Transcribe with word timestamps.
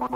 Você 0.00 0.08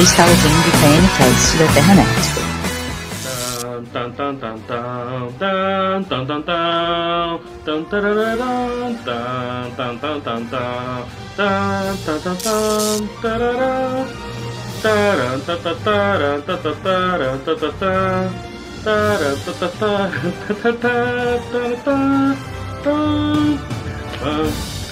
está 0.00 0.24
ouvindo 0.24 0.66
o 0.66 0.72
TNCast 0.72 1.58
da 1.58 1.66
Terranet. 1.74 2.36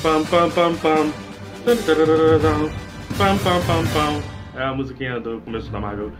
Pam, 0.03 0.25
pam, 0.25 0.27
pam, 0.51 0.51
pam, 0.51 0.75
pam, 0.75 1.13
pam, 3.39 3.61
pam, 3.67 3.85
pam. 3.93 4.35
É 4.57 4.63
a 4.63 4.73
musiquinha 4.73 5.19
do 5.19 5.41
começo 5.41 5.71
da 5.73 5.81
Marvel. 5.81 6.13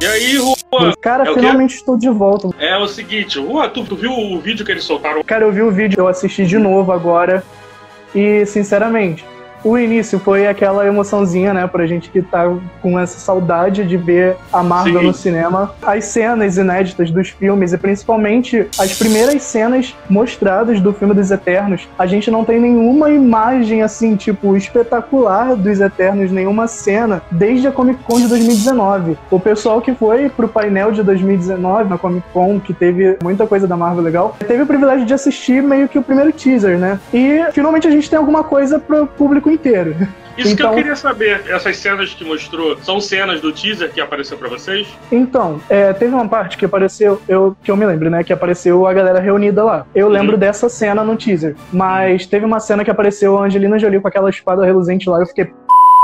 E 0.00 0.06
aí, 0.06 0.36
Rua? 0.36 0.94
Cara, 1.00 1.30
É 1.30 1.34
finalmente 1.34 1.74
estou 1.74 1.96
de 1.96 2.08
volta. 2.08 2.48
É 2.58 2.76
o 2.76 2.88
seguinte, 2.88 3.38
Rua, 3.38 3.68
tu, 3.68 3.84
tu 3.84 3.94
viu 3.94 4.12
o 4.12 4.40
vídeo 4.40 4.64
que 4.64 4.72
eles 4.72 4.84
soltaram? 4.84 5.22
Cara, 5.22 5.44
eu 5.44 5.52
vi 5.52 5.62
o 5.62 5.70
vídeo, 5.70 6.00
eu 6.00 6.08
assisti 6.08 6.44
de 6.44 6.58
novo 6.58 6.90
agora. 6.92 7.44
E, 8.14 8.44
sinceramente, 8.46 9.24
o 9.64 9.76
início 9.76 10.18
foi 10.18 10.46
aquela 10.46 10.86
emoçãozinha, 10.86 11.52
né, 11.52 11.66
pra 11.66 11.86
gente 11.86 12.10
que 12.10 12.22
tá 12.22 12.52
com 12.80 12.98
essa 12.98 13.18
saudade 13.18 13.84
de 13.84 13.96
ver 13.96 14.36
a 14.52 14.62
Marvel 14.62 15.00
Sim. 15.00 15.06
no 15.06 15.14
cinema. 15.14 15.74
As 15.82 16.04
cenas 16.06 16.56
inéditas 16.56 17.10
dos 17.10 17.30
filmes, 17.30 17.72
e 17.72 17.78
principalmente 17.78 18.66
as 18.78 18.96
primeiras 18.98 19.42
cenas 19.42 19.96
mostradas 20.08 20.80
do 20.80 20.92
filme 20.92 21.14
dos 21.14 21.30
Eternos. 21.30 21.88
A 21.98 22.06
gente 22.06 22.30
não 22.30 22.44
tem 22.44 22.60
nenhuma 22.60 23.10
imagem, 23.10 23.82
assim, 23.82 24.16
tipo, 24.16 24.56
espetacular 24.56 25.56
dos 25.56 25.80
Eternos, 25.80 26.30
nenhuma 26.30 26.66
cena, 26.66 27.22
desde 27.30 27.68
a 27.68 27.72
Comic 27.72 28.02
Con 28.04 28.20
de 28.20 28.28
2019. 28.28 29.18
O 29.30 29.40
pessoal 29.40 29.80
que 29.80 29.94
foi 29.94 30.28
pro 30.28 30.48
painel 30.48 30.92
de 30.92 31.02
2019 31.02 31.88
na 31.88 31.98
Comic 31.98 32.26
Con, 32.32 32.60
que 32.60 32.72
teve 32.72 33.16
muita 33.22 33.46
coisa 33.46 33.66
da 33.66 33.76
Marvel 33.76 34.02
legal, 34.02 34.36
teve 34.46 34.62
o 34.62 34.66
privilégio 34.66 35.06
de 35.06 35.14
assistir 35.14 35.62
meio 35.62 35.88
que 35.88 35.98
o 35.98 36.02
primeiro 36.02 36.32
teaser, 36.32 36.78
né? 36.78 36.98
E 37.12 37.44
finalmente 37.52 37.86
a 37.86 37.90
gente 37.90 38.08
tem 38.08 38.18
alguma 38.18 38.44
coisa 38.44 38.78
pro 38.78 39.06
público 39.06 39.47
inteiro. 39.50 39.94
Isso 40.36 40.48
que 40.54 40.62
Então- 40.62 40.70
eu 40.70 40.76
queria 40.76 40.94
saber, 40.94 41.42
essas 41.48 41.76
cenas 41.78 42.14
que 42.14 42.24
mostrou, 42.24 42.76
são 42.82 43.00
cenas 43.00 43.40
do 43.40 43.52
teaser 43.52 43.90
que 43.92 44.00
apareceu 44.00 44.38
pra 44.38 44.48
vocês? 44.48 44.86
Então, 45.10 45.60
é, 45.68 45.92
teve 45.92 46.14
uma 46.14 46.28
parte 46.28 46.56
que 46.56 46.64
apareceu, 46.64 47.20
eu, 47.28 47.56
que 47.62 47.70
eu 47.70 47.76
me 47.76 47.84
lembro, 47.84 48.08
né? 48.08 48.22
Que 48.22 48.32
apareceu 48.32 48.86
a 48.86 48.92
galera 48.92 49.18
reunida 49.18 49.64
lá. 49.64 49.84
Eu 49.94 50.06
Uhum. 50.06 50.12
lembro 50.12 50.36
dessa 50.36 50.68
cena 50.68 51.02
no 51.02 51.16
teaser. 51.16 51.56
Mas 51.72 52.24
teve 52.26 52.44
uma 52.46 52.60
cena 52.60 52.84
que 52.84 52.90
apareceu 52.90 53.36
a 53.36 53.42
Angelina 53.46 53.78
Jolie 53.80 54.00
com 54.00 54.06
aquela 54.06 54.30
espada 54.30 54.64
reluzente 54.64 55.08
lá. 55.10 55.18
Eu 55.20 55.26
fiquei. 55.26 55.50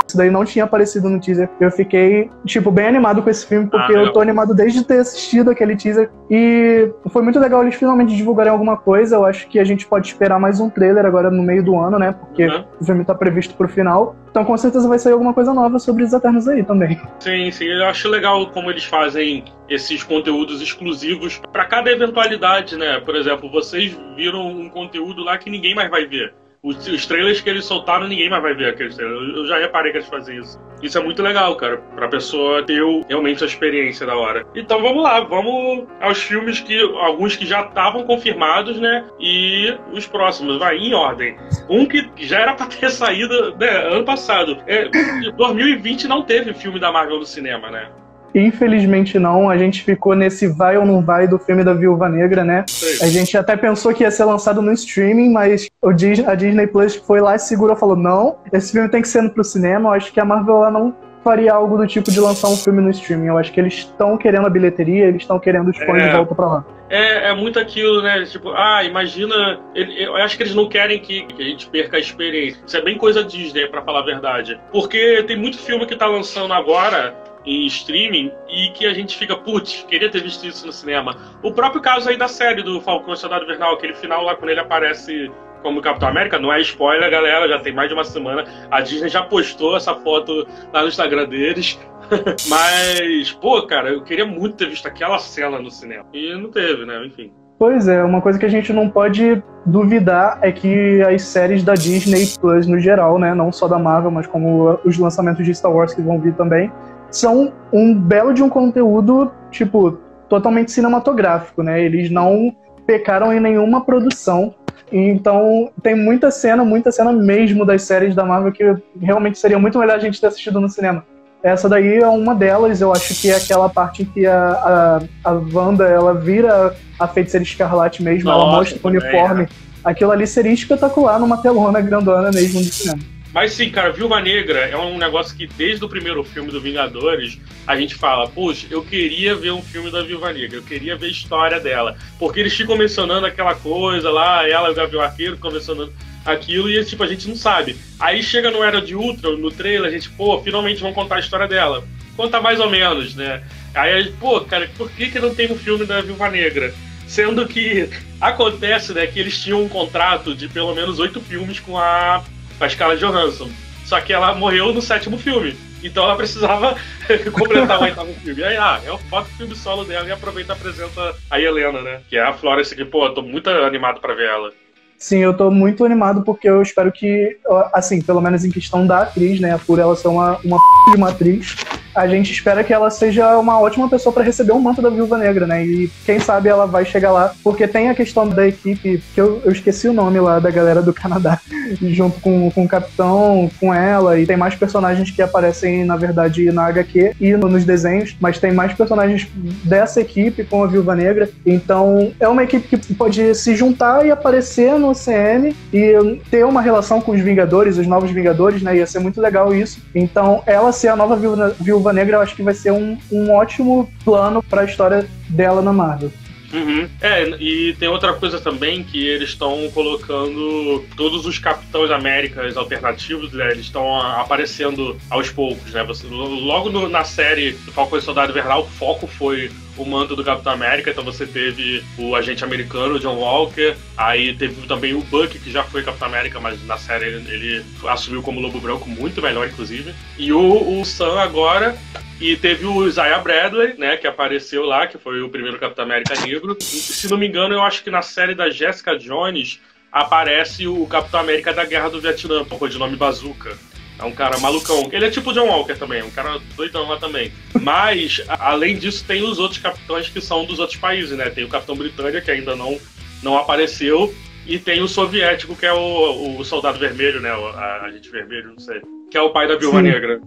Isso 0.06 0.16
daí 0.18 0.30
não 0.30 0.44
tinha 0.44 0.64
aparecido 0.64 1.08
no 1.08 1.18
teaser. 1.18 1.48
Eu 1.58 1.70
fiquei, 1.70 2.30
tipo, 2.44 2.70
bem 2.70 2.86
animado 2.86 3.22
com 3.22 3.30
esse 3.30 3.46
filme, 3.46 3.66
porque 3.68 3.94
Ah, 3.94 4.00
eu 4.00 4.12
tô 4.12 4.20
animado 4.20 4.54
desde 4.54 4.84
ter 4.84 4.98
assistido 5.00 5.50
aquele 5.50 5.76
teaser. 5.76 6.10
E 6.30 6.90
foi 7.10 7.22
muito 7.22 7.38
legal 7.40 7.62
eles 7.62 7.74
finalmente 7.74 8.14
divulgarem 8.14 8.52
alguma 8.52 8.76
coisa. 8.76 9.16
Eu 9.16 9.24
acho 9.24 9.48
que 9.48 9.58
a 9.58 9.64
gente 9.64 9.86
pode 9.86 10.06
esperar 10.08 10.38
mais 10.38 10.60
um 10.60 10.68
trailer 10.68 11.06
agora 11.06 11.30
no 11.30 11.42
meio 11.42 11.62
do 11.64 11.78
ano, 11.78 11.98
né? 11.98 12.12
Porque 12.12 12.44
Uhum. 12.46 12.64
o 12.80 12.84
filme 12.84 13.04
tá 13.04 13.14
previsto 13.14 13.54
pro 13.54 13.66
final. 13.68 14.14
Então 14.30 14.44
com 14.44 14.56
certeza 14.56 14.88
vai 14.88 14.98
sair 14.98 15.12
alguma 15.12 15.32
coisa 15.32 15.54
nova 15.54 15.78
sobre 15.78 16.02
os 16.02 16.12
Eternos 16.12 16.48
aí 16.48 16.62
também. 16.64 17.00
Sim, 17.20 17.50
sim, 17.52 17.66
eu 17.66 17.86
acho 17.86 18.08
legal 18.08 18.46
como 18.50 18.68
eles 18.70 18.84
fazem 18.84 19.44
esses 19.68 20.02
conteúdos 20.02 20.60
exclusivos 20.60 21.40
pra 21.52 21.64
cada 21.64 21.90
eventualidade, 21.90 22.76
né? 22.76 23.00
Por 23.00 23.14
exemplo, 23.16 23.48
vocês 23.50 23.96
viram 24.16 24.46
um 24.46 24.68
conteúdo 24.68 25.22
lá 25.22 25.38
que 25.38 25.48
ninguém 25.48 25.74
mais 25.74 25.88
vai 25.90 26.04
ver. 26.06 26.34
Os, 26.64 26.88
os 26.88 27.06
trailers 27.06 27.42
que 27.42 27.50
eles 27.50 27.66
soltaram, 27.66 28.08
ninguém 28.08 28.30
mais 28.30 28.42
vai 28.42 28.54
ver 28.54 28.68
aqueles 28.70 28.96
trailers. 28.96 29.36
Eu- 29.36 29.46
já 29.46 29.58
reparei 29.58 29.92
que 29.92 29.98
eles 29.98 30.08
fazem 30.08 30.38
isso. 30.38 30.58
Isso 30.82 30.96
é 30.98 31.02
muito 31.02 31.22
legal, 31.22 31.54
cara, 31.56 31.76
pra 31.94 32.08
pessoa 32.08 32.62
ter 32.62 32.82
realmente 33.08 33.44
a 33.44 33.46
experiência 33.46 34.06
da 34.06 34.16
hora. 34.16 34.46
Então 34.54 34.80
vamos 34.80 35.02
lá, 35.02 35.20
vamos 35.20 35.86
aos 36.00 36.22
filmes 36.22 36.60
que. 36.60 36.80
alguns 36.80 37.36
que 37.36 37.44
já 37.46 37.60
estavam 37.62 38.04
confirmados, 38.04 38.80
né? 38.80 39.04
E 39.20 39.76
os 39.92 40.06
próximos, 40.06 40.58
vai, 40.58 40.78
em 40.78 40.94
ordem. 40.94 41.36
Um 41.68 41.84
que 41.86 42.10
já 42.18 42.40
era 42.40 42.54
pra 42.54 42.66
ter 42.66 42.88
saído 42.90 43.54
né, 43.56 43.68
ano 43.94 44.04
passado. 44.04 44.56
É, 44.66 44.88
2020 45.36 46.08
não 46.08 46.22
teve 46.22 46.54
filme 46.54 46.80
da 46.80 46.90
Marvel 46.90 47.18
no 47.18 47.26
cinema, 47.26 47.70
né? 47.70 47.88
Infelizmente 48.34 49.18
não, 49.18 49.48
a 49.48 49.56
gente 49.56 49.82
ficou 49.82 50.14
nesse 50.14 50.46
vai 50.48 50.76
ou 50.76 50.84
não 50.84 51.00
vai 51.02 51.26
do 51.28 51.38
filme 51.38 51.62
da 51.62 51.72
Viúva 51.72 52.08
Negra, 52.08 52.44
né? 52.44 52.64
A 53.00 53.06
gente 53.06 53.36
até 53.36 53.56
pensou 53.56 53.94
que 53.94 54.02
ia 54.02 54.10
ser 54.10 54.24
lançado 54.24 54.60
no 54.60 54.72
streaming, 54.72 55.30
mas 55.30 55.68
o 55.80 55.92
Dis- 55.92 56.26
a 56.26 56.34
Disney 56.34 56.66
Plus 56.66 56.96
foi 56.96 57.20
lá 57.20 57.36
e 57.36 57.38
segurou 57.38 57.76
e 57.76 57.78
falou: 57.78 57.96
não, 57.96 58.36
esse 58.52 58.72
filme 58.72 58.88
tem 58.88 59.02
que 59.02 59.08
ser 59.08 59.28
pro 59.30 59.44
cinema. 59.44 59.90
Eu 59.90 59.92
acho 59.94 60.12
que 60.12 60.20
a 60.20 60.24
Marvel 60.24 60.56
ela 60.56 60.70
não 60.70 60.94
faria 61.22 61.54
algo 61.54 61.78
do 61.78 61.86
tipo 61.86 62.10
de 62.10 62.20
lançar 62.20 62.48
um 62.48 62.56
filme 62.56 62.82
no 62.82 62.90
streaming. 62.90 63.28
Eu 63.28 63.38
acho 63.38 63.50
que 63.50 63.58
eles 63.58 63.74
estão 63.74 64.16
querendo 64.18 64.46
a 64.46 64.50
bilheteria, 64.50 65.06
eles 65.06 65.22
estão 65.22 65.38
querendo 65.38 65.68
os 65.70 65.78
fãs 65.78 66.02
É. 66.02 66.08
de 66.08 66.16
volta 66.16 66.34
pra 66.34 66.46
lá. 66.46 66.64
É, 66.90 67.30
é 67.30 67.34
muito 67.34 67.58
aquilo, 67.58 68.02
né? 68.02 68.22
Tipo, 68.24 68.50
ah, 68.50 68.84
imagina. 68.84 69.58
Eu 69.74 70.16
acho 70.16 70.36
que 70.36 70.42
eles 70.42 70.54
não 70.54 70.68
querem 70.68 70.98
que, 71.00 71.22
que 71.24 71.42
a 71.42 71.46
gente 71.46 71.66
perca 71.70 71.96
a 71.96 72.00
experiência. 72.00 72.60
Isso 72.66 72.76
é 72.76 72.82
bem 72.82 72.98
coisa 72.98 73.24
Disney, 73.24 73.66
pra 73.68 73.80
falar 73.82 74.00
a 74.00 74.04
verdade. 74.04 74.60
Porque 74.70 75.24
tem 75.26 75.36
muito 75.36 75.58
filme 75.58 75.86
que 75.86 75.96
tá 75.96 76.06
lançando 76.06 76.52
agora 76.52 77.14
em 77.44 77.66
streaming 77.66 78.32
e 78.48 78.70
que 78.70 78.86
a 78.86 78.94
gente 78.94 79.16
fica, 79.16 79.36
putz, 79.36 79.84
queria 79.88 80.10
ter 80.10 80.22
visto 80.22 80.46
isso 80.46 80.66
no 80.66 80.72
cinema. 80.72 81.16
O 81.42 81.52
próprio 81.52 81.82
caso 81.82 82.08
aí 82.08 82.16
da 82.16 82.28
série 82.28 82.62
do 82.62 82.80
Falcão 82.80 83.14
Soldado 83.14 83.44
Invernal, 83.44 83.74
aquele 83.74 83.94
final 83.94 84.22
lá 84.22 84.34
quando 84.34 84.50
ele 84.50 84.60
aparece 84.60 85.30
como 85.62 85.80
Capitão 85.80 86.08
América, 86.08 86.38
não 86.38 86.52
é 86.52 86.60
spoiler, 86.60 87.10
galera, 87.10 87.48
já 87.48 87.58
tem 87.58 87.72
mais 87.72 87.88
de 87.88 87.94
uma 87.94 88.04
semana. 88.04 88.44
A 88.70 88.82
Disney 88.82 89.08
já 89.08 89.22
postou 89.22 89.76
essa 89.76 89.94
foto 89.94 90.46
lá 90.72 90.82
no 90.82 90.88
Instagram 90.88 91.26
deles. 91.26 91.80
Mas, 92.48 93.32
pô, 93.32 93.66
cara, 93.66 93.88
eu 93.88 94.02
queria 94.02 94.26
muito 94.26 94.56
ter 94.56 94.68
visto 94.68 94.86
aquela 94.86 95.18
cena 95.18 95.58
no 95.58 95.70
cinema. 95.70 96.04
E 96.12 96.34
não 96.34 96.50
teve, 96.50 96.84
né? 96.84 97.06
Enfim. 97.06 97.32
Pois 97.58 97.88
é, 97.88 98.02
uma 98.02 98.20
coisa 98.20 98.38
que 98.38 98.44
a 98.44 98.48
gente 98.50 98.72
não 98.72 98.90
pode 98.90 99.42
duvidar 99.64 100.38
é 100.42 100.50
que 100.50 101.00
as 101.02 101.22
séries 101.22 101.62
da 101.62 101.74
Disney 101.74 102.26
Plus 102.38 102.66
no 102.66 102.78
geral, 102.78 103.18
né, 103.18 103.32
não 103.32 103.52
só 103.52 103.68
da 103.68 103.78
Marvel, 103.78 104.10
mas 104.10 104.26
como 104.26 104.78
os 104.84 104.98
lançamentos 104.98 105.46
de 105.46 105.54
Star 105.54 105.72
Wars 105.72 105.94
que 105.94 106.02
vão 106.02 106.20
vir 106.20 106.34
também, 106.34 106.70
são 107.16 107.52
um 107.72 107.94
belo 107.94 108.32
de 108.34 108.42
um 108.42 108.48
conteúdo, 108.48 109.30
tipo, 109.50 109.98
totalmente 110.28 110.72
cinematográfico, 110.72 111.62
né? 111.62 111.82
Eles 111.82 112.10
não 112.10 112.54
pecaram 112.86 113.32
em 113.32 113.40
nenhuma 113.40 113.84
produção. 113.84 114.54
Então, 114.92 115.70
tem 115.82 115.94
muita 115.94 116.30
cena, 116.30 116.64
muita 116.64 116.92
cena 116.92 117.12
mesmo 117.12 117.64
das 117.64 117.82
séries 117.82 118.14
da 118.14 118.24
Marvel 118.24 118.52
que 118.52 118.64
realmente 119.00 119.38
seria 119.38 119.58
muito 119.58 119.78
melhor 119.78 119.96
a 119.96 119.98
gente 119.98 120.20
ter 120.20 120.26
assistido 120.26 120.60
no 120.60 120.68
cinema. 120.68 121.04
Essa 121.42 121.68
daí 121.68 121.98
é 121.98 122.06
uma 122.06 122.34
delas, 122.34 122.80
eu 122.80 122.90
acho 122.90 123.20
que 123.20 123.30
é 123.30 123.36
aquela 123.36 123.68
parte 123.68 124.02
em 124.02 124.06
que 124.06 124.26
a, 124.26 125.00
a, 125.24 125.30
a 125.30 125.32
Wanda, 125.52 125.84
ela 125.84 126.14
vira 126.14 126.74
a 126.98 127.06
feiticeira 127.06 127.44
escarlate 127.44 128.02
mesmo, 128.02 128.30
ela 128.30 128.46
Nossa, 128.46 128.56
mostra 128.56 128.80
o 128.82 128.88
uniforme. 128.88 129.48
Aquilo 129.84 130.10
ali 130.10 130.26
seria 130.26 130.52
espetacular 130.52 131.18
numa 131.18 131.36
telona 131.36 131.82
grandona 131.82 132.30
mesmo 132.30 132.60
do 132.60 132.72
cinema. 132.72 133.13
Mas 133.34 133.52
sim, 133.52 133.68
cara, 133.68 133.90
Viúva 133.90 134.20
Negra 134.20 134.60
é 134.60 134.76
um 134.76 134.96
negócio 134.96 135.36
que 135.36 135.44
desde 135.44 135.84
o 135.84 135.88
primeiro 135.88 136.22
filme 136.22 136.52
do 136.52 136.60
Vingadores 136.60 137.36
a 137.66 137.76
gente 137.76 137.96
fala, 137.96 138.28
puxa, 138.28 138.68
eu 138.70 138.80
queria 138.80 139.34
ver 139.34 139.50
um 139.50 139.60
filme 139.60 139.90
da 139.90 140.02
Viúva 140.04 140.32
Negra, 140.32 140.58
eu 140.58 140.62
queria 140.62 140.94
ver 140.94 141.06
a 141.08 141.10
história 141.10 141.58
dela. 141.58 141.96
Porque 142.16 142.38
eles 142.38 142.54
ficam 142.54 142.76
mencionando 142.76 143.26
aquela 143.26 143.56
coisa 143.56 144.08
lá, 144.08 144.48
ela 144.48 144.68
e 144.68 144.70
o 144.70 144.74
Gavião 144.76 145.02
Arqueiro 145.02 145.34
ficam 145.34 145.50
mencionando 145.50 145.92
aquilo 146.24 146.70
e 146.70 146.84
tipo, 146.84 147.02
a 147.02 147.08
gente 147.08 147.28
não 147.28 147.34
sabe. 147.34 147.74
Aí 147.98 148.22
chega 148.22 148.52
no 148.52 148.62
Era 148.62 148.80
de 148.80 148.94
Ultron, 148.94 149.36
no 149.36 149.50
trailer, 149.50 149.88
a 149.88 149.92
gente, 149.92 150.08
pô, 150.10 150.40
finalmente 150.40 150.80
vão 150.80 150.92
contar 150.92 151.16
a 151.16 151.20
história 151.20 151.48
dela. 151.48 151.82
Conta 152.16 152.40
mais 152.40 152.60
ou 152.60 152.70
menos, 152.70 153.16
né? 153.16 153.42
Aí, 153.74 154.12
pô, 154.20 154.42
cara, 154.42 154.70
por 154.78 154.88
que, 154.92 155.10
que 155.10 155.18
não 155.18 155.34
tem 155.34 155.50
um 155.50 155.58
filme 155.58 155.84
da 155.84 156.00
Viúva 156.00 156.30
Negra? 156.30 156.72
Sendo 157.04 157.48
que 157.48 157.90
acontece, 158.20 158.92
né, 158.92 159.08
que 159.08 159.18
eles 159.18 159.42
tinham 159.42 159.60
um 159.60 159.68
contrato 159.68 160.36
de 160.36 160.46
pelo 160.46 160.72
menos 160.72 161.00
oito 161.00 161.20
filmes 161.20 161.58
com 161.58 161.76
a, 161.76 162.22
a 162.60 162.68
Scarlett 162.68 163.04
Johansson. 163.04 163.50
Só 163.84 164.00
que 164.00 164.12
ela 164.12 164.34
morreu 164.34 164.72
no 164.72 164.80
sétimo 164.80 165.18
filme. 165.18 165.56
Então 165.82 166.04
ela 166.04 166.16
precisava 166.16 166.76
completar 167.32 167.78
o 167.78 167.84
oitavo 167.84 168.12
filme. 168.14 168.42
Aí, 168.42 168.56
ah, 168.56 168.80
boto 169.10 169.28
o 169.28 169.36
filme 169.36 169.54
solo 169.54 169.84
dela 169.84 170.08
e 170.08 170.12
aproveita 170.12 170.52
e 170.52 170.56
apresenta 170.56 171.14
a 171.30 171.38
Helena, 171.38 171.82
né? 171.82 172.00
Que 172.08 172.16
é 172.16 172.22
a 172.22 172.32
Florence 172.32 172.74
que, 172.74 172.84
pô, 172.84 173.06
eu 173.06 173.14
tô 173.14 173.22
muito 173.22 173.50
animado 173.50 174.00
pra 174.00 174.14
ver 174.14 174.28
ela. 174.28 174.52
Sim, 174.96 175.18
eu 175.18 175.36
tô 175.36 175.50
muito 175.50 175.84
animado 175.84 176.22
porque 176.22 176.48
eu 176.48 176.62
espero 176.62 176.90
que, 176.90 177.36
assim, 177.74 178.00
pelo 178.00 178.22
menos 178.22 178.44
em 178.44 178.50
questão 178.50 178.86
da 178.86 179.02
atriz, 179.02 179.38
né, 179.38 179.60
por 179.66 179.78
ela 179.78 179.94
ser 179.94 180.08
uma, 180.08 180.38
uma 180.42 180.56
p... 180.56 180.64
de 180.92 180.96
uma 180.96 181.10
atriz, 181.10 181.56
a 181.94 182.06
gente 182.06 182.32
espera 182.32 182.64
que 182.64 182.72
ela 182.72 182.90
seja 182.90 183.38
uma 183.38 183.58
ótima 183.60 183.88
pessoa 183.88 184.12
para 184.12 184.24
receber 184.24 184.52
o 184.52 184.60
manto 184.60 184.82
da 184.82 184.90
Viúva 184.90 185.18
Negra, 185.18 185.46
né? 185.46 185.64
E 185.64 185.90
quem 186.04 186.18
sabe 186.18 186.48
ela 186.48 186.66
vai 186.66 186.84
chegar 186.84 187.12
lá, 187.12 187.34
porque 187.42 187.68
tem 187.68 187.88
a 187.88 187.94
questão 187.94 188.28
da 188.28 188.46
equipe, 188.46 189.02
que 189.14 189.20
eu, 189.20 189.40
eu 189.44 189.52
esqueci 189.52 189.88
o 189.88 189.92
nome 189.92 190.18
lá 190.20 190.38
da 190.38 190.50
galera 190.50 190.82
do 190.82 190.92
Canadá, 190.92 191.40
junto 191.80 192.20
com, 192.20 192.50
com 192.50 192.64
o 192.64 192.68
Capitão, 192.68 193.50
com 193.60 193.72
ela, 193.72 194.18
e 194.18 194.26
tem 194.26 194.36
mais 194.36 194.54
personagens 194.54 195.10
que 195.10 195.22
aparecem, 195.22 195.84
na 195.84 195.96
verdade, 195.96 196.50
na 196.50 196.66
HQ 196.66 197.16
e 197.20 197.36
no, 197.36 197.48
nos 197.48 197.64
desenhos, 197.64 198.16
mas 198.20 198.38
tem 198.38 198.52
mais 198.52 198.72
personagens 198.74 199.28
dessa 199.64 200.00
equipe 200.00 200.44
com 200.44 200.64
a 200.64 200.66
Viúva 200.66 200.94
Negra. 200.94 201.28
Então, 201.46 202.12
é 202.18 202.28
uma 202.28 202.42
equipe 202.42 202.68
que 202.68 202.94
pode 202.94 203.34
se 203.34 203.54
juntar 203.54 204.04
e 204.04 204.10
aparecer 204.10 204.78
no 204.78 204.92
CM 204.92 205.54
e 205.72 206.20
ter 206.30 206.44
uma 206.44 206.60
relação 206.60 207.00
com 207.00 207.12
os 207.12 207.20
Vingadores, 207.20 207.78
os 207.78 207.86
novos 207.86 208.10
Vingadores, 208.10 208.62
né? 208.62 208.76
Ia 208.76 208.86
ser 208.86 208.98
muito 208.98 209.20
legal 209.20 209.54
isso. 209.54 209.80
Então, 209.94 210.42
ela 210.46 210.72
ser 210.72 210.88
a 210.88 210.96
nova 210.96 211.16
Viúva, 211.16 211.83
Viúva 211.84 211.92
Negra, 211.92 212.16
eu 212.16 212.20
acho 212.22 212.34
que 212.34 212.42
vai 212.42 212.54
ser 212.54 212.72
um, 212.72 212.96
um 213.12 213.30
ótimo 213.30 213.90
plano 214.04 214.42
para 214.42 214.62
a 214.62 214.64
história 214.64 215.06
dela 215.28 215.60
na 215.60 215.72
Marvel. 215.72 216.10
Uhum. 216.50 216.88
É, 217.00 217.28
e 217.40 217.74
tem 217.74 217.88
outra 217.88 218.14
coisa 218.14 218.40
também 218.40 218.84
que 218.84 219.06
eles 219.06 219.30
estão 219.30 219.68
colocando 219.74 220.84
todos 220.96 221.26
os 221.26 221.38
Capitães 221.38 221.90
Américas 221.90 222.56
alternativos, 222.56 223.32
né? 223.32 223.50
Eles 223.50 223.66
estão 223.66 224.00
aparecendo 224.00 224.96
aos 225.10 225.28
poucos, 225.30 225.72
né? 225.72 225.82
Você, 225.84 226.06
logo 226.06 226.70
no, 226.70 226.88
na 226.88 227.04
série 227.04 227.52
do 227.52 227.72
Falcão 227.72 227.98
e 227.98 228.02
Soldado 228.02 228.30
Invernal, 228.30 228.62
o 228.62 228.66
foco 228.66 229.06
foi 229.06 229.50
o 229.76 229.84
manto 229.84 230.14
do 230.14 230.24
Capitão 230.24 230.52
América, 230.52 230.90
então 230.90 231.04
você 231.04 231.26
teve 231.26 231.82
o 231.98 232.14
agente 232.14 232.44
americano, 232.44 232.98
John 232.98 233.16
Walker, 233.16 233.74
aí 233.96 234.34
teve 234.34 234.66
também 234.66 234.94
o 234.94 235.00
Buck, 235.00 235.38
que 235.38 235.50
já 235.50 235.64
foi 235.64 235.82
Capitão 235.82 236.08
América, 236.08 236.40
mas 236.40 236.64
na 236.66 236.78
série 236.78 237.06
ele, 237.06 237.30
ele 237.32 237.64
assumiu 237.88 238.22
como 238.22 238.40
Lobo 238.40 238.60
Branco, 238.60 238.88
muito 238.88 239.20
melhor, 239.20 239.46
inclusive. 239.46 239.94
E 240.18 240.32
o, 240.32 240.80
o 240.80 240.84
Sam 240.84 241.18
agora 241.20 241.76
e 242.20 242.36
teve 242.36 242.64
o 242.64 242.86
Isaiah 242.86 243.18
Bradley, 243.18 243.74
né, 243.76 243.96
que 243.96 244.06
apareceu 244.06 244.64
lá, 244.64 244.86
que 244.86 244.98
foi 244.98 245.20
o 245.22 245.28
primeiro 245.28 245.58
Capitão 245.58 245.84
América 245.84 246.14
negro. 246.20 246.56
E, 246.58 246.64
se 246.64 247.10
não 247.10 247.18
me 247.18 247.26
engano, 247.26 247.54
eu 247.54 247.62
acho 247.62 247.82
que 247.82 247.90
na 247.90 248.02
série 248.02 248.34
da 248.34 248.48
Jessica 248.50 248.96
Jones 248.96 249.60
aparece 249.90 250.66
o 250.66 250.86
Capitão 250.86 251.20
América 251.20 251.52
da 251.52 251.64
Guerra 251.64 251.88
do 251.88 252.00
Vietnã, 252.00 252.44
por 252.44 252.68
de 252.68 252.78
nome 252.78 252.96
Bazooka. 252.96 253.56
É 253.98 254.04
um 254.04 254.12
cara 254.12 254.38
malucão. 254.38 254.88
Ele 254.92 255.06
é 255.06 255.10
tipo 255.10 255.32
John 255.32 255.46
Walker 255.46 255.76
também, 255.76 256.02
um 256.02 256.10
cara 256.10 256.40
doidão 256.56 256.88
lá 256.88 256.98
também. 256.98 257.32
Mas, 257.60 258.22
além 258.28 258.76
disso, 258.76 259.04
tem 259.06 259.22
os 259.22 259.38
outros 259.38 259.60
capitães 259.60 260.08
que 260.08 260.20
são 260.20 260.44
dos 260.44 260.58
outros 260.58 260.78
países, 260.78 261.16
né? 261.16 261.30
Tem 261.30 261.44
o 261.44 261.48
Capitão 261.48 261.76
Britânia, 261.76 262.20
que 262.20 262.30
ainda 262.30 262.56
não, 262.56 262.78
não 263.22 263.38
apareceu, 263.38 264.12
e 264.46 264.58
tem 264.58 264.82
o 264.82 264.88
soviético, 264.88 265.54
que 265.54 265.64
é 265.64 265.72
o, 265.72 266.38
o 266.38 266.44
soldado 266.44 266.78
vermelho, 266.78 267.20
né? 267.20 267.32
O 267.34 267.46
a, 267.46 267.82
agente 267.82 268.10
vermelho, 268.10 268.50
não 268.50 268.58
sei. 268.58 268.80
Que 269.10 269.16
é 269.16 269.22
o 269.22 269.30
pai 269.30 269.46
da 269.46 269.56
Viúva 269.56 269.80
Negra. 269.80 270.20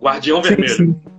Guardião 0.00 0.42
sim, 0.42 0.48
Vermelho. 0.48 0.76
Sim 0.76 1.11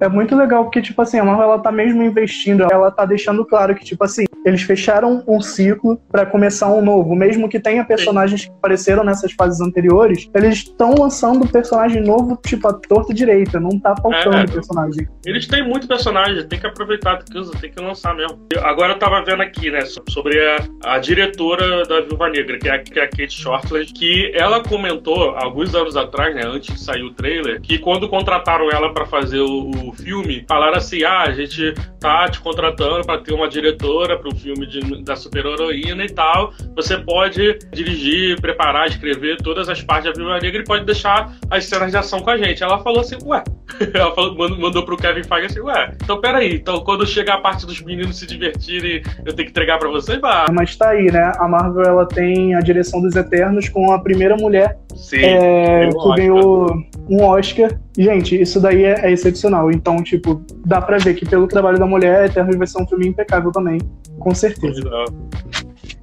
é 0.00 0.08
muito 0.08 0.34
legal 0.34 0.64
porque, 0.64 0.80
tipo 0.80 1.00
assim, 1.02 1.18
a 1.18 1.24
Marvel 1.24 1.44
ela 1.44 1.58
tá 1.58 1.70
mesmo 1.70 2.02
investindo, 2.02 2.66
ela 2.70 2.90
tá 2.90 3.04
deixando 3.04 3.44
claro 3.44 3.74
que, 3.74 3.84
tipo 3.84 4.02
assim, 4.02 4.24
eles 4.44 4.62
fecharam 4.62 5.22
um 5.28 5.40
ciclo 5.40 6.00
para 6.10 6.24
começar 6.24 6.68
um 6.72 6.82
novo. 6.82 7.14
Mesmo 7.14 7.48
que 7.48 7.60
tenha 7.60 7.84
personagens 7.84 8.46
que 8.46 8.50
apareceram 8.50 9.04
nessas 9.04 9.32
fases 9.32 9.60
anteriores, 9.60 10.28
eles 10.34 10.58
estão 10.58 10.94
lançando 10.94 11.46
personagem 11.46 12.02
novo, 12.02 12.38
tipo, 12.46 12.66
a 12.68 12.72
torta 12.72 13.12
direita. 13.12 13.60
Não 13.60 13.78
tá 13.78 13.94
faltando 13.96 14.36
é, 14.36 14.46
personagem. 14.46 15.06
Eles 15.26 15.46
têm 15.46 15.66
muito 15.66 15.86
personagem, 15.86 16.46
tem 16.48 16.58
que 16.58 16.66
aproveitar, 16.66 17.18
tem 17.18 17.42
que, 17.42 17.60
tem 17.60 17.70
que 17.70 17.82
lançar 17.82 18.14
mesmo. 18.14 18.38
Agora 18.62 18.94
eu 18.94 18.98
tava 18.98 19.22
vendo 19.22 19.42
aqui, 19.42 19.70
né, 19.70 19.80
sobre 20.08 20.38
a, 20.40 20.94
a 20.94 20.98
diretora 20.98 21.84
da 21.84 22.00
Viúva 22.00 22.30
Negra, 22.30 22.58
que 22.58 22.68
é, 22.68 22.72
a, 22.72 22.78
que 22.78 22.98
é 22.98 23.04
a 23.04 23.08
Kate 23.08 23.32
Shortland, 23.32 23.92
que 23.92 24.32
ela 24.34 24.62
comentou 24.62 25.36
alguns 25.36 25.74
anos 25.74 25.96
atrás, 25.96 26.34
né, 26.34 26.42
antes 26.46 26.74
de 26.74 26.80
sair 26.80 27.02
o 27.02 27.12
trailer, 27.12 27.60
que 27.60 27.78
quando 27.78 28.08
contrataram 28.08 28.70
ela 28.70 28.94
para 28.94 29.04
fazer 29.04 29.40
o 29.40 29.89
filme, 29.92 30.44
falaram 30.48 30.76
assim: 30.76 31.02
ah, 31.04 31.22
a 31.22 31.32
gente 31.32 31.74
tá 31.98 32.28
te 32.28 32.40
contratando 32.40 33.04
para 33.04 33.20
ter 33.20 33.32
uma 33.32 33.48
diretora 33.48 34.18
para 34.18 34.28
o 34.28 34.34
filme 34.34 34.66
de, 34.66 35.02
da 35.02 35.16
super-heroína 35.16 36.04
e 36.04 36.08
tal. 36.08 36.52
Você 36.74 36.98
pode 36.98 37.58
dirigir, 37.72 38.40
preparar, 38.40 38.88
escrever 38.88 39.36
todas 39.38 39.68
as 39.68 39.82
partes 39.82 40.12
da 40.12 40.18
Viúva 40.18 40.38
Negra 40.40 40.62
e 40.62 40.64
pode 40.64 40.84
deixar 40.84 41.36
as 41.50 41.64
cenas 41.66 41.90
de 41.90 41.96
ação 41.96 42.20
com 42.20 42.30
a 42.30 42.38
gente. 42.38 42.62
Ela 42.62 42.78
falou 42.78 43.00
assim: 43.00 43.16
ué. 43.24 43.42
Ela 43.94 44.14
falou, 44.14 44.36
mandou 44.58 44.84
pro 44.84 44.96
Kevin 44.96 45.22
Feige 45.22 45.46
assim: 45.46 45.60
ué, 45.60 45.92
então 46.02 46.20
peraí, 46.20 46.56
então 46.56 46.80
quando 46.80 47.06
chegar 47.06 47.34
a 47.34 47.40
parte 47.40 47.66
dos 47.66 47.80
meninos 47.80 48.18
se 48.18 48.26
divertirem, 48.26 49.02
eu 49.24 49.32
tenho 49.32 49.46
que 49.46 49.50
entregar 49.50 49.78
para 49.78 49.88
você? 49.88 50.18
Bah. 50.18 50.46
Mas 50.52 50.76
tá 50.76 50.90
aí, 50.90 51.10
né? 51.10 51.32
A 51.38 51.48
Marvel 51.48 51.84
ela 51.84 52.06
tem 52.06 52.54
a 52.54 52.60
direção 52.60 53.00
dos 53.00 53.14
Eternos 53.14 53.68
com 53.68 53.92
a 53.92 53.98
primeira 54.00 54.36
mulher 54.36 54.78
Sim, 54.94 55.18
é, 55.18 55.88
que 55.88 56.14
ganhou 56.16 56.66
um 57.08 57.24
Oscar. 57.24 57.70
Gente, 57.96 58.40
isso 58.40 58.60
daí 58.60 58.84
é, 58.84 59.06
é 59.06 59.12
excepcional. 59.12 59.70
Então, 59.70 60.02
tipo, 60.02 60.44
dá 60.64 60.80
pra 60.80 60.98
ver 60.98 61.14
que 61.14 61.26
pelo 61.26 61.48
trabalho 61.48 61.78
da 61.78 61.86
mulher, 61.86 62.26
Eternos 62.26 62.56
vai 62.56 62.66
ser 62.66 62.82
um 62.82 62.86
filme 62.86 63.08
impecável 63.08 63.50
também, 63.50 63.80
com 64.18 64.34
certeza. 64.34 64.82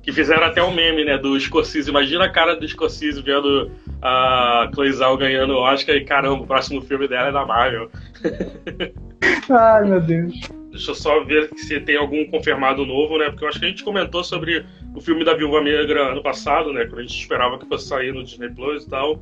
Que 0.03 0.11
fizeram 0.11 0.43
até 0.43 0.63
um 0.63 0.73
meme, 0.73 1.05
né, 1.05 1.17
do 1.17 1.39
Scorsese. 1.39 1.89
Imagina 1.89 2.25
a 2.25 2.29
cara 2.29 2.55
do 2.55 2.67
Scorsese 2.67 3.21
vendo 3.21 3.71
a 4.01 4.69
Cloizal 4.73 5.17
ganhando 5.17 5.53
o 5.53 5.59
Oscar 5.59 5.95
e 5.95 6.05
caramba, 6.05 6.43
o 6.43 6.47
próximo 6.47 6.81
filme 6.81 7.07
dela 7.07 7.29
é 7.29 7.31
da 7.31 7.45
Marvel. 7.45 7.89
Ai, 9.49 9.85
meu 9.85 10.01
Deus. 10.01 10.33
Deixa 10.71 10.91
eu 10.91 10.95
só 10.95 11.23
ver 11.23 11.49
se 11.55 11.79
tem 11.79 11.97
algum 11.97 12.25
confirmado 12.29 12.85
novo, 12.85 13.17
né? 13.17 13.29
Porque 13.29 13.45
eu 13.45 13.49
acho 13.49 13.59
que 13.59 13.65
a 13.65 13.69
gente 13.69 13.83
comentou 13.83 14.23
sobre 14.23 14.65
o 14.95 15.01
filme 15.01 15.23
da 15.23 15.33
Viúva 15.33 15.61
Negra 15.61 16.11
ano 16.11 16.21
passado, 16.21 16.71
né? 16.71 16.85
Quando 16.85 16.99
a 16.99 17.01
gente 17.01 17.19
esperava 17.19 17.57
que 17.57 17.65
fosse 17.65 17.87
sair 17.87 18.13
no 18.13 18.23
Disney 18.23 18.49
Plus 18.49 18.83
e 18.83 18.89
tal. 18.89 19.19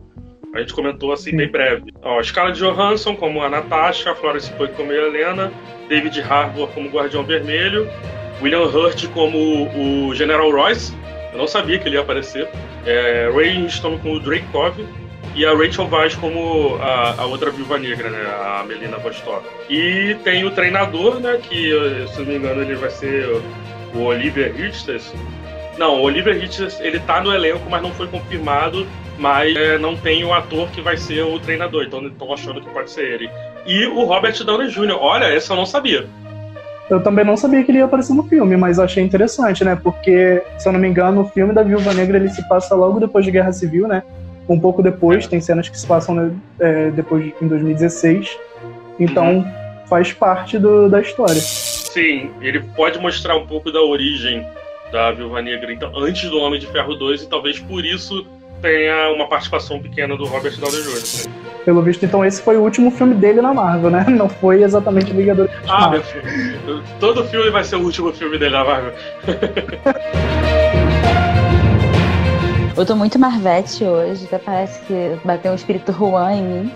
A 0.56 0.60
gente 0.62 0.74
comentou 0.74 1.12
assim 1.12 1.32
Sim. 1.32 1.38
bem 1.38 1.50
breve. 1.50 1.94
Ó, 2.02 2.24
Scarlett 2.24 2.58
Johansson 2.58 3.16
como 3.16 3.44
a 3.44 3.50
Natasha, 3.50 4.16
Florence 4.16 4.52
Pugh 4.54 4.70
como 4.70 4.92
a 4.92 4.96
Helena, 4.96 5.52
David 5.90 6.22
Harbour 6.22 6.70
como 6.70 6.90
Guardião 6.90 7.24
Vermelho, 7.24 7.90
William 8.42 8.64
Hurt 8.64 9.06
como 9.10 9.38
o 9.76 10.16
General 10.16 10.50
Royce. 10.50 10.94
Eu 11.34 11.40
não 11.40 11.48
sabia 11.48 11.78
que 11.78 11.90
ele 11.90 11.98
ia 11.98 12.02
aparecer. 12.02 12.48
É, 12.86 13.30
Ray 13.36 13.58
Winston 13.58 14.00
como 14.00 14.16
o 14.16 14.20
Drake 14.20 14.46
Cove 14.54 14.86
e 15.36 15.46
a 15.46 15.54
Rachel 15.54 15.88
Vaz 15.88 16.16
como 16.16 16.78
a, 16.78 17.22
a, 17.22 17.26
outra 17.26 17.52
viúva 17.52 17.78
negra, 17.78 18.10
né, 18.10 18.26
a 18.26 18.64
Melina 18.66 18.98
Vostok. 18.98 19.46
E 19.70 20.16
tem 20.24 20.46
o 20.46 20.52
treinador, 20.52 21.20
né, 21.20 21.38
que 21.42 21.72
se 22.14 22.20
não 22.20 22.28
me 22.28 22.36
engano 22.38 22.62
ele 22.62 22.76
vai 22.76 22.90
ser 22.90 23.42
o 23.94 24.04
Oliver 24.04 24.56
Richards. 24.56 25.14
Não, 25.78 26.00
o 26.00 26.04
Oliver 26.04 26.40
Richards 26.40 26.80
ele 26.80 27.00
tá 27.00 27.20
no 27.20 27.34
elenco, 27.34 27.70
mas 27.70 27.82
não 27.82 27.92
foi 27.92 28.08
confirmado, 28.08 28.88
mas 29.18 29.56
é, 29.56 29.78
não 29.78 29.96
tem 29.96 30.24
o 30.24 30.34
ator 30.34 30.70
que 30.70 30.82
vai 30.82 30.98
ser 30.98 31.24
o 31.24 31.40
treinador, 31.40 31.84
então 31.84 32.06
estão 32.06 32.34
achando 32.34 32.62
que 32.62 32.70
pode 32.70 32.92
ser 32.92 33.06
ele. 33.06 33.30
E 33.66 33.86
o 33.88 34.04
Robert 34.04 34.44
Downey 34.44 34.70
Jr., 34.70 34.98
olha, 35.00 35.26
essa 35.26 35.54
eu 35.54 35.58
não 35.58 35.66
sabia. 35.66 36.06
Eu 36.90 37.02
também 37.02 37.26
não 37.26 37.36
sabia 37.36 37.64
que 37.64 37.72
ele 37.72 37.80
ia 37.80 37.86
aparecer 37.86 38.14
no 38.14 38.24
filme, 38.24 38.56
mas 38.56 38.78
achei 38.78 39.04
interessante, 39.04 39.64
né? 39.64 39.76
Porque, 39.76 40.44
se 40.60 40.70
eu 40.70 40.74
não 40.74 40.80
me 40.80 40.88
engano, 40.88 41.22
o 41.22 41.30
filme 41.30 41.52
da 41.52 41.64
Viúva 41.64 41.94
Negra 41.94 42.18
ele 42.18 42.30
se 42.30 42.48
passa 42.48 42.76
logo 42.76 43.00
depois 43.00 43.26
de 43.26 43.32
Guerra 43.32 43.52
Civil, 43.52 43.88
né? 43.88 44.04
um 44.48 44.60
pouco 44.60 44.82
depois, 44.82 45.28
tem 45.28 45.42
cenas 45.42 45.70
que 45.70 45.80
se 45.80 45.88
passam 45.88 46.16
né, 46.16 46.36
é, 46.60 46.92
depois 46.92 47.34
em 47.42 47.48
2016. 47.48 48.38
Então 49.00 49.38
uhum. 49.38 49.46
faz 49.88 50.14
parte 50.14 50.58
do, 50.58 50.90
da 50.90 51.02
história. 51.02 51.36
Sim, 51.36 52.32
ele 52.42 52.62
pode 52.76 53.00
mostrar 53.00 53.36
um 53.36 53.48
pouco 53.48 53.72
da 53.72 53.82
origem 53.82 54.46
da 54.92 55.12
Viúva 55.12 55.42
Negra, 55.42 55.74
então, 55.74 55.92
antes 55.98 56.30
do 56.30 56.38
Homem 56.40 56.60
de 56.60 56.68
Ferro 56.68 56.94
2, 56.96 57.24
e 57.24 57.30
talvez 57.30 57.60
por 57.60 57.84
isso 57.84 58.26
tenha 58.66 59.12
uma 59.12 59.28
participação 59.28 59.80
pequena 59.80 60.18
do 60.18 60.26
Robert 60.26 60.58
Downey 60.58 60.82
Jr. 60.82 61.30
Pelo 61.64 61.84
visto, 61.84 62.04
então, 62.04 62.26
esse 62.26 62.42
foi 62.42 62.58
o 62.58 62.62
último 62.62 62.90
filme 62.90 63.14
dele 63.14 63.40
na 63.40 63.54
Marvel, 63.54 63.92
né? 63.92 64.06
Não 64.10 64.28
foi 64.28 64.64
exatamente 64.64 65.14
Vingadores. 65.14 65.52
Ah, 65.68 65.90
meu 65.90 66.02
filho. 66.02 66.84
Todo 67.00 67.24
filme 67.26 67.52
vai 67.52 67.64
ser 67.64 67.76
o 67.76 67.84
último 67.84 68.12
filme 68.12 68.40
dele 68.40 68.56
na 68.56 68.64
Marvel. 68.64 68.94
Eu 72.78 72.86
tô 72.86 72.94
muito 72.94 73.18
Marvete 73.18 73.86
hoje, 73.86 74.26
até 74.26 74.38
parece 74.38 74.82
que 74.82 75.18
bateu 75.24 75.54
um 75.54 75.56
espírito 75.56 75.94
Juan 75.94 76.34
em 76.34 76.44
mim. 76.44 76.72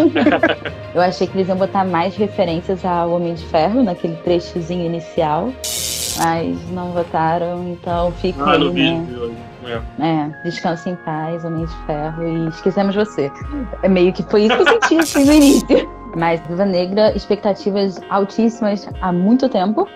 eu 0.94 1.02
achei 1.02 1.26
que 1.26 1.36
eles 1.36 1.48
iam 1.48 1.56
botar 1.58 1.84
mais 1.84 2.16
referências 2.16 2.82
ao 2.82 3.10
Homem 3.10 3.34
de 3.34 3.44
Ferro 3.44 3.82
naquele 3.82 4.16
trechozinho 4.16 4.86
inicial, 4.86 5.52
mas 6.18 6.70
não 6.70 6.90
botaram, 6.90 7.68
então 7.68 8.12
fica 8.12 8.44
ah, 8.44 8.52
aí, 8.52 8.72
né? 8.72 9.06
É. 10.00 10.06
é, 10.06 10.42
descanse 10.44 10.88
em 10.88 10.96
paz, 10.96 11.44
Homem 11.44 11.66
de 11.66 11.74
Ferro, 11.86 12.26
e 12.26 12.48
esquecemos 12.48 12.94
você. 12.94 13.30
É 13.82 13.88
meio 13.88 14.12
que 14.12 14.22
foi 14.22 14.44
isso 14.44 14.56
que 14.56 14.62
eu 14.62 14.68
senti 14.68 14.98
assim 14.98 15.24
no 15.24 15.32
início. 15.32 15.98
Mas 16.16 16.40
Viva 16.48 16.64
Negra, 16.64 17.14
expectativas 17.14 18.00
altíssimas 18.08 18.88
há 19.00 19.12
muito 19.12 19.48
tempo 19.48 19.86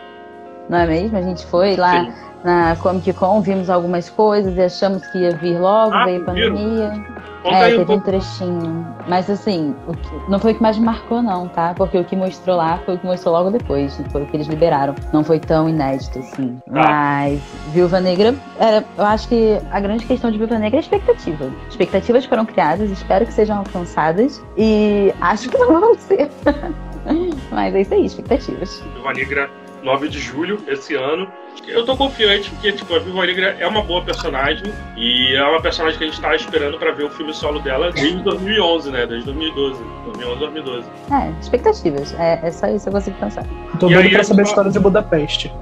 não 0.72 0.78
é 0.78 0.86
mesmo? 0.86 1.18
A 1.18 1.22
gente 1.22 1.44
foi 1.46 1.76
lá 1.76 2.06
Sim. 2.06 2.12
na 2.42 2.74
Comic 2.76 3.12
Con, 3.12 3.42
vimos 3.42 3.68
algumas 3.68 4.08
coisas 4.08 4.56
e 4.56 4.60
achamos 4.62 5.06
que 5.08 5.18
ia 5.18 5.36
vir 5.36 5.60
logo, 5.60 5.94
ah, 5.94 6.06
veio 6.06 6.22
a 6.22 6.24
pandemia. 6.24 7.04
É, 7.44 7.76
teve 7.76 7.92
um, 7.92 7.96
um 7.96 8.00
trechinho. 8.00 8.86
Mas 9.06 9.28
assim, 9.28 9.74
que, 9.86 10.30
não 10.30 10.38
foi 10.38 10.52
o 10.52 10.54
que 10.54 10.62
mais 10.62 10.78
marcou, 10.78 11.20
não, 11.20 11.46
tá? 11.48 11.74
Porque 11.74 11.98
o 11.98 12.04
que 12.04 12.16
mostrou 12.16 12.56
lá 12.56 12.78
foi 12.86 12.94
o 12.94 12.98
que 12.98 13.04
mostrou 13.04 13.34
logo 13.34 13.50
depois. 13.50 14.00
Foi 14.10 14.22
o 14.22 14.26
que 14.26 14.36
eles 14.36 14.46
liberaram. 14.46 14.94
Não 15.12 15.22
foi 15.22 15.38
tão 15.40 15.68
inédito, 15.68 16.20
assim. 16.20 16.58
Ah. 16.70 16.72
Mas 16.72 17.40
Viúva 17.72 18.00
Negra, 18.00 18.34
é, 18.58 18.82
eu 18.96 19.04
acho 19.04 19.28
que 19.28 19.58
a 19.70 19.78
grande 19.78 20.06
questão 20.06 20.30
de 20.30 20.38
Viúva 20.38 20.58
Negra 20.58 20.78
é 20.78 20.80
a 20.80 20.82
expectativa. 20.82 21.50
Expectativas 21.68 22.24
foram 22.24 22.46
criadas, 22.46 22.90
espero 22.90 23.26
que 23.26 23.32
sejam 23.34 23.58
alcançadas. 23.58 24.42
E 24.56 25.12
acho 25.20 25.50
que 25.50 25.58
não 25.58 25.80
vão 25.80 25.98
ser. 25.98 26.30
Mas 27.50 27.74
é 27.74 27.80
isso 27.82 27.92
aí, 27.92 28.06
expectativas. 28.06 28.82
Viúva 28.94 29.12
Negra 29.12 29.61
9 29.82 30.08
de 30.08 30.18
julho 30.18 30.62
esse 30.66 30.94
ano. 30.94 31.30
Eu 31.66 31.84
tô 31.84 31.96
confiante 31.96 32.50
porque, 32.50 32.72
tipo, 32.72 32.94
a 32.94 32.98
Viva 32.98 33.26
Negra 33.26 33.56
é 33.58 33.66
uma 33.66 33.82
boa 33.82 34.02
personagem 34.02 34.72
e 34.96 35.36
é 35.36 35.44
uma 35.44 35.60
personagem 35.60 35.98
que 35.98 36.04
a 36.04 36.06
gente 36.06 36.20
tá 36.20 36.34
esperando 36.34 36.78
pra 36.78 36.92
ver 36.92 37.04
o 37.04 37.10
filme 37.10 37.32
solo 37.34 37.60
dela 37.60 37.92
desde 37.92 38.22
2011, 38.22 38.90
né? 38.90 39.06
Desde 39.06 39.26
2012. 39.26 39.82
2011, 40.04 40.38
2012. 40.38 40.86
É, 41.10 41.40
expectativas. 41.40 42.14
É, 42.18 42.40
é 42.42 42.50
só 42.50 42.68
isso 42.68 42.84
que 42.84 42.88
eu 42.88 42.92
consigo 42.92 43.16
pensar. 43.18 43.44
Tô 43.78 43.88
doido 43.88 44.10
pra 44.10 44.24
saber 44.24 44.42
a 44.42 44.44
história 44.44 44.70
de 44.70 44.78
Budapeste. 44.78 45.52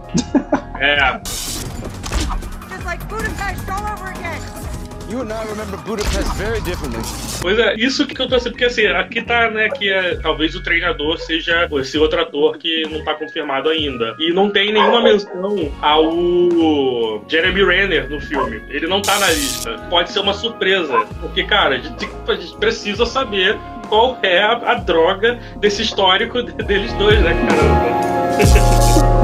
É. 0.79 1.21
You 5.11 5.23
and 5.23 5.33
I 5.33 5.45
remember 5.45 5.77
Budapest 5.79 6.33
very 6.37 6.61
differently. 6.61 7.03
Pois 7.43 7.59
é, 7.59 7.75
isso 7.75 8.07
que 8.07 8.21
eu 8.21 8.29
tô 8.29 8.37
assim, 8.37 8.51
porque 8.51 8.67
assim, 8.67 8.87
aqui 8.87 9.21
tá, 9.23 9.51
né, 9.51 9.69
que 9.69 9.91
é, 9.91 10.15
talvez 10.15 10.55
o 10.55 10.63
treinador 10.63 11.19
seja 11.19 11.69
esse 11.81 11.99
outro 11.99 12.21
ator 12.21 12.57
que 12.59 12.85
não 12.89 13.03
tá 13.05 13.15
confirmado 13.15 13.69
ainda. 13.71 14.15
E 14.21 14.33
não 14.33 14.51
tem 14.51 14.73
nenhuma 14.73 15.03
menção 15.03 15.73
ao 15.83 17.25
Jeremy 17.29 17.65
Renner 17.65 18.09
no 18.09 18.21
filme. 18.21 18.63
Ele 18.69 18.87
não 18.87 19.03
tá 19.03 19.19
na 19.19 19.31
lista. 19.31 19.73
Pode 19.91 20.13
ser 20.13 20.21
uma 20.21 20.33
surpresa. 20.33 21.05
Porque, 21.21 21.43
cara, 21.43 21.75
a 21.75 21.79
gente, 21.79 22.09
a 22.29 22.35
gente 22.35 22.57
precisa 22.59 23.05
saber 23.05 23.59
qual 23.89 24.17
é 24.23 24.41
a, 24.41 24.53
a 24.53 24.75
droga 24.75 25.41
desse 25.57 25.83
histórico 25.83 26.41
deles 26.63 26.93
dois, 26.93 27.21
né, 27.21 27.35
cara? 27.49 29.11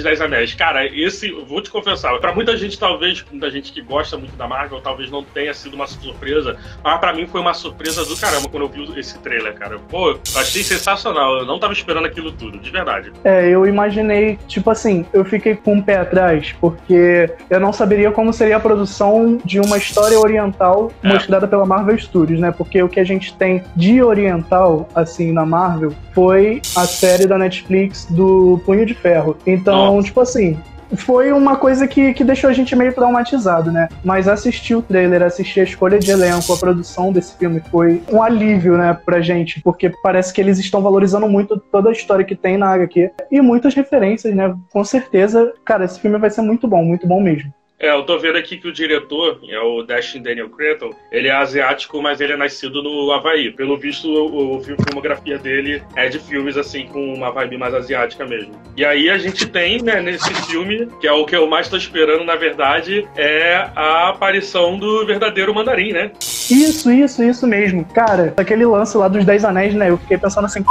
dos 0.00 0.04
Dez 0.04 0.20
Anéis. 0.20 0.54
Cara, 0.54 0.86
esse, 0.86 1.30
vou 1.30 1.60
te 1.60 1.70
confessar, 1.70 2.18
para 2.18 2.34
muita 2.34 2.56
gente, 2.56 2.78
talvez, 2.78 3.24
muita 3.30 3.50
gente 3.50 3.72
que 3.72 3.80
gosta 3.80 4.16
muito 4.16 4.34
da 4.36 4.46
Marvel, 4.48 4.80
talvez 4.80 5.10
não 5.10 5.22
tenha 5.22 5.52
sido 5.54 5.74
uma 5.74 5.86
surpresa, 5.86 6.56
mas 6.82 6.98
para 6.98 7.12
mim 7.12 7.26
foi 7.26 7.40
uma 7.40 7.54
surpresa 7.54 8.04
do 8.04 8.16
caramba 8.16 8.48
quando 8.48 8.64
eu 8.64 8.68
vi 8.68 8.98
esse 8.98 9.18
trailer, 9.18 9.54
cara. 9.54 9.78
Pô, 9.78 10.18
achei 10.36 10.62
sensacional, 10.62 11.38
eu 11.38 11.46
não 11.46 11.58
tava 11.58 11.72
esperando 11.72 12.06
aquilo 12.06 12.32
tudo, 12.32 12.58
de 12.58 12.70
verdade. 12.70 13.12
É, 13.24 13.48
eu 13.48 13.66
imaginei, 13.66 14.38
tipo 14.48 14.70
assim, 14.70 15.04
eu 15.12 15.24
fiquei 15.24 15.54
com 15.54 15.74
o 15.74 15.76
um 15.76 15.82
pé 15.82 15.98
atrás, 15.98 16.54
porque 16.60 17.30
eu 17.48 17.60
não 17.60 17.72
saberia 17.72 18.10
como 18.10 18.32
seria 18.32 18.56
a 18.56 18.60
produção 18.60 19.38
de 19.44 19.60
uma 19.60 19.76
história 19.76 20.18
oriental 20.18 20.90
é. 21.02 21.08
mostrada 21.08 21.46
pela 21.46 21.66
Marvel 21.66 21.98
Studios, 21.98 22.40
né? 22.40 22.50
Porque 22.50 22.82
o 22.82 22.88
que 22.88 23.00
a 23.00 23.04
gente 23.04 23.34
tem 23.34 23.62
de 23.76 24.02
oriental, 24.02 24.88
assim, 24.94 25.32
na 25.32 25.44
Marvel, 25.44 25.92
foi 26.12 26.60
a 26.76 26.84
série 26.86 27.26
da 27.26 27.38
Netflix 27.38 28.06
do 28.10 28.60
Punho 28.64 28.84
de 28.84 28.94
Ferro. 28.94 29.36
Então, 29.46 29.89
Nossa. 29.96 30.08
tipo 30.08 30.20
assim, 30.20 30.58
foi 30.96 31.32
uma 31.32 31.56
coisa 31.56 31.86
que, 31.86 32.12
que 32.14 32.24
deixou 32.24 32.50
a 32.50 32.52
gente 32.52 32.74
meio 32.74 32.92
traumatizado, 32.92 33.70
né? 33.70 33.88
Mas 34.04 34.26
assistir 34.26 34.74
o 34.74 34.82
trailer, 34.82 35.22
assistir 35.22 35.60
a 35.60 35.64
escolha 35.64 35.98
de 35.98 36.10
elenco, 36.10 36.52
a 36.52 36.56
produção 36.56 37.12
desse 37.12 37.36
filme 37.36 37.62
foi 37.70 38.02
um 38.10 38.22
alívio, 38.22 38.76
né, 38.76 38.98
pra 39.04 39.20
gente, 39.20 39.60
porque 39.62 39.90
parece 40.02 40.32
que 40.32 40.40
eles 40.40 40.58
estão 40.58 40.82
valorizando 40.82 41.28
muito 41.28 41.58
toda 41.58 41.90
a 41.90 41.92
história 41.92 42.24
que 42.24 42.34
tem 42.34 42.56
na 42.56 42.72
HQ 42.72 43.10
e 43.30 43.40
muitas 43.40 43.74
referências, 43.74 44.34
né? 44.34 44.54
Com 44.72 44.84
certeza, 44.84 45.52
cara, 45.64 45.84
esse 45.84 46.00
filme 46.00 46.18
vai 46.18 46.30
ser 46.30 46.42
muito 46.42 46.66
bom, 46.66 46.84
muito 46.84 47.06
bom 47.06 47.20
mesmo. 47.20 47.52
É, 47.80 47.90
eu 47.90 48.02
tô 48.02 48.18
vendo 48.18 48.36
aqui 48.36 48.58
que 48.58 48.68
o 48.68 48.72
diretor, 48.72 49.40
é 49.48 49.58
o 49.58 49.82
Dashin 49.82 50.22
Daniel 50.22 50.50
Cretton, 50.50 50.90
ele 51.10 51.28
é 51.28 51.32
asiático, 51.32 52.02
mas 52.02 52.20
ele 52.20 52.34
é 52.34 52.36
nascido 52.36 52.82
no 52.82 53.10
Havaí. 53.10 53.50
Pelo 53.50 53.78
visto, 53.78 54.06
o, 54.06 54.58
o 54.58 54.60
filmografia 54.60 55.38
dele 55.38 55.82
é 55.96 56.06
de 56.06 56.18
filmes, 56.18 56.58
assim, 56.58 56.86
com 56.88 57.14
uma 57.14 57.30
vibe 57.30 57.56
mais 57.56 57.72
asiática 57.72 58.26
mesmo. 58.26 58.52
E 58.76 58.84
aí 58.84 59.08
a 59.08 59.16
gente 59.16 59.46
tem, 59.46 59.82
né, 59.82 59.98
nesse 60.02 60.30
filme, 60.46 60.88
que 61.00 61.08
é 61.08 61.12
o 61.12 61.24
que 61.24 61.34
eu 61.34 61.46
mais 61.46 61.70
tô 61.70 61.76
esperando, 61.78 62.22
na 62.22 62.36
verdade, 62.36 63.08
é 63.16 63.70
a 63.74 64.10
aparição 64.10 64.78
do 64.78 65.06
verdadeiro 65.06 65.54
mandarim, 65.54 65.92
né? 65.92 66.12
Isso, 66.20 66.90
isso, 66.92 67.22
isso 67.22 67.46
mesmo. 67.46 67.86
Cara, 67.94 68.34
aquele 68.36 68.66
lance 68.66 68.94
lá 68.98 69.08
dos 69.08 69.24
Dez 69.24 69.42
Anéis, 69.42 69.74
né, 69.74 69.88
eu 69.88 69.96
fiquei 69.96 70.18
pensando 70.18 70.44
assim, 70.44 70.62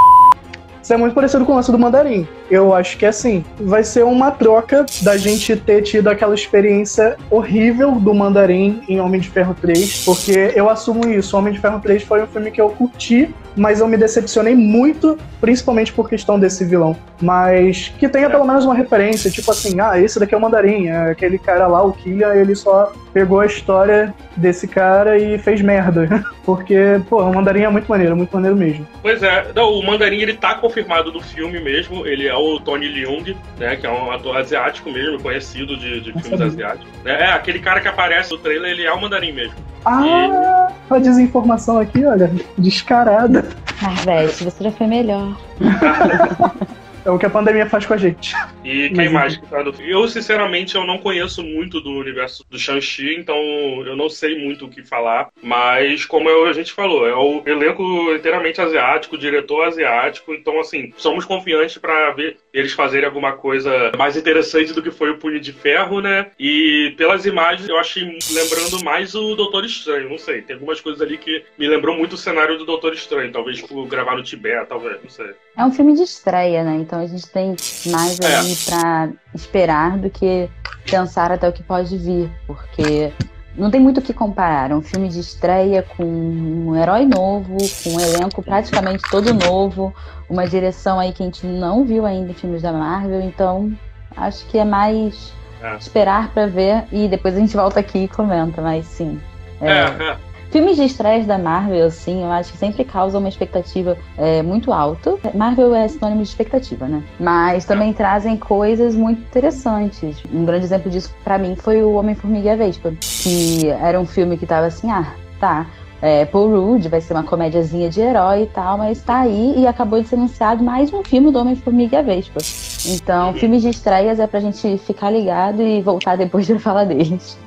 isso 0.82 0.94
é 0.94 0.98
muito 0.98 1.14
parecido 1.14 1.46
com 1.46 1.54
o 1.54 1.56
lance 1.56 1.72
do 1.72 1.80
mandarim. 1.80 2.28
Eu 2.50 2.74
acho 2.74 2.98
que 2.98 3.06
assim, 3.06 3.44
vai 3.60 3.84
ser 3.84 4.04
uma 4.04 4.32
troca 4.32 4.86
da 5.02 5.18
gente 5.18 5.56
ter 5.56 5.82
tido 5.82 6.08
aquela 6.08 6.34
experiência 6.34 7.18
horrível 7.30 7.92
do 7.92 8.14
mandarim 8.14 8.82
em 8.88 9.00
Homem 9.00 9.22
de 9.22 9.30
Ferro 9.30 9.56
3, 9.60 10.06
porque 10.06 10.52
eu 10.56 10.70
assumo 10.70 11.08
isso. 11.10 11.38
Homem 11.38 11.54
de 11.54 11.60
Ferro 11.60 11.80
3 11.80 12.04
foi 12.04 12.24
um 12.24 12.28
filme 12.28 12.52
que 12.52 12.60
eu 12.60 12.70
curti, 12.70 13.34
mas 13.56 13.80
eu 13.80 13.88
me 13.88 13.98
decepcionei 13.98 14.56
muito, 14.56 15.18
principalmente 15.40 15.94
por 15.94 16.10
questão 16.10 16.40
desse 16.40 16.64
vilão. 16.66 16.96
Mas 17.22 17.94
que 18.00 18.08
tenha 18.08 18.30
pelo 18.30 18.46
menos 18.46 18.66
uma 18.66 18.74
referência, 18.74 19.30
tipo 19.30 19.52
assim, 19.52 19.80
ah, 19.80 20.00
esse 20.00 20.20
daqui 20.20 20.34
é 20.34 20.38
o 20.38 20.42
mandarim, 20.42 20.88
é 20.88 21.12
aquele 21.12 21.38
cara 21.38 21.68
lá, 21.68 21.84
o 21.84 21.92
Killian, 21.92 22.34
ele 22.34 22.56
só 22.56 22.92
pegou 23.14 23.40
a 23.40 23.46
história 23.46 24.14
desse 24.36 24.68
cara 24.68 25.18
e 25.18 25.38
fez 25.38 25.62
merda. 25.62 26.26
Porque, 26.46 27.00
pô, 27.08 27.22
o 27.22 27.34
Mandarim 27.34 27.62
é 27.62 27.70
muito 27.70 27.88
maneiro, 27.88 28.16
muito 28.16 28.34
maneiro 28.34 28.56
mesmo. 28.56 28.88
Pois 29.02 29.22
é, 29.22 29.52
não, 29.54 29.72
o 29.72 29.86
Mandarim 29.86 30.18
ele 30.18 30.34
tá 30.34 30.56
confirmado 30.70 31.12
no 31.12 31.20
filme 31.20 31.60
mesmo, 31.60 32.06
ele 32.06 32.28
é 32.28 32.36
o 32.36 32.60
Tony 32.60 32.88
Leung, 32.88 33.36
né, 33.58 33.76
que 33.76 33.86
é 33.86 33.92
um 33.92 34.12
ator 34.12 34.38
asiático 34.38 34.92
mesmo, 34.92 35.22
conhecido 35.22 35.76
de, 35.76 36.02
de 36.02 36.14
filmes 36.22 36.40
asiáticos. 36.40 36.88
É, 37.06 37.26
é, 37.26 37.32
aquele 37.32 37.60
cara 37.60 37.82
que 37.82 37.88
aparece 37.88 38.32
no 38.32 38.38
trailer, 38.38 38.72
ele 38.72 38.84
é 38.84 38.94
o 38.94 39.02
Mandarim 39.02 39.32
mesmo. 39.32 39.56
Ah, 39.86 40.70
e... 40.90 40.94
a 40.94 41.00
desinformação 41.00 41.80
aqui, 41.80 42.06
olha, 42.06 42.32
descarada. 42.58 43.46
Ah, 43.82 43.94
velho, 44.04 44.30
você 44.30 44.64
já 44.64 44.72
foi 44.72 44.88
melhor. 44.88 45.36
É 47.06 47.10
o 47.10 47.18
que 47.18 47.26
a 47.26 47.30
pandemia 47.30 47.66
faz 47.66 47.86
com 47.86 47.94
a 47.94 47.98
gente. 47.98 48.34
E 48.64 48.90
quem 48.90 49.10
mais 49.10 49.38
que 49.38 49.48
tá 49.48 49.64
Eu, 49.80 50.08
sinceramente, 50.08 50.76
eu 50.76 50.86
não 50.86 50.98
conheço 50.98 51.44
muito 51.44 51.80
do 51.82 51.92
universo 51.92 52.46
do 52.50 52.60
Shang-Chi, 52.60 53.16
então 53.16 53.38
eu 53.86 53.96
não 53.96 54.10
sei 54.10 54.38
muito 54.44 54.66
o 54.66 54.70
que 54.70 54.84
falar. 54.84 55.30
Mas, 55.42 56.06
como 56.06 56.30
a 56.46 56.54
gente 56.54 56.74
falou, 56.74 57.08
é 57.08 57.16
o 57.16 57.42
elenco 57.46 57.84
inteiramente 58.14 58.62
asiático, 58.62 59.18
diretor 59.18 59.66
asiático, 59.66 60.34
então, 60.34 60.60
assim, 60.60 60.94
somos 60.98 61.26
confiantes 61.26 61.78
para 61.78 62.12
ver 62.12 62.38
eles 62.54 62.74
fazerem 62.74 63.06
alguma 63.06 63.34
coisa 63.34 63.92
mais 63.98 64.18
interessante 64.18 64.74
do 64.74 64.82
que 64.82 64.92
foi 64.92 65.12
o 65.12 65.18
Punho 65.18 65.40
de 65.40 65.54
Ferro, 65.54 66.02
né? 66.02 66.28
E 66.40 66.94
pelas 66.98 67.26
imagens, 67.26 67.70
eu 67.70 67.78
achei 67.78 68.04
lembrando 68.04 68.84
mais 68.84 69.16
o 69.16 69.36
Doutor 69.36 69.66
Estranho, 69.66 70.10
não 70.10 70.18
sei. 70.18 70.42
Tem 70.42 70.56
algumas 70.56 70.82
coisas 70.82 71.02
ali 71.02 71.18
que 71.18 71.44
me 71.58 71.68
lembrou 71.68 71.96
muito 71.96 72.14
o 72.14 72.18
cenário 72.18 72.58
do 72.58 72.66
Doutor 72.66 72.94
Estranho, 72.94 73.32
talvez 73.32 73.62
por 73.62 73.86
gravar 73.88 74.16
no 74.16 74.24
Tibete, 74.24 74.68
talvez, 74.68 74.98
não 75.02 75.10
sei. 75.10 75.32
É 75.58 75.64
um 75.64 75.72
filme 75.72 75.94
de 75.94 76.04
estreia, 76.04 76.64
né? 76.64 76.76
Então 76.90 77.00
a 77.02 77.06
gente 77.06 77.28
tem 77.28 77.56
mais 77.86 78.20
é. 78.20 78.36
ali 78.36 78.56
para 78.66 79.10
esperar 79.36 79.96
do 80.00 80.10
que 80.10 80.50
pensar 80.90 81.32
até 81.32 81.48
o 81.48 81.54
que 81.54 81.62
pode 81.62 81.96
vir, 81.96 82.32
porque 82.48 83.14
não 83.56 83.70
tem 83.70 83.80
muito 83.80 84.00
o 84.00 84.02
que 84.02 84.12
comparar. 84.12 84.72
É 84.72 84.76
um 84.76 84.82
filme 84.82 85.08
de 85.08 85.20
estreia 85.20 85.84
com 85.84 86.04
um 86.04 86.76
herói 86.76 87.06
novo, 87.06 87.58
com 87.84 87.92
um 87.92 88.00
elenco 88.00 88.42
praticamente 88.42 89.04
todo 89.12 89.36
novo, 89.36 89.94
uma 90.28 90.48
direção 90.48 91.00
aí 91.00 91.14
que 91.14 91.22
a 91.22 91.28
gente 91.28 91.46
não 91.46 91.86
viu 91.86 92.08
ainda 92.08 92.32
em 92.32 92.34
filmes 92.34 92.64
da 92.64 92.74
Marvel, 92.74 93.22
então 93.22 93.72
acho 94.18 94.44
que 94.48 94.58
é 94.58 94.66
mais 94.66 95.32
é. 95.62 95.76
esperar 95.76 96.34
para 96.34 96.48
ver 96.48 96.86
e 96.92 97.08
depois 97.08 97.36
a 97.36 97.40
gente 97.40 97.56
volta 97.56 97.80
aqui 97.80 98.06
e 98.06 98.08
comenta, 98.08 98.64
mas 98.64 98.88
sim. 98.88 99.22
É, 99.62 99.72
é, 99.72 100.10
é. 100.10 100.29
Filmes 100.52 100.78
de 100.78 100.84
estresse 100.84 101.28
da 101.28 101.38
Marvel, 101.38 101.86
assim, 101.86 102.24
eu 102.24 102.32
acho 102.32 102.52
que 102.52 102.58
sempre 102.58 102.84
causam 102.84 103.20
uma 103.20 103.30
expectativa 103.30 103.96
é, 104.18 104.42
muito 104.42 104.74
alta. 104.74 105.18
Marvel 105.36 105.76
é 105.76 105.88
sinônimo 105.88 106.24
de 106.24 106.30
expectativa, 106.30 106.88
né? 106.88 107.04
Mas 107.20 107.66
também 107.66 107.94
trazem 107.94 108.36
coisas 108.36 108.96
muito 108.96 109.22
interessantes. 109.22 110.24
Um 110.34 110.46
grande 110.46 110.66
exemplo 110.66 110.90
disso, 110.90 111.14
para 111.24 111.38
mim, 111.38 111.56
foi 111.56 111.84
o 111.84 111.94
Homem-Formiga 111.94 112.48
e 112.48 112.52
a 112.52 112.56
Vespa, 112.56 112.94
que 113.00 113.68
era 113.68 114.00
um 114.00 114.08
filme 114.08 114.38
que 114.38 114.48
tava 114.48 114.66
assim, 114.66 114.90
ah, 114.90 115.14
tá, 115.40 115.68
é, 116.02 116.26
Paul 116.26 116.50
Rudd, 116.50 116.88
vai 116.88 117.02
ser 117.02 117.14
uma 117.14 117.24
comédiazinha 117.24 117.90
de 117.90 118.02
herói 118.02 118.44
e 118.44 118.48
tal, 118.48 118.78
mas 118.78 119.02
tá 119.02 119.20
aí 119.20 119.54
e 119.58 119.68
acabou 119.68 120.02
de 120.02 120.08
ser 120.08 120.16
anunciado 120.16 120.64
mais 120.64 120.92
um 120.92 121.04
filme 121.04 121.32
do 121.32 121.40
Homem-Formiga 121.40 121.98
e 121.98 122.00
a 122.00 122.02
Vespa. 122.02 122.40
Então, 122.88 123.34
filmes 123.34 123.62
de 123.62 123.70
estreias 123.70 124.20
é 124.20 124.26
pra 124.26 124.40
gente 124.40 124.78
ficar 124.80 125.12
ligado 125.12 125.62
e 125.62 125.82
voltar 125.82 126.16
depois 126.16 126.48
de 126.48 126.58
falar 126.58 126.86
deles. 126.86 127.38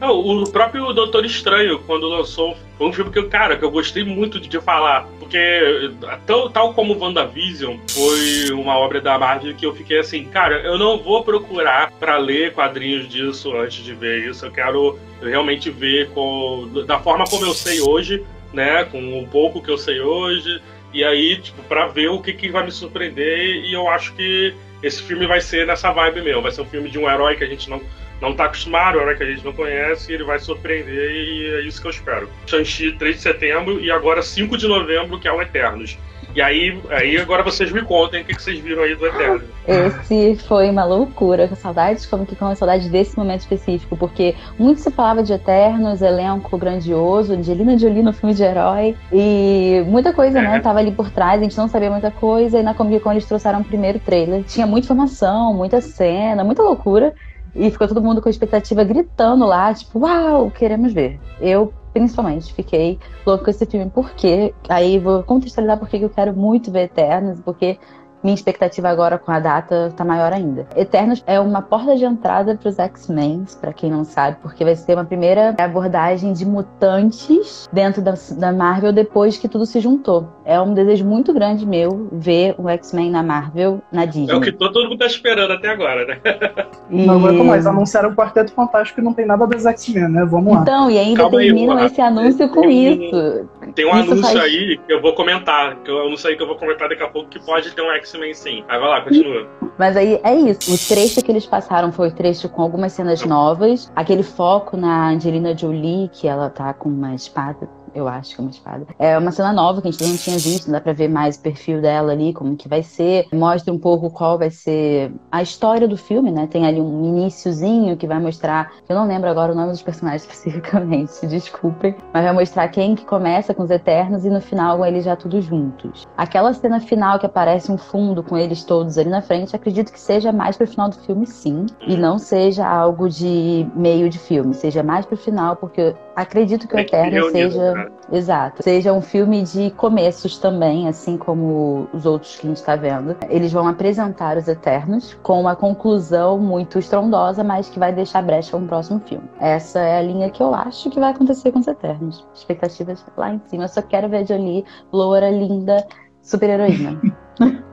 Não, 0.00 0.18
o 0.18 0.50
próprio 0.50 0.94
Doutor 0.94 1.26
Estranho, 1.26 1.78
quando 1.80 2.08
lançou, 2.08 2.56
foi 2.78 2.88
um 2.88 2.92
filme 2.92 3.10
que 3.10 3.18
eu, 3.18 3.28
cara, 3.28 3.58
que 3.58 3.64
eu 3.64 3.70
gostei 3.70 4.02
muito 4.02 4.40
de, 4.40 4.58
falar. 4.58 5.06
Porque, 5.18 5.92
tal, 6.26 6.48
tal 6.48 6.72
como 6.72 6.98
WandaVision, 6.98 7.76
foi 7.90 8.50
uma 8.50 8.78
obra 8.78 8.98
da 8.98 9.18
Marvel 9.18 9.54
que 9.54 9.66
eu 9.66 9.74
fiquei 9.74 9.98
assim, 9.98 10.24
cara, 10.24 10.60
eu 10.62 10.78
não 10.78 10.96
vou 10.98 11.22
procurar 11.22 11.92
para 12.00 12.16
ler 12.16 12.54
quadrinhos 12.54 13.06
disso 13.10 13.54
antes 13.54 13.84
de 13.84 13.92
ver 13.92 14.26
isso. 14.26 14.46
Eu 14.46 14.50
quero 14.50 14.98
realmente 15.20 15.68
ver 15.68 16.08
com, 16.12 16.66
da 16.86 16.98
forma 16.98 17.26
como 17.26 17.44
eu 17.44 17.52
sei 17.52 17.82
hoje, 17.82 18.24
né? 18.54 18.84
Com 18.84 18.98
um 18.98 19.26
pouco 19.26 19.60
que 19.60 19.70
eu 19.70 19.76
sei 19.76 20.00
hoje. 20.00 20.62
E 20.94 21.04
aí, 21.04 21.36
tipo, 21.36 21.62
pra 21.64 21.86
ver 21.86 22.08
o 22.08 22.20
que, 22.22 22.32
que 22.32 22.48
vai 22.48 22.64
me 22.64 22.72
surpreender. 22.72 23.66
E 23.66 23.74
eu 23.74 23.86
acho 23.86 24.14
que 24.14 24.54
esse 24.82 25.02
filme 25.02 25.26
vai 25.26 25.42
ser 25.42 25.66
nessa 25.66 25.92
vibe 25.92 26.22
mesmo. 26.22 26.40
Vai 26.40 26.52
ser 26.52 26.62
um 26.62 26.66
filme 26.66 26.88
de 26.88 26.98
um 26.98 27.08
herói 27.08 27.36
que 27.36 27.44
a 27.44 27.46
gente 27.46 27.68
não 27.68 27.82
não 28.20 28.34
tá 28.34 28.44
acostumado, 28.44 28.98
é 28.98 29.02
hora 29.02 29.16
que 29.16 29.22
a 29.22 29.26
gente 29.26 29.44
não 29.44 29.52
conhece, 29.52 30.12
ele 30.12 30.24
vai 30.24 30.38
surpreender 30.38 31.10
e 31.10 31.54
é 31.54 31.60
isso 31.62 31.80
que 31.80 31.86
eu 31.86 31.90
espero. 31.90 32.28
Shang-Chi 32.46 32.92
3 32.92 33.16
de 33.16 33.22
setembro 33.22 33.80
e 33.80 33.90
agora 33.90 34.22
5 34.22 34.56
de 34.56 34.68
novembro, 34.68 35.18
que 35.18 35.26
é 35.26 35.32
o 35.32 35.40
Eternos. 35.40 35.98
E 36.34 36.40
aí, 36.40 36.80
aí 36.90 37.18
agora 37.18 37.42
vocês 37.42 37.72
me 37.72 37.82
contem 37.82 38.22
o 38.22 38.24
que, 38.24 38.40
vocês 38.40 38.58
viram 38.60 38.84
aí 38.84 38.94
do 38.94 39.04
Eterno. 39.04 39.42
Esse 39.66 40.36
foi 40.46 40.70
uma 40.70 40.84
loucura, 40.84 41.48
com 41.48 41.56
saudades, 41.56 42.06
como 42.06 42.24
que 42.24 42.36
com 42.36 42.54
saudade 42.54 42.88
desse 42.88 43.16
momento 43.16 43.40
específico, 43.40 43.96
porque 43.96 44.36
muito 44.56 44.80
se 44.80 44.90
falava 44.92 45.24
de 45.24 45.32
Eternos, 45.32 46.02
elenco 46.02 46.56
grandioso, 46.56 47.32
Angelina 47.32 47.76
Jolie 47.76 48.02
no 48.02 48.12
filme 48.12 48.34
de 48.34 48.44
herói, 48.44 48.96
e 49.12 49.82
muita 49.86 50.12
coisa, 50.12 50.38
é. 50.38 50.42
né, 50.42 50.60
tava 50.60 50.78
ali 50.78 50.92
por 50.92 51.10
trás, 51.10 51.40
a 51.40 51.42
gente 51.42 51.56
não 51.56 51.68
sabia 51.68 51.90
muita 51.90 52.12
coisa, 52.12 52.60
e 52.60 52.62
na 52.62 52.74
Comic 52.74 53.00
Con 53.00 53.12
eles 53.12 53.26
trouxeram 53.26 53.60
o 53.60 53.64
primeiro 53.64 53.98
trailer. 53.98 54.44
Tinha 54.44 54.66
muita 54.66 54.86
informação, 54.86 55.52
muita 55.52 55.80
cena, 55.80 56.44
muita 56.44 56.62
loucura, 56.62 57.12
e 57.54 57.70
ficou 57.70 57.88
todo 57.88 58.02
mundo 58.02 58.20
com 58.20 58.28
a 58.28 58.30
expectativa 58.30 58.84
gritando 58.84 59.46
lá, 59.46 59.72
tipo, 59.72 60.00
uau, 60.00 60.50
queremos 60.50 60.92
ver. 60.92 61.20
Eu, 61.40 61.72
principalmente, 61.92 62.52
fiquei 62.52 62.98
louco 63.26 63.44
com 63.44 63.50
esse 63.50 63.66
filme, 63.66 63.90
porque 63.92 64.54
aí 64.68 64.98
vou 64.98 65.22
contextualizar 65.22 65.78
porque 65.78 65.96
eu 65.96 66.10
quero 66.10 66.34
muito 66.34 66.70
ver 66.70 66.84
Eternos, 66.84 67.40
porque 67.40 67.78
minha 68.22 68.34
expectativa 68.34 68.88
agora 68.88 69.18
com 69.18 69.30
a 69.30 69.40
data 69.40 69.92
tá 69.96 70.04
maior 70.04 70.32
ainda. 70.32 70.66
Eternos 70.76 71.22
é 71.26 71.40
uma 71.40 71.62
porta 71.62 71.96
de 71.96 72.04
entrada 72.04 72.54
para 72.56 72.68
os 72.68 72.78
X-Men, 72.78 73.44
para 73.60 73.72
quem 73.72 73.90
não 73.90 74.04
sabe, 74.04 74.36
porque 74.42 74.64
vai 74.64 74.76
ser 74.76 74.94
uma 74.94 75.04
primeira 75.04 75.54
abordagem 75.58 76.32
de 76.32 76.44
mutantes 76.44 77.68
dentro 77.72 78.02
da, 78.02 78.14
da 78.36 78.52
Marvel 78.52 78.92
depois 78.92 79.38
que 79.38 79.48
tudo 79.48 79.64
se 79.64 79.80
juntou. 79.80 80.28
É 80.44 80.60
um 80.60 80.74
desejo 80.74 81.04
muito 81.04 81.32
grande 81.32 81.66
meu 81.66 82.08
ver 82.12 82.54
o 82.58 82.68
X-Men 82.68 83.10
na 83.10 83.22
Marvel, 83.22 83.80
na 83.92 84.04
Disney. 84.04 84.32
É 84.32 84.36
o 84.36 84.40
que 84.40 84.52
todo 84.52 84.82
mundo 84.84 84.98
tá 84.98 85.06
esperando 85.06 85.52
até 85.52 85.68
agora, 85.68 86.04
né? 86.06 86.20
E... 86.90 87.06
Não 87.06 87.18
aguento 87.18 87.44
mais. 87.44 87.66
Anunciaram 87.68 88.10
o 88.10 88.16
Quarteto 88.16 88.52
Fantástico 88.52 89.00
e 89.00 89.04
não 89.04 89.14
tem 89.14 89.24
nada 89.24 89.46
dos 89.46 89.64
X-Men, 89.64 90.08
né? 90.08 90.24
Vamos 90.24 90.52
lá. 90.52 90.62
Então, 90.62 90.90
e 90.90 90.98
ainda 90.98 91.20
Calma 91.20 91.38
terminam 91.38 91.76
aí, 91.76 91.86
esse 91.86 92.00
anúncio 92.00 92.48
com 92.48 92.62
tem 92.62 93.06
isso. 93.06 93.48
tem 93.76 93.86
um 93.86 93.90
isso 93.90 94.12
anúncio 94.12 94.22
faz... 94.22 94.36
aí 94.36 94.76
que 94.76 94.92
eu 94.92 95.00
vou 95.00 95.14
comentar, 95.14 95.76
que 95.76 95.90
eu 95.90 96.00
anúncio 96.00 96.28
aí 96.28 96.36
que 96.36 96.42
eu 96.42 96.48
vou 96.48 96.56
comentar 96.56 96.88
daqui 96.88 97.02
a 97.02 97.08
pouco 97.08 97.28
que 97.28 97.38
pode 97.38 97.70
ter 97.70 97.80
um 97.80 97.90
X 97.92 98.09
X-Men 98.10 98.34
sim. 98.34 98.64
Lá, 98.68 99.00
continua. 99.02 99.48
Mas 99.78 99.96
aí 99.96 100.20
é 100.22 100.34
isso. 100.34 100.74
O 100.74 100.88
trecho 100.88 101.22
que 101.22 101.30
eles 101.30 101.46
passaram 101.46 101.92
foi 101.92 102.08
o 102.08 102.14
trecho 102.14 102.48
com 102.48 102.62
algumas 102.62 102.92
cenas 102.92 103.24
novas. 103.24 103.90
Aquele 103.94 104.22
foco 104.22 104.76
na 104.76 105.10
Angelina 105.10 105.56
Jolie, 105.56 106.08
que 106.12 106.26
ela 106.26 106.50
tá 106.50 106.74
com 106.74 106.88
uma 106.88 107.14
espada 107.14 107.68
eu 107.94 108.08
acho 108.08 108.34
que 108.34 108.40
é 108.40 108.44
uma 108.44 108.50
espada. 108.50 108.86
É 108.98 109.18
uma 109.18 109.30
cena 109.30 109.52
nova 109.52 109.82
que 109.82 109.88
a 109.88 109.90
gente 109.90 110.06
não 110.06 110.16
tinha 110.16 110.38
visto, 110.38 110.70
dá 110.70 110.80
pra 110.80 110.92
ver 110.92 111.08
mais 111.08 111.36
o 111.36 111.40
perfil 111.40 111.80
dela 111.80 112.12
ali, 112.12 112.32
como 112.32 112.56
que 112.56 112.68
vai 112.68 112.82
ser. 112.82 113.26
Mostra 113.32 113.72
um 113.72 113.78
pouco 113.78 114.10
qual 114.10 114.38
vai 114.38 114.50
ser 114.50 115.12
a 115.30 115.42
história 115.42 115.86
do 115.86 115.96
filme, 115.96 116.30
né? 116.30 116.46
Tem 116.46 116.66
ali 116.66 116.80
um 116.80 117.04
iníciozinho 117.04 117.96
que 117.96 118.06
vai 118.06 118.18
mostrar, 118.18 118.72
eu 118.88 118.96
não 118.96 119.06
lembro 119.06 119.28
agora 119.28 119.52
o 119.52 119.54
nome 119.54 119.70
dos 119.70 119.82
personagens 119.82 120.22
especificamente, 120.30 121.26
desculpem, 121.26 121.94
mas 122.12 122.24
vai 122.24 122.32
mostrar 122.32 122.68
quem 122.68 122.94
que 122.94 123.04
começa 123.04 123.54
com 123.54 123.62
os 123.62 123.70
Eternos 123.70 124.24
e 124.24 124.30
no 124.30 124.40
final 124.40 124.84
eles 124.84 125.04
já 125.04 125.16
todos 125.16 125.44
juntos. 125.44 126.06
Aquela 126.16 126.52
cena 126.52 126.80
final 126.80 127.18
que 127.18 127.26
aparece 127.26 127.70
um 127.70 127.78
fundo 127.78 128.22
com 128.22 128.36
eles 128.36 128.64
todos 128.64 128.98
ali 128.98 129.10
na 129.10 129.22
frente, 129.22 129.54
acredito 129.54 129.92
que 129.92 130.00
seja 130.00 130.32
mais 130.32 130.56
pro 130.56 130.66
final 130.66 130.88
do 130.88 130.96
filme, 130.96 131.26
sim, 131.26 131.66
e 131.86 131.96
não 131.96 132.18
seja 132.18 132.66
algo 132.66 133.08
de 133.08 133.66
meio 133.74 134.08
de 134.08 134.18
filme, 134.18 134.54
seja 134.54 134.82
mais 134.82 135.06
pro 135.06 135.16
final, 135.16 135.56
porque 135.56 135.94
acredito 136.20 136.68
que 136.68 136.74
o 136.74 136.78
Eterno 136.78 137.30
seja 137.30 137.90
Exato. 138.12 138.62
Seja 138.62 138.92
um 138.92 139.00
filme 139.00 139.42
de 139.42 139.70
começos 139.70 140.36
também, 140.38 140.88
assim 140.88 141.16
como 141.16 141.88
os 141.92 142.04
outros 142.06 142.36
que 142.36 142.46
a 142.46 142.48
gente 142.48 142.56
está 142.56 142.74
vendo. 142.74 143.16
Eles 143.28 143.52
vão 143.52 143.66
apresentar 143.68 144.36
os 144.36 144.48
Eternos 144.48 145.14
com 145.22 145.40
uma 145.40 145.54
conclusão 145.54 146.38
muito 146.38 146.78
estrondosa, 146.78 147.44
mas 147.44 147.68
que 147.68 147.78
vai 147.78 147.92
deixar 147.92 148.22
brecha 148.22 148.50
para 148.50 148.58
um 148.58 148.66
próximo 148.66 149.00
filme. 149.06 149.24
Essa 149.38 149.78
é 149.78 149.98
a 149.98 150.02
linha 150.02 150.30
que 150.30 150.42
eu 150.42 150.52
acho 150.54 150.90
que 150.90 150.98
vai 150.98 151.12
acontecer 151.12 151.52
com 151.52 151.60
os 151.60 151.68
Eternos. 151.68 152.26
Expectativas 152.34 153.04
lá 153.16 153.32
em 153.32 153.40
cima. 153.46 153.64
Eu 153.64 153.68
só 153.68 153.82
quero 153.82 154.08
ver 154.08 154.18
a 154.18 154.24
Jolie, 154.24 154.64
loura, 154.92 155.30
linda, 155.30 155.86
super 156.20 156.50
heroína. 156.50 157.00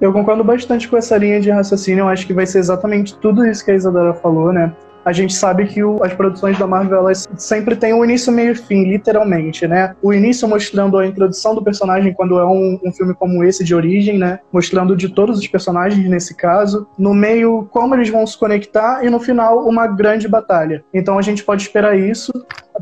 Eu 0.00 0.12
concordo 0.12 0.44
bastante 0.44 0.88
com 0.88 0.96
essa 0.96 1.16
linha 1.16 1.40
de 1.40 1.50
raciocínio. 1.50 2.02
Eu 2.02 2.08
acho 2.08 2.26
que 2.26 2.34
vai 2.34 2.44
ser 2.44 2.58
exatamente 2.58 3.16
tudo 3.18 3.46
isso 3.46 3.64
que 3.64 3.70
a 3.70 3.74
Isadora 3.74 4.12
falou, 4.12 4.52
né? 4.52 4.74
A 5.04 5.12
gente 5.12 5.34
sabe 5.34 5.66
que 5.66 5.82
o, 5.82 6.02
as 6.02 6.14
produções 6.14 6.58
da 6.58 6.66
Marvel 6.66 6.98
elas 6.98 7.28
sempre 7.36 7.76
têm 7.76 7.92
um 7.92 8.04
início, 8.04 8.32
meio 8.32 8.52
e 8.52 8.54
fim, 8.54 8.84
literalmente, 8.84 9.66
né? 9.66 9.94
O 10.02 10.12
início 10.12 10.48
mostrando 10.48 10.98
a 10.98 11.06
introdução 11.06 11.54
do 11.54 11.62
personagem 11.62 12.12
quando 12.14 12.38
é 12.38 12.44
um, 12.44 12.80
um 12.84 12.92
filme 12.92 13.14
como 13.14 13.44
esse 13.44 13.62
de 13.62 13.74
origem, 13.74 14.18
né? 14.18 14.38
Mostrando 14.52 14.96
de 14.96 15.08
todos 15.08 15.38
os 15.38 15.46
personagens 15.46 16.08
nesse 16.08 16.34
caso. 16.34 16.86
No 16.98 17.12
meio, 17.12 17.68
como 17.70 17.94
eles 17.94 18.08
vão 18.08 18.26
se 18.26 18.38
conectar 18.38 19.04
e 19.04 19.10
no 19.10 19.20
final, 19.20 19.66
uma 19.66 19.86
grande 19.86 20.26
batalha. 20.26 20.84
Então 20.92 21.18
a 21.18 21.22
gente 21.22 21.44
pode 21.44 21.62
esperar 21.62 21.98
isso. 21.98 22.32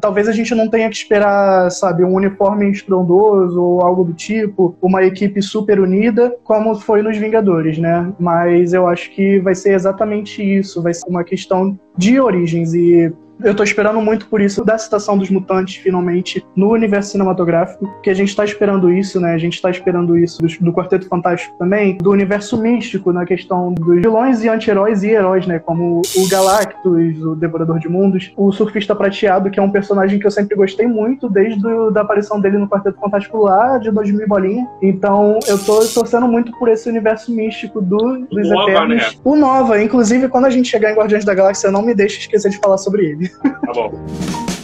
Talvez 0.00 0.26
a 0.26 0.32
gente 0.32 0.54
não 0.54 0.68
tenha 0.68 0.88
que 0.88 0.96
esperar, 0.96 1.70
sabe, 1.70 2.02
um 2.02 2.14
uniforme 2.14 2.70
estrondoso 2.70 3.60
ou 3.60 3.82
algo 3.82 4.04
do 4.04 4.14
tipo, 4.14 4.74
uma 4.80 5.04
equipe 5.04 5.42
super 5.42 5.78
unida, 5.78 6.34
como 6.42 6.74
foi 6.74 7.02
nos 7.02 7.16
Vingadores, 7.16 7.78
né? 7.78 8.12
Mas 8.18 8.72
eu 8.72 8.86
acho 8.86 9.10
que 9.10 9.38
vai 9.40 9.54
ser 9.54 9.74
exatamente 9.74 10.42
isso. 10.42 10.82
Vai 10.82 10.94
ser 10.94 11.06
uma 11.06 11.22
questão 11.22 11.78
de 11.96 12.20
origens 12.20 12.72
e 12.74 13.12
eu 13.44 13.54
tô 13.54 13.62
esperando 13.62 14.00
muito 14.00 14.26
por 14.26 14.40
isso 14.40 14.64
da 14.64 14.78
citação 14.78 15.16
dos 15.16 15.30
mutantes 15.30 15.76
finalmente 15.76 16.44
no 16.56 16.72
universo 16.72 17.12
cinematográfico, 17.12 17.88
que 18.02 18.10
a 18.10 18.14
gente 18.14 18.34
tá 18.34 18.44
esperando 18.44 18.92
isso, 18.92 19.20
né? 19.20 19.34
A 19.34 19.38
gente 19.38 19.60
tá 19.60 19.70
esperando 19.70 20.16
isso 20.16 20.40
do, 20.40 20.48
do 20.60 20.72
Quarteto 20.72 21.08
Fantástico 21.08 21.56
também, 21.58 21.96
do 21.98 22.10
universo 22.10 22.60
místico 22.60 23.12
na 23.12 23.24
questão 23.24 23.72
dos 23.72 23.96
vilões 23.96 24.42
e 24.44 24.48
anti-heróis 24.48 25.02
e 25.02 25.10
heróis, 25.10 25.46
né? 25.46 25.58
Como 25.58 26.02
o 26.16 26.28
Galactus, 26.28 27.22
o 27.22 27.34
Devorador 27.34 27.78
de 27.78 27.88
Mundos, 27.88 28.32
o 28.36 28.52
Surfista 28.52 28.94
Prateado, 28.94 29.50
que 29.50 29.58
é 29.58 29.62
um 29.62 29.70
personagem 29.70 30.18
que 30.18 30.26
eu 30.26 30.30
sempre 30.30 30.56
gostei 30.56 30.86
muito 30.86 31.28
desde 31.28 31.60
do, 31.60 31.90
da 31.90 32.02
aparição 32.02 32.40
dele 32.40 32.58
no 32.58 32.68
Quarteto 32.68 32.98
Fantástico 32.98 33.38
lá 33.38 33.78
de 33.78 33.90
2000 33.90 34.28
bolinha. 34.28 34.66
Então 34.80 35.38
eu 35.46 35.58
tô 35.58 35.80
torcendo 35.86 36.28
muito 36.28 36.52
por 36.58 36.68
esse 36.68 36.88
universo 36.88 37.32
místico 37.32 37.80
do, 37.80 38.26
dos 38.30 38.48
Nova, 38.48 38.70
Eternos. 38.70 38.96
Né? 38.96 39.20
O 39.24 39.36
Nova, 39.36 39.82
inclusive 39.82 40.28
quando 40.28 40.46
a 40.46 40.50
gente 40.50 40.68
chegar 40.68 40.92
em 40.92 40.94
Guardiões 40.94 41.24
da 41.24 41.34
Galáxia, 41.34 41.70
não 41.70 41.82
me 41.82 41.94
deixe 41.94 42.20
esquecer 42.20 42.50
de 42.50 42.58
falar 42.58 42.78
sobre 42.78 43.06
ele. 43.06 43.31
Tá 43.40 43.72
bom. 43.72 44.61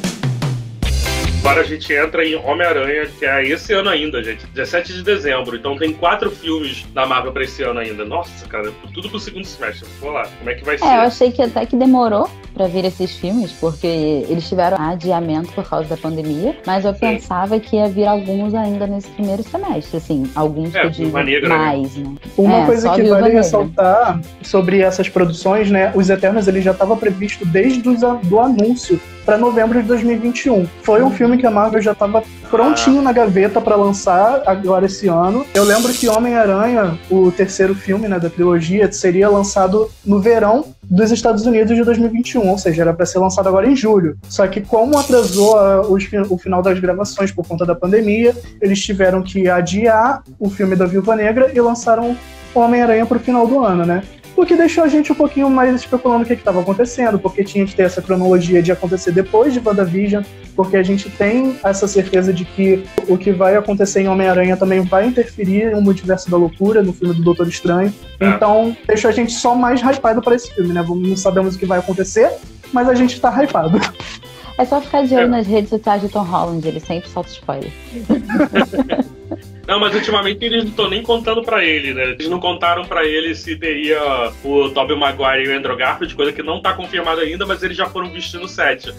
Agora 1.41 1.61
a 1.61 1.65
gente 1.65 1.93
entra 1.93 2.25
em 2.25 2.35
Homem-Aranha, 2.35 3.07
que 3.19 3.25
é 3.25 3.47
esse 3.49 3.73
ano 3.73 3.89
ainda, 3.89 4.23
gente. 4.23 4.47
17 4.49 4.93
de 4.93 5.03
dezembro. 5.03 5.57
Então 5.57 5.77
tem 5.77 5.93
quatro 5.93 6.31
filmes 6.31 6.85
da 6.93 7.07
Marvel 7.07 7.33
pra 7.33 7.45
esse 7.45 7.63
ano 7.63 7.81
ainda. 7.81 8.05
Nossa, 8.05 8.47
cara, 8.47 8.71
tudo 8.93 9.09
pro 9.09 9.19
segundo 9.19 9.45
semestre. 9.45 9.89
Vou 10.01 10.11
lá, 10.11 10.29
como 10.39 10.51
é 10.51 10.55
que 10.55 10.65
vai 10.65 10.75
é, 10.75 10.79
ser? 10.79 10.85
eu 10.85 11.01
achei 11.01 11.33
que 11.33 11.41
até 11.41 11.65
que 11.65 11.77
demorou 11.77 12.29
pra 12.53 12.67
vir 12.67 12.85
esses 12.85 13.17
filmes, 13.17 13.53
porque 13.53 13.87
eles 14.29 14.49
tiveram 14.49 14.77
adiamento 14.79 15.53
por 15.53 15.67
causa 15.67 15.89
da 15.89 15.97
pandemia. 15.97 16.57
Mas 16.67 16.85
eu 16.85 16.93
Sim. 16.93 17.01
pensava 17.01 17.59
que 17.61 17.77
ia 17.77 17.89
vir 17.89 18.07
alguns 18.07 18.53
ainda 18.53 18.87
nesse 18.87 19.09
primeiro 19.11 19.43
semestre, 19.43 19.97
assim. 19.97 20.31
Alguns 20.35 20.75
é, 20.75 20.81
que 20.81 20.87
eu 20.87 20.91
digo 20.91 21.23
negra, 21.23 21.49
né? 21.49 21.57
mais, 21.57 21.97
né? 21.97 22.09
né? 22.09 22.17
Uma 22.37 22.63
é, 22.63 22.67
coisa 22.67 22.95
que 22.95 23.03
vale 23.05 23.31
ressaltar 23.31 24.21
sobre 24.43 24.81
essas 24.81 25.09
produções, 25.09 25.71
né? 25.71 25.93
Os 25.95 26.11
Eternos, 26.11 26.49
ele 26.49 26.61
já 26.61 26.73
estava 26.73 26.97
previsto 26.97 27.47
desde 27.47 27.89
o 27.89 27.97
do 27.97 28.41
anúncio 28.41 29.01
para 29.29 29.37
novembro 29.37 29.79
de 29.83 29.87
2021. 29.87 30.67
Foi 30.83 31.03
um 31.03 31.11
filme 31.11 31.37
que 31.37 31.47
a 31.47 31.51
Marvel 31.51 31.83
já 31.83 31.93
estava 31.93 32.23
prontinho 32.49 33.03
na 33.03 33.13
gaveta 33.13 33.61
para 33.61 33.77
lançar 33.77 34.43
agora 34.47 34.87
esse 34.87 35.07
ano. 35.07 35.45
Eu 35.53 35.65
lembro 35.65 35.93
que 35.93 36.09
Homem-Aranha, 36.09 36.99
o 37.11 37.31
terceiro 37.31 37.75
filme 37.75 38.09
né, 38.09 38.19
da 38.19 38.31
trilogia, 38.31 38.91
seria 38.91 39.29
lançado 39.29 39.91
no 40.03 40.19
verão 40.19 40.65
dos 40.83 41.11
Estados 41.11 41.45
Unidos 41.45 41.77
de 41.77 41.85
2021, 41.85 42.49
ou 42.49 42.57
seja, 42.57 42.81
era 42.81 42.95
para 42.95 43.05
ser 43.05 43.19
lançado 43.19 43.47
agora 43.51 43.69
em 43.69 43.77
julho. 43.77 44.17
Só 44.31 44.47
que 44.47 44.63
como 44.63 44.97
atrasou 44.97 45.59
a, 45.59 45.83
o, 45.83 45.99
o, 46.31 46.39
final 46.39 46.63
das 46.63 46.81
gravações 46.81 47.31
por 47.31 47.47
conta 47.47 47.67
da 47.67 47.75
pandemia, 47.75 48.35
eles 48.63 48.81
tiveram 48.81 49.23
que 49.23 49.47
adiar 49.47 50.23
o 50.41 50.49
filme 50.49 50.75
da 50.75 50.87
Viúva 50.87 51.15
Negra 51.15 51.53
e 51.55 51.61
lançaram 51.61 52.17
Homem-Aranha 52.55 53.05
para 53.05 53.19
o 53.19 53.21
final 53.21 53.47
do 53.47 53.63
ano, 53.63 53.85
né? 53.85 54.03
O 54.41 54.47
que 54.47 54.55
deixou 54.55 54.85
a 54.85 54.89
gente 54.89 55.11
um 55.11 55.17
pouquinho 55.17 55.51
mais 55.51 55.75
especulando 55.75 56.23
o 56.23 56.27
que 56.27 56.33
estava 56.33 56.61
acontecendo, 56.61 57.19
porque 57.19 57.43
tinha 57.43 57.67
que 57.67 57.75
ter 57.75 57.83
essa 57.83 58.01
cronologia 58.01 58.63
de 58.63 58.71
acontecer 58.71 59.11
depois 59.11 59.53
de 59.53 59.59
WandaVision, 59.59 60.23
porque 60.55 60.77
a 60.77 60.83
gente 60.83 61.11
tem 61.11 61.59
essa 61.65 61.89
certeza 61.89 62.33
de 62.33 62.45
que 62.45 62.85
o 63.09 63.19
que 63.19 63.33
vai 63.33 63.57
acontecer 63.57 64.01
em 64.03 64.09
Homem-Aranha 64.09 64.57
também 64.57 64.81
vai 64.81 65.09
interferir 65.09 65.73
no 65.73 65.83
multiverso 65.83 66.31
da 66.31 66.37
loucura, 66.37 66.85
no 66.85 66.93
filme 66.93 67.15
do 67.15 67.23
Doutor 67.23 67.49
Estranho. 67.49 67.93
É. 68.21 68.29
Então, 68.29 68.77
deixou 68.87 69.09
a 69.09 69.13
gente 69.13 69.33
só 69.33 69.57
mais 69.57 69.81
hypado 69.81 70.23
para 70.23 70.37
esse 70.37 70.55
filme, 70.55 70.73
né? 70.73 70.85
Não 70.89 71.17
sabemos 71.17 71.57
o 71.57 71.59
que 71.59 71.67
vai 71.67 71.81
acontecer, 71.81 72.31
mas 72.73 72.89
a 72.89 72.95
gente 72.95 73.21
tá 73.21 73.31
hypado. 73.43 73.81
É 74.57 74.65
só 74.65 74.81
ficar 74.81 75.05
de 75.05 75.15
olho 75.15 75.25
é. 75.25 75.29
nas 75.29 75.49
redes 75.49 75.71
sociais 75.71 76.01
de 76.01 76.09
Tom 76.09 76.23
Holland, 76.23 76.67
ele 76.67 76.79
sempre 76.79 77.11
solta 77.11 77.31
spoiler. 77.31 77.73
Não, 79.69 79.79
mas 79.79 79.95
ultimamente 79.95 80.43
eles 80.43 80.65
não 80.65 80.71
estão 80.71 80.89
nem 80.89 81.03
contando 81.03 81.43
pra 81.43 81.63
ele, 81.63 81.93
né? 81.93 82.05
Eles 82.05 82.27
não 82.27 82.41
contaram 82.41 82.87
pra 82.87 83.05
ele 83.05 83.35
se 83.35 83.55
teria 83.55 84.01
o 84.43 84.71
Tobey 84.71 84.97
Maguire 84.97 85.45
e 85.45 85.49
o 85.49 85.59
Andrew 85.59 85.77
Garfield, 85.77 86.15
coisa 86.15 86.33
que 86.33 86.43
não 86.43 86.63
tá 86.63 86.73
confirmada 86.73 87.21
ainda, 87.21 87.45
mas 87.45 87.63
eles 87.63 87.77
já 87.77 87.85
foram 87.85 88.09
vistos 88.09 88.41
no 88.41 88.49
set. 88.49 88.91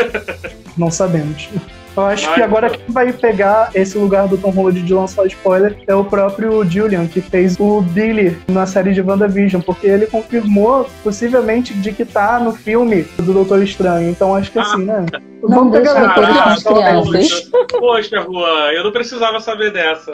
não 0.76 0.90
sabemos. 0.90 1.48
Eu 1.96 2.04
acho 2.04 2.26
Mas, 2.26 2.34
que 2.34 2.42
agora 2.42 2.70
quem 2.70 2.84
vai 2.88 3.12
pegar 3.12 3.70
esse 3.74 3.96
lugar 3.98 4.26
do 4.26 4.38
Tom 4.38 4.50
Holland 4.50 4.82
de 4.82 4.94
lançar 4.94 5.26
spoiler 5.26 5.76
é 5.86 5.94
o 5.94 6.04
próprio 6.04 6.64
Julian, 6.64 7.06
que 7.06 7.20
fez 7.20 7.58
o 7.58 7.80
Billy 7.80 8.36
na 8.48 8.66
série 8.66 8.92
de 8.92 9.00
WandaVision, 9.00 9.62
porque 9.62 9.86
ele 9.86 10.06
confirmou, 10.06 10.88
possivelmente, 11.02 11.74
de 11.74 11.92
que 11.92 12.04
tá 12.04 12.38
no 12.38 12.52
filme 12.52 13.02
do 13.18 13.32
Doutor 13.32 13.62
Estranho. 13.62 14.10
Então 14.10 14.34
acho 14.34 14.50
que 14.50 14.58
ah, 14.58 14.62
assim, 14.62 14.84
né? 14.84 15.04
Não 15.42 15.58
Vamos 15.58 15.78
pegar 15.78 16.04
ah, 16.04 16.56
crianças. 16.64 17.50
Poxa, 17.70 18.22
Juan, 18.22 18.72
eu 18.72 18.84
não 18.84 18.92
precisava 18.92 19.40
saber 19.40 19.72
dessa. 19.72 20.12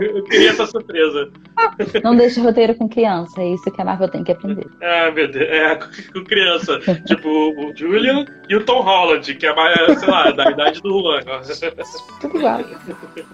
Eu 0.00 0.24
queria 0.24 0.50
essa 0.50 0.66
surpresa. 0.66 1.30
Não 2.02 2.16
deixe 2.16 2.40
roteiro 2.40 2.74
com 2.74 2.88
criança, 2.88 3.40
é 3.40 3.48
isso 3.50 3.70
que 3.70 3.80
a 3.80 3.84
Marvel 3.84 4.08
tem 4.08 4.24
que 4.24 4.32
aprender. 4.32 4.66
É, 4.80 5.10
meu 5.10 5.30
Deus, 5.30 5.48
é, 5.48 5.76
com 6.12 6.24
criança. 6.24 6.80
tipo, 7.04 7.28
o 7.28 7.76
Julian 7.76 8.24
e 8.48 8.56
o 8.56 8.64
Tom 8.64 8.80
Holland, 8.80 9.34
que 9.34 9.46
é 9.46 9.54
mais, 9.54 9.98
sei 9.98 10.08
lá, 10.08 10.30
da 10.30 10.50
idade 10.50 10.80
do 10.80 11.00
Juan. 11.00 11.20
Tudo 12.20 12.38
igual. 12.38 12.60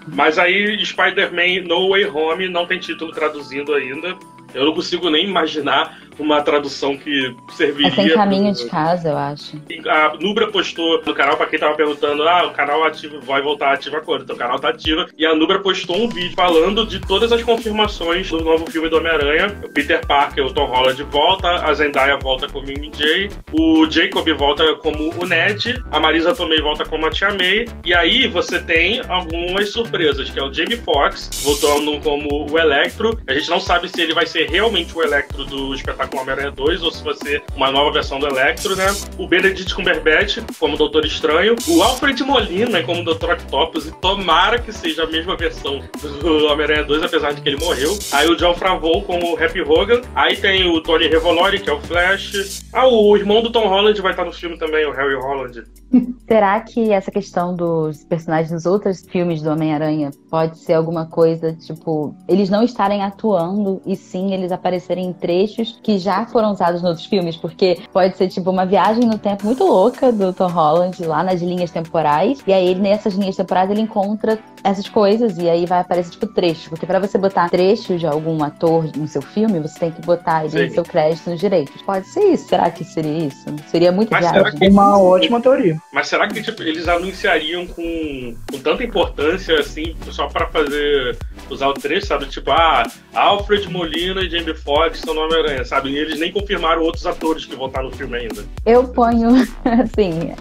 Mas 0.07 0.37
aí, 0.37 0.83
Spider-Man 0.85 1.67
No 1.67 1.89
Way 1.89 2.05
Home 2.07 2.49
não 2.49 2.65
tem 2.65 2.79
título 2.79 3.11
traduzindo 3.11 3.73
ainda. 3.73 4.17
Eu 4.53 4.65
não 4.65 4.73
consigo 4.73 5.09
nem 5.09 5.25
imaginar 5.25 5.97
uma 6.19 6.41
tradução 6.41 6.97
que 6.97 7.35
serviria. 7.55 7.87
É 7.87 7.91
sem 7.91 8.13
caminho 8.13 8.53
pro... 8.53 8.63
de 8.63 8.69
casa, 8.69 9.09
eu 9.09 9.17
acho. 9.17 9.59
A 9.87 10.13
Nubra 10.19 10.47
postou 10.51 11.01
no 11.05 11.13
canal, 11.13 11.37
pra 11.37 11.47
quem 11.47 11.59
tava 11.59 11.75
perguntando, 11.75 12.23
ah, 12.27 12.47
o 12.47 12.51
canal 12.51 12.83
ativo 12.83 13.19
vai 13.21 13.41
voltar 13.41 13.73
ativa 13.73 14.01
quando? 14.01 14.23
Então 14.23 14.35
o 14.35 14.39
canal 14.39 14.59
tá 14.59 14.69
ativa. 14.69 15.07
E 15.17 15.25
a 15.25 15.35
Nubra 15.35 15.59
postou 15.59 15.97
um 15.97 16.09
vídeo 16.09 16.33
falando 16.35 16.85
de 16.85 16.99
todas 16.99 17.31
as 17.31 17.41
confirmações 17.43 18.29
do 18.29 18.41
novo 18.41 18.69
filme 18.69 18.89
do 18.89 18.97
Homem-Aranha. 18.97 19.57
O 19.63 19.69
Peter 19.69 20.05
Parker, 20.05 20.45
o 20.45 20.53
Tom 20.53 20.65
Holland 20.65 21.01
volta, 21.03 21.49
a 21.65 21.73
Zendaya 21.73 22.17
volta 22.17 22.47
como 22.47 22.67
MJ, 22.67 23.29
o 23.51 23.89
Jacob 23.89 24.27
volta 24.37 24.75
como 24.75 25.13
o 25.21 25.25
Ned, 25.25 25.83
a 25.91 25.99
Marisa 25.99 26.35
Tomei 26.35 26.61
volta 26.61 26.85
como 26.85 27.05
a 27.05 27.09
Tia 27.09 27.29
May. 27.29 27.65
E 27.85 27.93
aí 27.93 28.27
você 28.27 28.59
tem 28.59 29.01
algumas 29.07 29.69
surpresas, 29.69 30.29
que 30.29 30.39
é 30.39 30.43
o 30.43 30.53
Jamie 30.53 30.77
Foxx 30.77 31.43
voltando 31.43 31.99
como 32.01 32.51
o 32.51 32.59
Electro. 32.59 33.19
A 33.27 33.33
gente 33.33 33.49
não 33.49 33.59
sabe 33.59 33.89
se 33.89 34.01
ele 34.01 34.13
vai 34.13 34.25
ser 34.25 34.42
realmente 34.45 34.95
o 34.97 35.01
Electro 35.01 35.45
do 35.45 35.73
espetáculo 35.73 36.21
Homem-Aranha 36.21 36.51
2, 36.51 36.83
ou 36.83 36.91
se 36.91 37.03
vai 37.03 37.13
ser 37.15 37.43
uma 37.55 37.71
nova 37.71 37.91
versão 37.91 38.19
do 38.19 38.27
Electro, 38.27 38.75
né? 38.75 38.85
O 39.17 39.27
Benedict 39.27 39.73
Cumberbatch 39.73 40.39
como 40.59 40.77
Doutor 40.77 41.05
Estranho, 41.05 41.55
o 41.67 41.81
Alfred 41.81 42.23
Molina 42.23 42.83
como 42.83 43.03
Doutor 43.03 43.33
Octopus, 43.33 43.87
e 43.87 43.91
tomara 43.93 44.59
que 44.59 44.71
seja 44.71 45.03
a 45.03 45.07
mesma 45.07 45.35
versão 45.35 45.81
do 46.21 46.45
Homem-Aranha 46.47 46.83
2, 46.83 47.03
apesar 47.03 47.33
de 47.33 47.41
que 47.41 47.49
ele 47.49 47.57
morreu. 47.57 47.97
Aí 48.11 48.27
o 48.29 48.35
John 48.35 48.53
Favreau 48.53 49.01
como 49.03 49.37
Happy 49.37 49.61
Hogan, 49.61 50.01
aí 50.15 50.35
tem 50.35 50.69
o 50.69 50.81
Tony 50.81 51.07
Revolori, 51.07 51.59
que 51.59 51.69
é 51.69 51.73
o 51.73 51.81
Flash. 51.81 52.63
Ah, 52.73 52.87
o 52.87 53.15
irmão 53.15 53.41
do 53.41 53.51
Tom 53.51 53.67
Holland 53.67 54.01
vai 54.01 54.11
estar 54.11 54.25
no 54.25 54.33
filme 54.33 54.57
também, 54.57 54.85
o 54.85 54.91
Harry 54.91 55.15
Holland. 55.15 55.63
Será 56.27 56.59
que 56.61 56.91
essa 56.91 57.11
questão 57.11 57.55
dos 57.55 58.03
personagens 58.05 58.51
nos 58.51 58.65
outros 58.65 59.05
filmes 59.05 59.41
do 59.41 59.49
Homem-Aranha 59.49 60.11
pode 60.29 60.57
ser 60.57 60.73
alguma 60.73 61.05
coisa, 61.05 61.53
tipo, 61.53 62.15
eles 62.27 62.49
não 62.49 62.63
estarem 62.63 63.03
atuando 63.03 63.81
e 63.85 63.95
sim 63.95 64.32
eles 64.33 64.51
aparecerem 64.51 65.05
em 65.05 65.13
trechos 65.13 65.79
que 65.81 65.97
já 65.97 66.25
foram 66.25 66.51
usados 66.51 66.81
nos 66.81 66.89
outros 66.89 67.05
filmes? 67.05 67.35
Porque 67.35 67.79
pode 67.91 68.17
ser, 68.17 68.27
tipo, 68.27 68.49
uma 68.49 68.65
viagem 68.65 69.05
no 69.05 69.17
tempo 69.17 69.45
muito 69.45 69.63
louca 69.63 70.11
do 70.11 70.33
Tom 70.33 70.47
Holland 70.47 71.03
lá 71.05 71.23
nas 71.23 71.41
linhas 71.41 71.71
temporais, 71.71 72.41
e 72.45 72.53
aí 72.53 72.75
nessas 72.75 73.13
linhas 73.13 73.35
temporais 73.35 73.69
ele 73.69 73.81
encontra 73.81 74.39
essas 74.63 74.87
coisas 74.87 75.37
e 75.37 75.49
aí 75.49 75.65
vai 75.65 75.79
aparecer, 75.79 76.11
tipo, 76.11 76.27
trechos. 76.27 76.69
Porque 76.69 76.85
para 76.85 76.99
você 76.99 77.17
botar 77.17 77.49
trechos 77.49 77.99
de 77.99 78.07
algum 78.07 78.41
ator 78.43 78.89
no 78.95 79.07
seu 79.07 79.21
filme, 79.21 79.59
você 79.59 79.79
tem 79.79 79.91
que 79.91 80.01
botar 80.01 80.45
ele 80.45 80.67
no 80.67 80.73
seu 80.73 80.83
crédito 80.83 81.29
nos 81.29 81.39
direitos. 81.39 81.81
Pode 81.81 82.07
ser 82.07 82.21
isso? 82.31 82.47
Será 82.47 82.69
que 82.71 82.83
seria 82.83 83.27
isso? 83.27 83.45
Seria 83.67 83.91
muito 83.91 84.09
Mas 84.09 84.29
viagem. 84.29 84.59
Que... 84.59 84.67
Uma 84.69 84.97
ótima 84.97 85.41
teoria. 85.41 85.77
Mas 85.91 86.07
será 86.07 86.27
que 86.27 86.41
tipo, 86.41 86.63
eles 86.63 86.87
anunciariam 86.87 87.67
com, 87.67 88.35
com 88.49 88.59
tanta 88.59 88.83
importância 88.83 89.59
assim, 89.59 89.95
só 90.09 90.27
para 90.27 90.47
fazer 90.47 91.17
usar 91.49 91.67
o 91.67 91.73
trecho, 91.73 92.07
sabe? 92.07 92.25
Tipo, 92.25 92.51
ah, 92.51 92.83
Alfred 93.13 93.69
Molina 93.69 94.22
e 94.23 94.29
Jamie 94.29 94.55
Foxx 94.55 94.99
são 94.99 95.13
no 95.13 95.21
Homem-Aranha, 95.21 95.65
sabe? 95.65 95.89
E 95.89 95.97
eles 95.97 96.19
nem 96.19 96.31
confirmaram 96.31 96.81
outros 96.81 97.05
atores 97.05 97.45
que 97.45 97.55
vão 97.55 97.67
estar 97.67 97.83
no 97.83 97.91
filme 97.91 98.17
ainda. 98.17 98.43
Eu 98.65 98.87
ponho, 98.87 99.29
assim, 99.65 100.33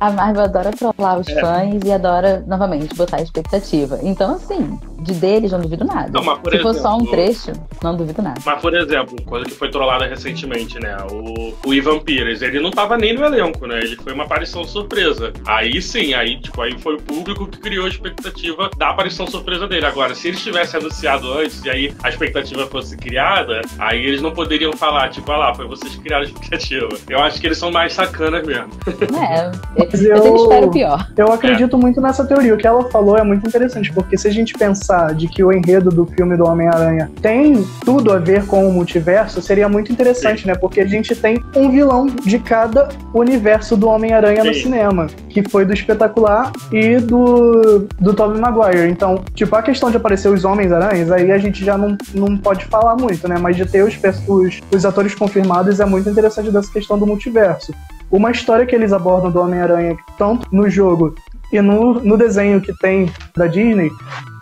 a 0.00 0.12
Marvel 0.12 0.44
adora 0.44 0.70
trollar 0.70 1.18
os 1.18 1.28
é. 1.28 1.40
fãs 1.40 1.80
e 1.84 1.92
adora, 1.92 2.44
novamente, 2.46 2.94
botar 2.94 3.20
expectativa. 3.20 3.98
Então, 4.02 4.34
assim, 4.36 4.78
de 5.00 5.12
deles 5.14 5.50
não 5.50 5.60
duvido 5.60 5.84
nada. 5.84 6.10
Não, 6.12 6.22
Se 6.22 6.30
exemplo, 6.30 6.62
for 6.62 6.74
só 6.74 6.96
um 6.96 7.06
trecho, 7.06 7.52
não 7.82 7.96
duvido 7.96 8.22
nada. 8.22 8.40
Mas, 8.44 8.60
por 8.60 8.74
exemplo, 8.76 9.20
coisa 9.24 9.46
que 9.46 9.54
foi 9.54 9.70
trollada 9.70 10.06
recentemente, 10.06 10.78
né? 10.78 10.96
O, 11.10 11.68
o 11.68 11.74
Ivan 11.74 11.98
Pires, 11.98 12.42
ele 12.42 12.60
não 12.60 12.70
tava 12.70 12.96
nem 12.96 13.12
no 13.12 13.24
elenco, 13.24 13.66
né? 13.66 13.80
Ele 13.80 13.96
foi 13.96 14.12
uma 14.12 14.24
aparição 14.24 14.64
surpresa. 14.64 15.32
Aí 15.44 15.80
sim, 15.82 16.14
aí, 16.14 16.40
tipo, 16.40 16.60
aí 16.60 16.78
foi 16.78 16.94
o 16.94 17.02
público 17.02 17.46
que 17.48 17.58
criou 17.58 17.86
a 17.86 17.88
expectativa 17.88 18.70
da 18.76 18.90
aparição 18.90 19.26
surpresa 19.26 19.66
dele. 19.66 19.86
Agora, 19.86 20.14
se 20.14 20.28
eles 20.28 20.42
tivessem 20.42 20.78
anunciado 20.78 21.32
antes 21.32 21.64
e 21.64 21.70
aí 21.70 21.94
a 22.02 22.08
expectativa 22.08 22.66
fosse 22.66 22.96
criada, 22.96 23.62
aí 23.78 24.04
eles 24.04 24.22
não 24.22 24.30
poderiam 24.30 24.72
falar, 24.72 25.08
tipo, 25.10 25.30
ah 25.32 25.36
lá, 25.36 25.54
foi 25.54 25.66
vocês 25.66 25.94
que 25.96 26.02
criaram 26.02 26.24
a 26.24 26.26
expectativa. 26.28 26.88
Eu 27.08 27.20
acho 27.20 27.40
que 27.40 27.46
eles 27.48 27.58
são 27.58 27.72
mais 27.72 27.92
sacanas 27.92 28.46
mesmo. 28.46 28.70
É, 29.18 29.87
eu, 29.92 30.16
eu 30.16 30.22
sempre 30.22 30.40
espero 30.40 30.66
o 30.66 30.70
pior. 30.70 31.08
Eu 31.16 31.32
acredito 31.32 31.76
é. 31.76 31.78
muito 31.78 32.00
nessa 32.00 32.24
teoria. 32.24 32.54
O 32.54 32.58
que 32.58 32.66
ela 32.66 32.88
falou 32.90 33.16
é 33.16 33.22
muito 33.22 33.46
interessante, 33.46 33.92
porque 33.92 34.16
se 34.16 34.28
a 34.28 34.30
gente 34.30 34.54
pensar 34.54 35.14
de 35.14 35.28
que 35.28 35.42
o 35.42 35.52
enredo 35.52 35.90
do 35.90 36.06
filme 36.06 36.36
do 36.36 36.44
Homem-Aranha 36.44 37.10
tem 37.20 37.64
tudo 37.84 38.12
a 38.12 38.18
ver 38.18 38.46
com 38.46 38.68
o 38.68 38.72
multiverso, 38.72 39.40
seria 39.40 39.68
muito 39.68 39.92
interessante, 39.92 40.42
Sim. 40.42 40.48
né? 40.48 40.54
Porque 40.54 40.80
a 40.80 40.86
gente 40.86 41.14
tem 41.14 41.42
um 41.56 41.70
vilão 41.70 42.06
de 42.06 42.38
cada 42.38 42.88
universo 43.14 43.76
do 43.76 43.88
Homem-Aranha 43.88 44.44
no 44.44 44.54
cinema, 44.54 45.06
que 45.28 45.48
foi 45.48 45.64
do 45.64 45.72
espetacular 45.72 46.52
e 46.72 46.96
do, 46.98 47.86
do 48.00 48.14
Tobey 48.14 48.40
Maguire. 48.40 48.90
Então, 48.90 49.22
tipo, 49.34 49.54
a 49.56 49.62
questão 49.62 49.90
de 49.90 49.96
aparecer 49.96 50.28
os 50.28 50.44
Homens-Aranhas, 50.44 51.10
aí 51.10 51.30
a 51.30 51.38
gente 51.38 51.64
já 51.64 51.76
não, 51.76 51.96
não 52.14 52.36
pode 52.36 52.64
falar 52.66 52.96
muito, 52.96 53.28
né? 53.28 53.36
Mas 53.40 53.56
de 53.56 53.66
ter 53.66 53.82
os, 53.82 53.98
os, 54.26 54.60
os 54.72 54.84
atores 54.84 55.14
confirmados 55.14 55.80
é 55.80 55.84
muito 55.84 56.08
interessante 56.08 56.50
dessa 56.50 56.72
questão 56.72 56.98
do 56.98 57.06
multiverso. 57.06 57.72
Uma 58.10 58.30
história 58.30 58.64
que 58.64 58.74
eles 58.74 58.92
abordam 58.92 59.30
do 59.30 59.40
Homem-Aranha, 59.40 59.96
tanto 60.16 60.48
no 60.50 60.68
jogo 60.70 61.14
e 61.52 61.60
no, 61.60 61.94
no 61.94 62.16
desenho 62.16 62.60
que 62.60 62.72
tem 62.78 63.10
da 63.36 63.46
Disney, 63.46 63.90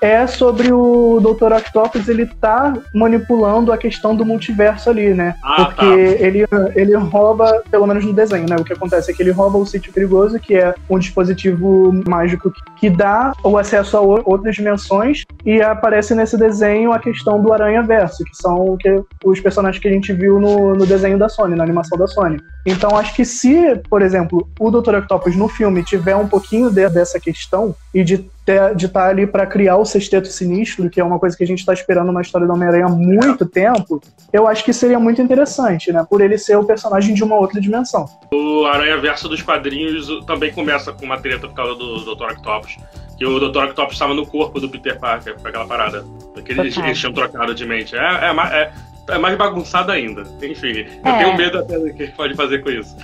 é 0.01 0.27
sobre 0.27 0.73
o 0.73 1.21
Dr. 1.21 1.53
Octopus, 1.53 2.09
ele 2.09 2.27
tá 2.27 2.75
manipulando 2.95 3.73
a 3.73 3.79
questão 3.79 4.15
do 4.15 4.25
multiverso 4.25 4.91
ali, 4.91 5.15
né? 5.15 5.35
Ah, 5.43 5.67
Porque 5.67 5.87
tá. 5.87 6.25
ele, 6.25 6.47
ele 6.75 6.95
rouba, 6.97 7.63
pelo 7.71 7.87
menos 7.87 8.05
no 8.05 8.13
desenho, 8.13 8.49
né? 8.49 8.57
O 8.57 8.65
que 8.65 8.73
acontece 8.73 9.11
é 9.11 9.15
que 9.15 9.23
ele 9.23 9.31
rouba 9.31 9.59
o 9.59 9.67
Sítio 9.67 9.93
Perigoso, 9.93 10.39
que 10.39 10.55
é 10.55 10.75
um 10.89 10.99
dispositivo 10.99 11.93
mágico 12.07 12.53
que 12.77 12.91
dá 12.91 13.33
o 13.43 13.57
acesso 13.57 13.97
a 13.97 14.01
outras 14.01 14.55
dimensões, 14.55 15.25
e 15.45 15.61
aparece 15.61 16.15
nesse 16.15 16.37
desenho 16.37 16.93
a 16.93 16.99
questão 16.99 17.43
do 17.43 17.53
Aranha 17.53 17.83
Verso, 17.83 18.25
que 18.25 18.37
são 18.37 18.77
que, 18.77 19.03
os 19.25 19.41
personagens 19.41 19.81
que 19.81 19.89
a 19.89 19.93
gente 19.93 20.13
viu 20.13 20.41
no, 20.41 20.75
no 20.75 20.87
desenho 20.87 21.19
da 21.19 21.29
Sony, 21.29 21.57
na 21.57 21.65
animação 21.65 21.99
da 21.99 22.07
Sony. 22.07 22.39
Então 22.65 22.97
acho 22.97 23.15
que 23.15 23.25
se, 23.25 23.77
por 23.89 24.03
exemplo, 24.03 24.49
o 24.59 24.71
Dr. 24.71 24.97
Octopus 24.97 25.37
no 25.37 25.49
filme 25.49 25.85
tiver 25.85 26.17
um 26.17 26.27
pouquinho 26.27 26.71
de, 26.71 26.89
dessa 26.89 27.21
questão 27.21 27.75
e 27.95 28.03
de 28.03 28.29
de 28.77 28.87
estar 28.87 29.03
tá 29.03 29.09
ali 29.09 29.27
para 29.27 29.45
criar 29.47 29.77
o 29.77 29.85
sexteto 29.85 30.29
sinistro, 30.29 30.89
que 30.89 31.01
é 31.01 31.05
uma 31.05 31.19
coisa 31.19 31.37
que 31.37 31.43
a 31.43 31.47
gente 31.47 31.59
está 31.59 31.73
esperando 31.73 32.13
na 32.13 32.21
história 32.21 32.47
do 32.47 32.53
Homem-Aranha 32.53 32.87
há 32.87 32.89
muito 32.89 33.45
tempo, 33.45 34.01
eu 34.33 34.47
acho 34.47 34.65
que 34.65 34.73
seria 34.73 35.01
muito 35.01 35.21
interessante, 35.21 35.93
né? 35.93 36.07
Por 36.09 36.21
ele 36.21 36.39
ser 36.39 36.57
o 36.57 36.65
personagem 36.65 37.15
de 37.15 37.25
uma 37.25 37.37
outra 37.37 37.61
dimensão. 37.61 38.07
O 38.33 38.65
Aranha 38.67 38.99
Verso 38.99 39.29
dos 39.29 39.43
quadrinhos 39.43 40.09
também 40.27 40.53
começa 40.53 40.93
com 40.93 41.05
uma 41.05 41.19
treta 41.19 41.49
por 41.49 41.55
causa 41.55 41.75
do 41.75 42.15
Dr. 42.15 42.33
Octopus. 42.33 42.77
Que 43.19 43.25
o 43.25 43.41
Dr. 43.41 43.65
Octopus 43.65 43.95
estava 43.95 44.15
no 44.15 44.27
corpo 44.27 44.61
do 44.61 44.69
Peter 44.69 44.99
Parker, 44.99 45.37
com 45.41 45.49
aquela 45.49 45.67
parada. 45.67 46.05
Que 46.45 46.53
eles, 46.53 46.77
eles 46.77 46.99
tinham 46.99 47.13
trocado 47.13 47.55
de 47.55 47.67
mente. 47.67 47.97
É, 47.97 47.99
é, 47.99 48.61
é, 48.61 48.73
é 49.09 49.19
mais 49.19 49.37
bagunçado 49.37 49.92
ainda. 49.92 50.23
Enfim, 50.42 50.87
eu 51.05 51.11
é. 51.11 51.25
tenho 51.25 51.37
medo 51.37 51.59
até 51.59 51.79
do 51.79 51.92
que 51.92 52.07
pode 52.09 52.35
fazer 52.35 52.62
com 52.62 52.71
isso. 52.71 52.97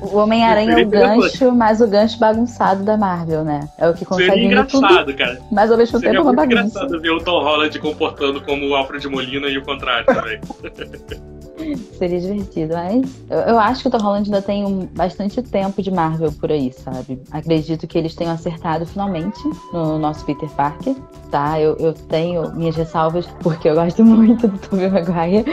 O 0.00 0.16
Homem-Aranha 0.16 0.80
é 0.80 0.82
o 0.82 0.88
gancho, 0.88 1.52
mas 1.52 1.80
o 1.80 1.86
gancho 1.86 2.18
bagunçado 2.18 2.84
da 2.84 2.96
Marvel, 2.96 3.44
né? 3.44 3.68
É 3.76 3.88
o 3.88 3.94
que 3.94 4.04
consegue 4.04 4.30
Seria 4.30 4.46
engraçado, 4.46 5.06
tudo, 5.06 5.16
cara. 5.16 5.38
Mas 5.50 5.70
ao 5.70 5.78
mesmo 5.78 5.98
Seria 5.98 6.10
tempo 6.10 6.22
é 6.22 6.30
uma 6.30 6.32
bagunça. 6.32 6.62
engraçado 6.62 7.00
ver 7.00 7.10
o 7.10 7.18
Tom 7.18 7.42
Holland 7.42 7.78
comportando 7.78 8.40
como 8.42 8.68
o 8.68 8.74
Alfred 8.74 9.06
Molina 9.08 9.48
e 9.48 9.58
o 9.58 9.62
contrário 9.62 10.06
também. 10.06 10.40
Seria 11.76 12.20
divertido, 12.20 12.74
mas 12.74 13.20
eu, 13.30 13.38
eu 13.38 13.58
acho 13.58 13.82
que 13.82 13.88
o 13.88 13.90
Tom 13.90 13.98
Holland 13.98 14.28
ainda 14.28 14.42
tem 14.42 14.64
um, 14.64 14.86
bastante 14.86 15.42
tempo 15.42 15.82
de 15.82 15.90
Marvel 15.90 16.32
por 16.32 16.50
aí, 16.50 16.72
sabe? 16.72 17.20
Acredito 17.30 17.86
que 17.86 17.98
eles 17.98 18.14
tenham 18.14 18.32
acertado 18.32 18.86
finalmente 18.86 19.38
no 19.72 19.98
nosso 19.98 20.24
Peter 20.24 20.48
Parker, 20.50 20.94
tá? 21.30 21.60
Eu, 21.60 21.76
eu 21.78 21.92
tenho 21.92 22.54
minhas 22.54 22.76
ressalvas 22.76 23.26
porque 23.40 23.68
eu 23.68 23.74
gosto 23.74 24.04
muito 24.04 24.48
do 24.48 24.58
Tobey 24.58 24.88
Maguire, 24.88 25.44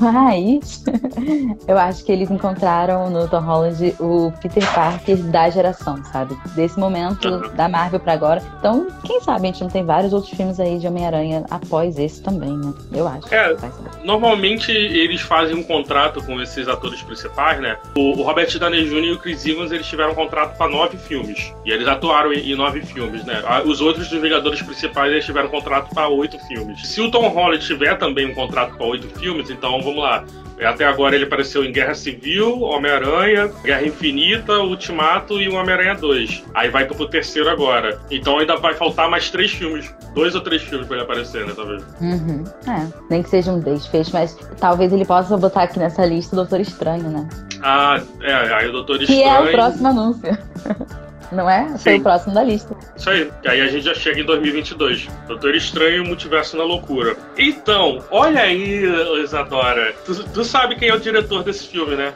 mas 0.00 0.84
eu 1.66 1.78
acho 1.78 2.04
que 2.04 2.12
eles 2.12 2.30
encontraram 2.30 3.10
no 3.10 3.28
Tom 3.28 3.40
Holland 3.40 3.94
o 4.00 4.32
Peter 4.40 4.74
Parker 4.74 5.16
da 5.24 5.50
geração, 5.50 6.02
sabe? 6.04 6.36
Desse 6.54 6.78
momento 6.78 7.48
da 7.50 7.68
Marvel 7.68 8.00
pra 8.00 8.12
agora. 8.12 8.42
Então, 8.58 8.86
quem 9.04 9.20
sabe 9.20 9.48
a 9.48 9.52
gente 9.52 9.62
não 9.62 9.70
tem 9.70 9.84
vários 9.84 10.12
outros 10.12 10.32
filmes 10.32 10.58
aí 10.58 10.78
de 10.78 10.86
Homem-Aranha 10.86 11.44
após 11.50 11.98
esse 11.98 12.22
também, 12.22 12.56
né? 12.56 12.72
Eu 12.92 13.06
acho. 13.06 13.32
É. 13.34 13.54
Normalmente 14.02 14.70
eles 14.70 15.20
fazem 15.20 15.53
um 15.54 15.62
contrato 15.62 16.22
com 16.24 16.40
esses 16.40 16.68
atores 16.68 17.02
principais, 17.02 17.60
né? 17.60 17.78
O, 17.96 18.18
o 18.18 18.22
Robert 18.22 18.58
Downey 18.58 18.84
Jr. 18.84 19.04
e 19.04 19.12
o 19.12 19.18
Chris 19.18 19.46
Evans 19.46 19.72
eles 19.72 19.86
tiveram 19.86 20.12
um 20.12 20.14
contrato 20.14 20.56
para 20.56 20.70
nove 20.70 20.96
filmes. 20.96 21.52
E 21.64 21.70
eles 21.70 21.86
atuaram 21.86 22.32
em, 22.32 22.52
em 22.52 22.56
nove 22.56 22.82
filmes, 22.82 23.24
né? 23.24 23.42
Os 23.64 23.80
outros 23.80 24.08
dos 24.08 24.20
Vingadores 24.20 24.62
principais 24.62 25.12
eles 25.12 25.24
tiveram 25.24 25.48
um 25.48 25.50
contrato 25.50 25.94
para 25.94 26.08
oito 26.08 26.38
filmes. 26.46 26.86
Se 26.86 27.00
o 27.00 27.10
Tom 27.10 27.28
Holland 27.28 27.64
tiver 27.64 27.96
também 27.98 28.26
um 28.26 28.34
contrato 28.34 28.76
para 28.76 28.86
oito 28.86 29.08
filmes, 29.18 29.50
então 29.50 29.80
vamos 29.80 30.02
lá. 30.02 30.24
Até 30.62 30.84
agora 30.84 31.14
ele 31.14 31.24
apareceu 31.24 31.64
em 31.64 31.72
Guerra 31.72 31.94
Civil, 31.94 32.60
Homem-Aranha, 32.60 33.50
Guerra 33.62 33.84
Infinita, 33.86 34.58
Ultimato 34.60 35.40
e 35.40 35.48
o 35.48 35.54
Homem-Aranha 35.54 35.94
2. 35.94 36.44
Aí 36.54 36.70
vai 36.70 36.84
pro 36.86 37.08
terceiro 37.08 37.48
agora. 37.50 37.98
Então 38.10 38.38
ainda 38.38 38.56
vai 38.56 38.74
faltar 38.74 39.08
mais 39.10 39.30
três 39.30 39.50
filmes. 39.52 39.92
Dois 40.14 40.34
ou 40.34 40.40
três 40.40 40.62
filmes 40.62 40.86
pra 40.86 40.96
ele 40.96 41.04
aparecer, 41.04 41.44
né, 41.46 41.52
talvez. 41.54 41.82
Uhum. 42.00 42.44
É, 42.68 42.86
nem 43.10 43.22
que 43.22 43.28
seja 43.30 43.52
um 43.52 43.58
desfecho, 43.60 44.10
mas 44.12 44.36
talvez 44.60 44.92
ele 44.92 45.04
possa 45.04 45.36
botar 45.36 45.64
aqui 45.64 45.78
nessa 45.78 46.04
lista 46.06 46.34
o 46.34 46.36
Doutor 46.36 46.60
Estranho, 46.60 47.08
né? 47.10 47.28
Ah, 47.62 48.00
é, 48.22 48.32
aí 48.54 48.68
o 48.68 48.72
Doutor 48.72 48.98
Que 48.98 49.04
Estranho. 49.04 49.28
é 49.28 49.40
o 49.48 49.52
próximo 49.52 49.88
anúncio. 49.88 50.38
Não 51.32 51.48
é? 51.48 51.68
Foi 51.78 51.92
Sim. 51.92 51.98
o 51.98 52.02
próximo 52.02 52.34
da 52.34 52.42
lista. 52.42 52.76
Isso 52.96 53.10
aí. 53.10 53.30
E 53.42 53.48
aí 53.48 53.60
a 53.60 53.66
gente 53.66 53.84
já 53.84 53.94
chega 53.94 54.20
em 54.20 54.24
2022. 54.24 55.08
Doutor 55.26 55.54
Estranho, 55.54 56.04
Multiverso 56.04 56.56
na 56.56 56.64
Loucura. 56.64 57.16
Então, 57.36 58.02
olha 58.10 58.42
aí, 58.42 58.84
Isadora. 59.22 59.94
Tu, 60.04 60.14
tu 60.24 60.44
sabe 60.44 60.76
quem 60.76 60.88
é 60.88 60.94
o 60.94 61.00
diretor 61.00 61.42
desse 61.42 61.66
filme, 61.66 61.96
né? 61.96 62.12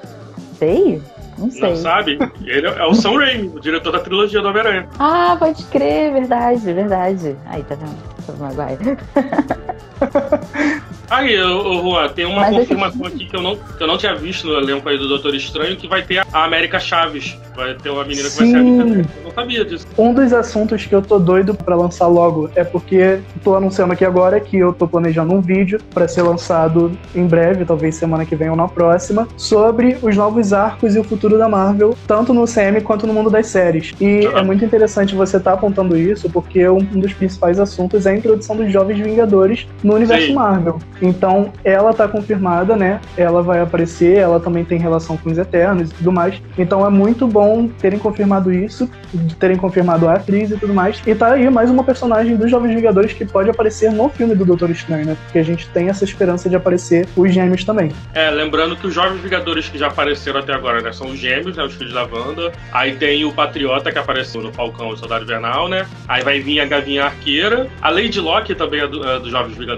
Sei? 0.59 1.03
Não 1.39 1.51
sei. 1.51 1.71
Não 1.71 1.77
sabe? 1.77 2.19
Ele 2.45 2.67
é, 2.67 2.85
o 2.85 2.95
Sam 2.95 3.17
Raimi, 3.17 3.49
o 3.49 3.61
diretor 3.61 3.93
da 3.93 4.01
trilogia 4.01 4.41
do 4.43 4.49
Homem-Aranha. 4.49 4.89
Ah, 4.99 5.37
pode 5.39 5.65
crer, 5.67 6.13
verdade, 6.13 6.73
verdade. 6.73 7.37
Aí, 7.47 7.63
tá 7.63 7.77
vendo? 7.77 7.97
Maguire. 8.39 8.99
Aí, 11.11 11.41
ô, 11.43 11.81
Juan, 11.83 12.09
tem 12.09 12.27
uma 12.27 12.43
Mas 12.43 12.55
confirmação 12.57 13.07
aqui 13.07 13.25
que 13.25 13.35
eu, 13.35 13.41
não, 13.41 13.57
que 13.57 13.83
eu 13.83 13.87
não 13.87 13.97
tinha 13.97 14.15
visto 14.15 14.47
no 14.47 14.59
elenco 14.59 14.87
aí 14.89 14.99
do 14.99 15.09
Doutor 15.09 15.35
Estranho, 15.35 15.75
que 15.75 15.89
vai 15.89 16.03
ter 16.03 16.19
a 16.19 16.45
América 16.45 16.79
Chaves. 16.79 17.35
Vai 17.57 17.75
ter 17.75 17.89
uma 17.91 18.05
menina 18.05 18.29
que 18.29 18.37
vai 18.37 18.47
ser 18.47 18.57
a. 18.57 18.61
América. 18.61 19.09
Eu 19.17 19.25
não 19.25 19.31
sabia 19.33 19.65
disso. 19.65 19.87
Um 19.97 20.13
dos 20.13 20.33
assuntos 20.35 20.85
que 20.85 20.95
eu 20.95 21.01
tô 21.01 21.19
doido 21.19 21.55
pra 21.55 21.75
lançar 21.75 22.07
logo 22.09 22.51
é 22.55 22.63
porque 22.63 23.21
tô 23.43 23.57
anunciando 23.57 23.95
aqui 23.95 24.05
agora 24.05 24.39
que 24.39 24.59
eu 24.59 24.73
tô 24.73 24.87
planejando 24.87 25.33
um 25.33 25.41
vídeo 25.41 25.81
pra 25.95 26.07
ser 26.07 26.23
lançado 26.23 26.93
em 27.15 27.27
breve, 27.27 27.65
talvez 27.65 27.95
semana 27.95 28.27
que 28.27 28.37
vem 28.37 28.51
ou 28.51 28.57
na 28.57 28.69
próxima, 28.69 29.27
sobre 29.37 29.97
os 30.03 30.15
novos 30.15 30.53
arcos 30.53 30.95
e 30.95 30.99
o 30.99 31.05
futuro 31.05 31.39
da 31.39 31.49
Marvel, 31.49 31.97
tanto 32.07 32.35
no 32.35 32.45
CM 32.45 32.83
quanto 32.83 33.07
no 33.07 33.15
mundo 33.15 33.31
das 33.31 33.47
séries. 33.47 33.95
E 33.99 34.27
Ah. 34.35 34.41
é 34.41 34.43
muito 34.43 34.63
interessante 34.63 35.15
você 35.15 35.39
estar 35.39 35.55
apontando 35.55 35.97
isso, 35.97 36.29
porque 36.29 36.69
um 36.69 36.81
dos 36.81 37.15
principais 37.15 37.59
assuntos 37.59 38.05
é 38.05 38.11
a 38.11 38.17
introdução 38.17 38.57
dos 38.57 38.71
jovens 38.71 38.99
Vingadores 39.01 39.67
no 39.89 39.95
universo 39.95 40.27
Sim. 40.27 40.35
Marvel. 40.35 40.79
Então, 41.01 41.51
ela 41.65 41.95
tá 41.95 42.07
confirmada, 42.07 42.77
né? 42.77 43.01
Ela 43.17 43.43
vai 43.43 43.61
aparecer, 43.61 44.19
ela 44.19 44.39
também 44.39 44.63
tem 44.63 44.79
relação 44.79 45.17
com 45.17 45.31
os 45.31 45.39
Eternos 45.39 45.91
e 45.91 45.95
tudo 45.95 46.13
mais. 46.13 46.43
Então 46.59 46.87
é 46.87 46.91
muito 46.91 47.27
bom 47.27 47.69
terem 47.69 47.99
confirmado 47.99 48.53
isso, 48.53 48.91
terem 49.39 49.57
confirmado 49.57 50.07
a 50.07 50.15
atriz 50.15 50.51
e 50.51 50.59
tudo 50.59 50.75
mais. 50.75 51.03
E 51.07 51.15
tá 51.15 51.33
aí 51.33 51.49
mais 51.49 51.71
uma 51.71 51.83
personagem 51.83 52.37
dos 52.37 52.51
Jovens 52.51 52.75
Vingadores 52.75 53.15
que 53.15 53.25
pode 53.25 53.49
aparecer 53.49 53.91
no 53.91 54.11
filme 54.11 54.35
do 54.35 54.45
Doutor 54.45 54.71
Estranho, 54.71 55.07
né? 55.07 55.17
Porque 55.25 55.39
a 55.39 55.43
gente 55.43 55.67
tem 55.69 55.89
essa 55.89 56.05
esperança 56.05 56.51
de 56.51 56.57
aparecer 56.57 57.09
os 57.17 57.33
gêmeos 57.33 57.65
também. 57.65 57.91
É, 58.13 58.29
lembrando 58.31 58.77
que 58.77 58.87
os 58.87 58.93
Jovens 58.93 59.23
Vingadores 59.23 59.69
que 59.69 59.79
já 59.79 59.87
apareceram 59.87 60.41
até 60.41 60.53
agora, 60.53 60.83
né? 60.83 60.93
São 60.93 61.07
os 61.07 61.19
gêmeos, 61.19 61.57
né? 61.57 61.63
Os 61.63 61.75
filhos 61.75 61.95
da 61.95 62.03
Wanda. 62.03 62.53
Aí 62.73 62.97
tem 62.97 63.25
o 63.25 63.33
Patriota 63.33 63.91
que 63.91 63.99
apareceu 63.99 64.43
no 64.43 64.53
Falcão 64.53 64.93
e 64.93 64.99
Soldado 64.99 65.25
Invernal, 65.25 65.69
né? 65.69 65.87
Aí 66.07 66.23
vai 66.23 66.41
vir 66.41 66.61
a 66.61 66.67
Gavinha 66.67 67.05
Arqueira. 67.05 67.69
A 67.81 67.89
Lady 67.89 68.21
Locke 68.21 68.55
também 68.55 68.81
é, 68.81 68.87
do, 68.87 69.09
é 69.09 69.19
dos 69.19 69.31
Jovens 69.31 69.57
Vingadores. 69.57 69.78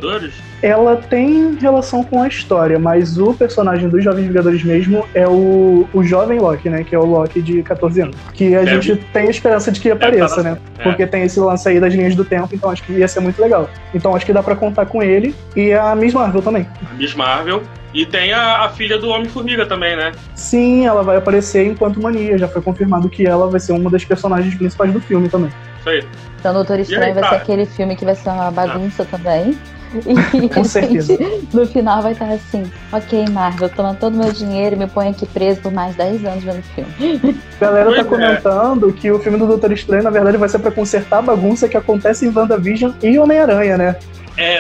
Ela 0.63 0.97
tem 0.97 1.57
relação 1.61 2.03
com 2.05 2.23
a 2.23 2.29
história, 2.29 2.79
mas 2.79 3.17
o 3.19 3.33
personagem 3.33 3.89
dos 3.89 4.05
Jovens 4.05 4.27
Vingadores 4.27 4.63
mesmo 4.63 5.07
é 5.15 5.27
o, 5.27 5.89
o 5.93 6.03
jovem 6.03 6.39
Loki, 6.39 6.69
né? 6.69 6.85
Que 6.85 6.95
é 6.95 6.99
o 6.99 7.05
Loki 7.05 7.41
de 7.41 7.63
14 7.63 8.03
anos. 8.03 8.17
Que 8.35 8.55
a 8.55 8.61
Deve- 8.63 8.83
gente 8.83 8.97
tem 9.13 9.31
esperança 9.31 9.73
de 9.73 9.81
que 9.81 9.91
apareça, 9.91 10.37
tá- 10.37 10.43
né? 10.43 10.59
é. 10.79 10.83
Porque 10.83 11.07
tem 11.07 11.23
esse 11.23 11.41
lance 11.41 11.69
aí 11.69 11.81
das 11.81 11.95
linhas 11.95 12.15
do 12.15 12.25
tempo, 12.25 12.49
então 12.53 12.71
acho 12.71 12.83
que 12.83 12.93
ia 12.93 13.09
ser 13.09 13.21
muito 13.21 13.41
legal. 13.41 13.71
Então 13.95 14.15
acho 14.15 14.27
que 14.27 14.33
dá 14.33 14.43
pra 14.43 14.55
contar 14.55 14.87
com 14.87 15.03
ele 15.03 15.35
e 15.57 15.73
a 15.73 15.95
Miss 15.95 16.13
Marvel 16.13 16.43
também. 16.43 16.67
A 16.91 16.95
Miss 16.95 17.15
Marvel. 17.15 17.63
E 17.93 18.07
tem 18.07 18.33
a, 18.33 18.65
a 18.65 18.69
filha 18.69 18.99
do 18.99 19.09
Homem-Formiga 19.09 19.67
também, 19.67 19.97
né? 19.97 20.13
Sim, 20.37 20.87
ela 20.87 21.03
vai 21.03 21.17
aparecer 21.17 21.67
enquanto 21.67 22.01
Mania. 22.01 22.39
Já 22.39 22.47
foi 22.47 22.63
confirmado 22.63 23.09
que 23.09 23.27
ela 23.27 23.49
vai 23.49 23.59
ser 23.59 23.73
uma 23.73 23.91
das 23.91 24.05
personagens 24.05 24.55
principais 24.55 24.93
do 24.93 25.01
filme 25.01 25.29
também. 25.29 25.51
Isso 25.81 25.89
aí. 25.89 26.05
Então, 26.39 26.55
Doutor 26.55 26.79
Estranho 26.79 27.15
vai 27.15 27.29
ser 27.29 27.35
aquele 27.35 27.67
filme 27.67 27.97
que 27.97 28.05
vai 28.05 28.15
ser 28.15 28.29
uma 28.31 28.51
bagunça 28.51 29.05
também. 29.05 29.59
E 30.07 30.49
Com 30.55 30.65
certeza. 30.65 31.17
gente, 31.17 31.49
no 31.53 31.67
final 31.67 32.03
vai 32.03 32.13
estar 32.13 32.31
assim, 32.31 32.71
ok, 32.93 33.29
Marvel, 33.31 33.69
toma 33.71 33.95
todo 33.95 34.15
o 34.15 34.19
meu 34.19 34.33
dinheiro 34.33 34.77
e 34.77 34.79
me 34.79 34.87
põe 34.87 35.09
aqui 35.09 35.27
preso 35.27 35.61
por 35.61 35.73
mais 35.73 35.97
10 35.97 36.25
anos 36.25 36.45
vendo 36.45 36.63
filme. 36.63 37.37
A 37.61 37.61
galera 37.65 37.95
tá 37.97 38.05
Pois 38.05 38.21
é. 38.21 38.27
comentando 38.37 38.93
que 38.93 39.11
o 39.11 39.19
filme 39.19 39.39
do 39.39 39.47
Doutor 39.47 39.73
Estranho, 39.73 40.03
na 40.03 40.11
verdade, 40.11 40.37
vai 40.37 40.49
ser 40.49 40.59
pra 40.61 40.71
consertar 40.71 41.19
a 41.19 41.23
bagunça 41.23 41.69
que 41.69 41.77
acontece 41.77 42.27
em 42.27 42.33
WandaVision 42.35 42.93
e 43.03 43.19
Homem-Aranha, 43.19 43.77
né? 43.77 43.97
É, 44.37 44.57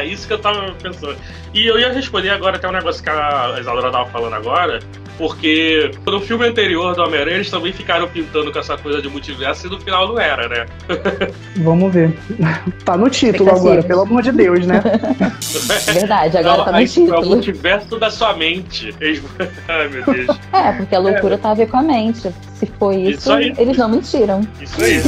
é 0.00 0.04
isso 0.04 0.26
que 0.26 0.32
eu 0.32 0.38
tava 0.38 0.72
pensando. 0.82 1.16
E 1.54 1.66
eu 1.66 1.78
ia 1.78 1.92
responder 1.92 2.30
agora 2.30 2.56
até 2.56 2.68
um 2.68 2.72
negócio 2.72 3.02
que 3.02 3.10
a 3.10 3.56
Isadora 3.60 3.90
tava 3.90 4.08
falando 4.10 4.34
agora, 4.34 4.78
porque 5.18 5.90
no 6.06 6.18
filme 6.20 6.46
anterior 6.48 6.94
do 6.96 7.02
Homem-Aranha 7.02 7.36
eles 7.36 7.50
também 7.50 7.72
ficaram 7.72 8.08
pintando 8.08 8.50
com 8.50 8.58
essa 8.58 8.76
coisa 8.78 9.02
de 9.02 9.08
multiverso 9.10 9.66
e 9.66 9.70
no 9.70 9.78
final 9.78 10.08
não 10.08 10.18
era, 10.18 10.48
né? 10.48 10.66
Vamos 11.58 11.92
ver. 11.92 12.16
Tá 12.84 12.96
no 12.96 13.08
título 13.10 13.44
Expectativas. 13.50 13.60
agora, 13.60 13.82
pelo 13.82 14.00
amor 14.02 14.22
de 14.22 14.32
Deus, 14.32 14.66
né? 14.66 14.82
Verdade, 15.92 16.38
agora 16.38 16.56
Não, 16.56 16.64
tá 16.64 16.70
no 16.72 16.76
aí, 16.78 16.84
É 16.84 16.86
o 16.86 16.90
título. 16.90 17.26
multiverso 17.26 17.98
da 17.98 18.10
sua 18.10 18.34
mente. 18.34 18.94
Eles- 19.00 19.22
Ai, 19.68 19.88
meu 19.88 20.04
Deus. 20.04 20.38
É, 20.52 20.72
porque 20.72 20.94
a 20.94 20.98
loucura 20.98 21.36
tá 21.38 21.50
a 21.50 21.54
ver 21.54 21.68
com 21.68 21.76
a 21.76 21.82
mente. 21.82 22.30
Se 22.54 22.66
foi 22.78 22.96
isso, 22.96 23.18
Isso 23.18 23.32
aí. 23.32 23.54
eles 23.58 23.76
não 23.76 23.88
mentiram. 23.88 24.40
Isso 24.60 24.82
aí. 24.82 25.00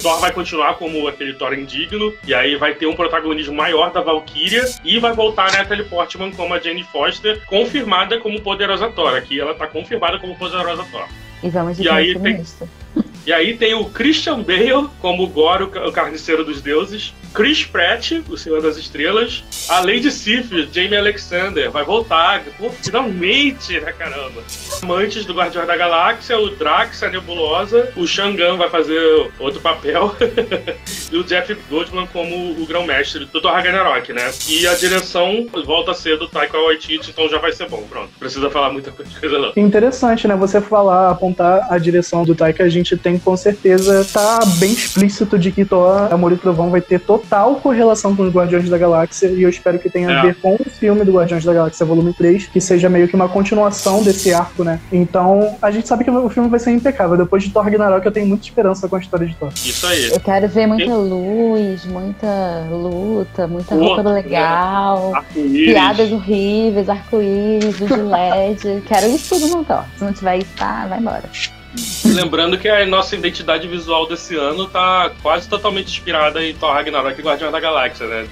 Thor 0.00 0.18
vai 0.18 0.32
continuar 0.32 0.74
como 0.74 1.06
aquele 1.06 1.34
Thor 1.34 1.52
indigno, 1.52 2.12
e 2.26 2.34
aí 2.34 2.56
vai 2.56 2.74
ter 2.74 2.86
um 2.86 2.94
protagonismo 2.94 3.54
maior 3.54 3.92
da 3.92 4.00
Valkyria, 4.00 4.64
e 4.84 4.98
vai 4.98 5.12
voltar 5.12 5.48
a 5.48 5.58
Natalie 5.58 5.84
Portman 5.84 6.32
como 6.32 6.54
a 6.54 6.58
Jane 6.58 6.84
Foster, 6.84 7.44
confirmada 7.46 8.18
como 8.18 8.40
poderosa 8.40 8.88
Thor. 8.90 9.14
Aqui 9.14 9.38
ela 9.38 9.54
tá 9.54 9.66
confirmada 9.66 10.18
como 10.18 10.36
poderosa 10.36 10.84
Thor. 10.90 11.06
E 11.42 11.48
vamos 11.50 11.76
de 11.76 11.84
E 11.84 11.88
aí 11.88 12.18
tem-. 12.18 12.44
E 13.26 13.32
aí 13.32 13.54
tem 13.54 13.74
o 13.74 13.84
Christian 13.84 14.42
Bale 14.42 14.88
como 14.98 15.26
Goro, 15.28 15.70
o 15.86 15.92
carniceiro 15.92 16.42
dos 16.42 16.62
deuses. 16.62 17.14
Chris 17.32 17.64
Pratt, 17.64 18.12
o 18.28 18.36
Senhor 18.36 18.60
das 18.60 18.76
Estrelas. 18.76 19.44
A 19.68 19.80
Lady 19.80 20.10
Sif, 20.10 20.68
Jamie 20.72 20.96
Alexander, 20.96 21.70
vai 21.70 21.84
voltar. 21.84 22.42
Pô, 22.58 22.70
finalmente, 22.70 23.80
né, 23.80 23.92
caramba? 23.92 24.42
Amantes 24.82 25.24
do 25.24 25.34
Guardião 25.34 25.64
da 25.64 25.76
Galáxia, 25.76 26.38
o 26.38 26.50
Drax, 26.50 27.02
a 27.02 27.08
Nebulosa. 27.08 27.92
O 27.96 28.06
Shangan 28.06 28.56
vai 28.56 28.68
fazer 28.68 29.30
outro 29.38 29.60
papel. 29.60 30.14
e 31.10 31.16
o 31.16 31.24
Jeff 31.24 31.56
Goldman 31.68 32.06
como 32.08 32.60
o 32.60 32.66
grão-mestre 32.66 33.24
do 33.24 33.40
Thor 33.40 33.52
Ragnarok, 33.52 34.12
né? 34.12 34.30
E 34.48 34.66
a 34.66 34.74
direção 34.74 35.46
volta 35.64 35.92
a 35.92 35.94
ser 35.94 36.18
do 36.18 36.28
Taika 36.28 36.58
Waititi, 36.58 37.10
então 37.10 37.28
já 37.28 37.38
vai 37.38 37.52
ser 37.52 37.68
bom. 37.68 37.82
Pronto, 37.88 38.10
precisa 38.18 38.50
falar 38.50 38.72
muita 38.72 38.90
coisa 38.90 39.38
não. 39.38 39.52
Interessante, 39.56 40.26
né? 40.26 40.34
Você 40.36 40.60
falar, 40.60 41.10
apontar 41.10 41.66
a 41.70 41.78
direção 41.78 42.24
do 42.24 42.34
Taika, 42.34 42.64
a 42.64 42.68
gente 42.68 42.96
tem 42.96 43.18
com 43.18 43.36
certeza 43.36 44.04
tá 44.12 44.40
bem 44.58 44.72
explícito 44.72 45.38
de 45.38 45.52
que 45.52 45.64
Thor, 45.64 46.12
Amor 46.12 46.32
e 46.32 46.36
Trovão 46.36 46.70
vai 46.70 46.80
ter 46.80 46.98
total 46.98 47.19
total 47.20 47.56
correlação 47.56 48.14
com 48.16 48.22
os 48.22 48.32
Guardiões 48.32 48.68
da 48.68 48.78
Galáxia 48.78 49.28
e 49.28 49.42
eu 49.42 49.48
espero 49.48 49.78
que 49.78 49.90
tenha 49.90 50.10
É. 50.10 50.18
a 50.18 50.22
ver 50.22 50.34
com 50.36 50.54
o 50.54 50.64
filme 50.70 51.04
do 51.04 51.12
Guardiões 51.12 51.44
da 51.44 51.52
Galáxia 51.52 51.84
Volume 51.86 52.12
3, 52.12 52.46
que 52.46 52.60
seja 52.60 52.88
meio 52.88 53.06
que 53.08 53.14
uma 53.14 53.28
continuação 53.28 54.02
desse 54.02 54.32
arco, 54.32 54.64
né? 54.64 54.80
Então, 54.92 55.56
a 55.60 55.70
gente 55.70 55.86
sabe 55.86 56.04
que 56.04 56.10
o 56.10 56.28
filme 56.28 56.48
vai 56.48 56.58
ser 56.58 56.70
impecável. 56.72 57.16
Depois 57.16 57.42
de 57.42 57.50
Thor 57.50 57.62
Ragnarok, 57.64 58.04
eu 58.04 58.12
tenho 58.12 58.26
muita 58.26 58.44
esperança 58.44 58.88
com 58.88 58.96
a 58.96 59.00
história 59.00 59.26
de 59.26 59.34
Thor. 59.36 59.50
Isso 59.54 59.86
aí. 59.86 60.10
Eu 60.10 60.20
quero 60.20 60.48
ver 60.48 60.66
muita 60.66 60.94
luz, 60.94 61.84
muita 61.86 62.66
luta, 62.70 63.46
muita 63.46 63.74
roupa 63.74 64.02
né? 64.02 64.12
legal, 64.12 65.14
Arco-íris. 65.14 65.72
piadas 65.72 66.12
horríveis, 66.12 66.88
arco-íris, 66.88 67.78
luz 67.80 67.90
de 67.92 68.00
LED. 68.00 68.82
quero 68.86 69.06
isso 69.08 69.38
tudo 69.38 69.56
no 69.56 69.64
Thor. 69.64 69.84
Se 69.98 70.04
não 70.04 70.12
tiver 70.12 70.38
isso, 70.38 70.50
tá, 70.56 70.86
vai 70.88 70.98
embora. 70.98 71.22
Lembrando 72.04 72.58
que 72.58 72.68
a 72.68 72.84
nossa 72.84 73.14
identidade 73.14 73.68
visual 73.68 74.06
desse 74.08 74.34
ano 74.36 74.66
tá 74.66 75.12
quase 75.22 75.48
totalmente 75.48 75.88
inspirada 75.88 76.44
em 76.44 76.54
Thor 76.54 76.72
Ragnarok 76.72 77.18
e 77.18 77.22
Guardiões 77.22 77.52
da 77.52 77.60
Galáxia, 77.60 78.06
né? 78.06 78.26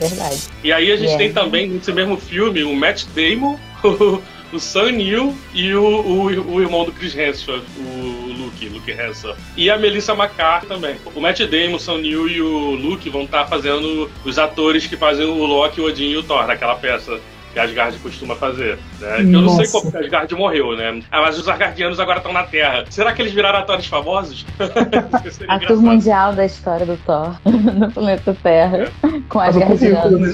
Verdade. 0.00 0.42
E 0.62 0.72
aí 0.72 0.92
a 0.92 0.96
gente 0.96 1.12
É. 1.12 1.16
tem 1.16 1.32
também 1.32 1.68
nesse 1.68 1.92
mesmo 1.92 2.16
filme 2.16 2.62
o 2.62 2.74
Matt 2.74 3.04
Damon, 3.14 3.58
o, 3.82 4.22
o 4.52 4.60
Sam 4.60 4.92
Neill 4.92 5.34
e 5.52 5.74
o, 5.74 5.82
o, 5.84 6.54
o 6.54 6.60
irmão 6.62 6.84
do 6.84 6.92
Chris 6.92 7.16
Hemsworth, 7.16 7.64
o 7.76 8.32
Luke, 8.38 8.68
Luke 8.68 8.90
Hemsworth. 8.90 9.38
E 9.56 9.68
a 9.68 9.76
Melissa 9.76 10.12
McCarthy 10.12 10.66
também. 10.68 10.96
O 11.14 11.20
Matt 11.20 11.40
Damon, 11.40 11.74
o 11.74 11.80
Sam 11.80 11.98
Neill 11.98 12.28
e 12.28 12.40
o 12.40 12.70
Luke 12.76 13.10
vão 13.10 13.22
estar 13.24 13.46
fazendo 13.46 14.08
os 14.24 14.38
atores 14.38 14.86
que 14.86 14.96
fazem 14.96 15.26
o 15.26 15.44
Loki, 15.44 15.80
o 15.80 15.86
Odin 15.86 16.10
e 16.10 16.16
o 16.16 16.22
Thor 16.22 16.46
naquela 16.46 16.76
peça. 16.76 17.18
Que 17.54 17.60
Asgard 17.60 17.96
costuma 18.00 18.34
fazer. 18.34 18.76
Né? 19.00 19.20
Eu 19.20 19.42
não 19.42 19.50
sei 19.50 19.68
como 19.68 19.88
que 19.90 19.96
Asgard 19.96 20.34
morreu, 20.34 20.76
né? 20.76 21.00
Ah, 21.08 21.20
mas 21.22 21.38
os 21.38 21.48
Asgardianos 21.48 22.00
agora 22.00 22.18
estão 22.18 22.32
na 22.32 22.42
Terra. 22.42 22.84
Será 22.90 23.12
que 23.12 23.22
eles 23.22 23.32
viraram 23.32 23.60
atores 23.60 23.86
famosos? 23.86 24.44
Seria 25.30 25.52
A 25.54 25.58
tour 25.60 25.76
engraçado. 25.76 25.80
mundial 25.80 26.32
da 26.34 26.44
história 26.44 26.84
do 26.84 26.96
Thor 26.98 27.36
no 27.46 27.92
planeta 27.92 28.36
Terra, 28.42 28.90
Tava 29.00 29.60
com 29.60 29.66
currículo, 29.78 30.18
né? 30.18 30.32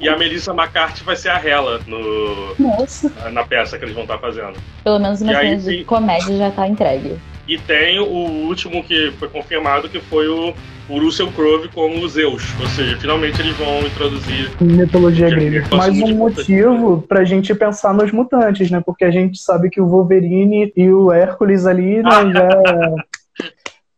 E 0.00 0.08
a 0.08 0.16
Melissa 0.16 0.52
McCarthy 0.52 1.04
vai 1.04 1.16
ser 1.16 1.28
a 1.28 1.38
Hela 1.38 1.80
no, 1.86 2.54
Nossa. 2.58 3.12
na 3.30 3.44
peça 3.44 3.78
que 3.78 3.84
eles 3.84 3.94
vão 3.94 4.04
estar 4.04 4.16
fazendo. 4.18 4.54
Pelo 4.82 4.98
menos 4.98 5.20
uma 5.20 5.34
cena 5.34 5.56
de 5.56 5.84
comédia 5.84 6.38
já 6.38 6.50
tá 6.50 6.66
entregue. 6.66 7.18
E 7.48 7.58
tem 7.58 7.98
o 8.00 8.04
último 8.04 8.82
que 8.82 9.12
foi 9.12 9.28
confirmado, 9.28 9.88
que 9.88 10.00
foi 10.00 10.26
o, 10.28 10.52
o 10.88 10.98
Russell 10.98 11.30
Crowe 11.32 11.68
como 11.68 12.04
o 12.04 12.08
Zeus. 12.08 12.42
Ou 12.60 12.66
seja, 12.66 12.96
finalmente 12.98 13.40
eles 13.40 13.56
vão 13.56 13.86
introduzir. 13.86 14.50
Mitologia 14.60 15.30
grega. 15.30 15.76
Mais 15.76 15.94
um 16.00 16.14
motivo 16.14 17.02
pra 17.02 17.24
gente 17.24 17.54
pensar 17.54 17.94
nos 17.94 18.10
mutantes, 18.10 18.70
né? 18.70 18.82
Porque 18.84 19.04
a 19.04 19.10
gente 19.10 19.38
sabe 19.38 19.70
que 19.70 19.80
o 19.80 19.86
Wolverine 19.86 20.72
e 20.76 20.90
o 20.90 21.12
Hércules 21.12 21.66
ali, 21.66 22.02
né, 22.02 22.32
já 22.32 22.48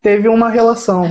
teve 0.02 0.28
uma 0.28 0.48
relação. 0.48 1.04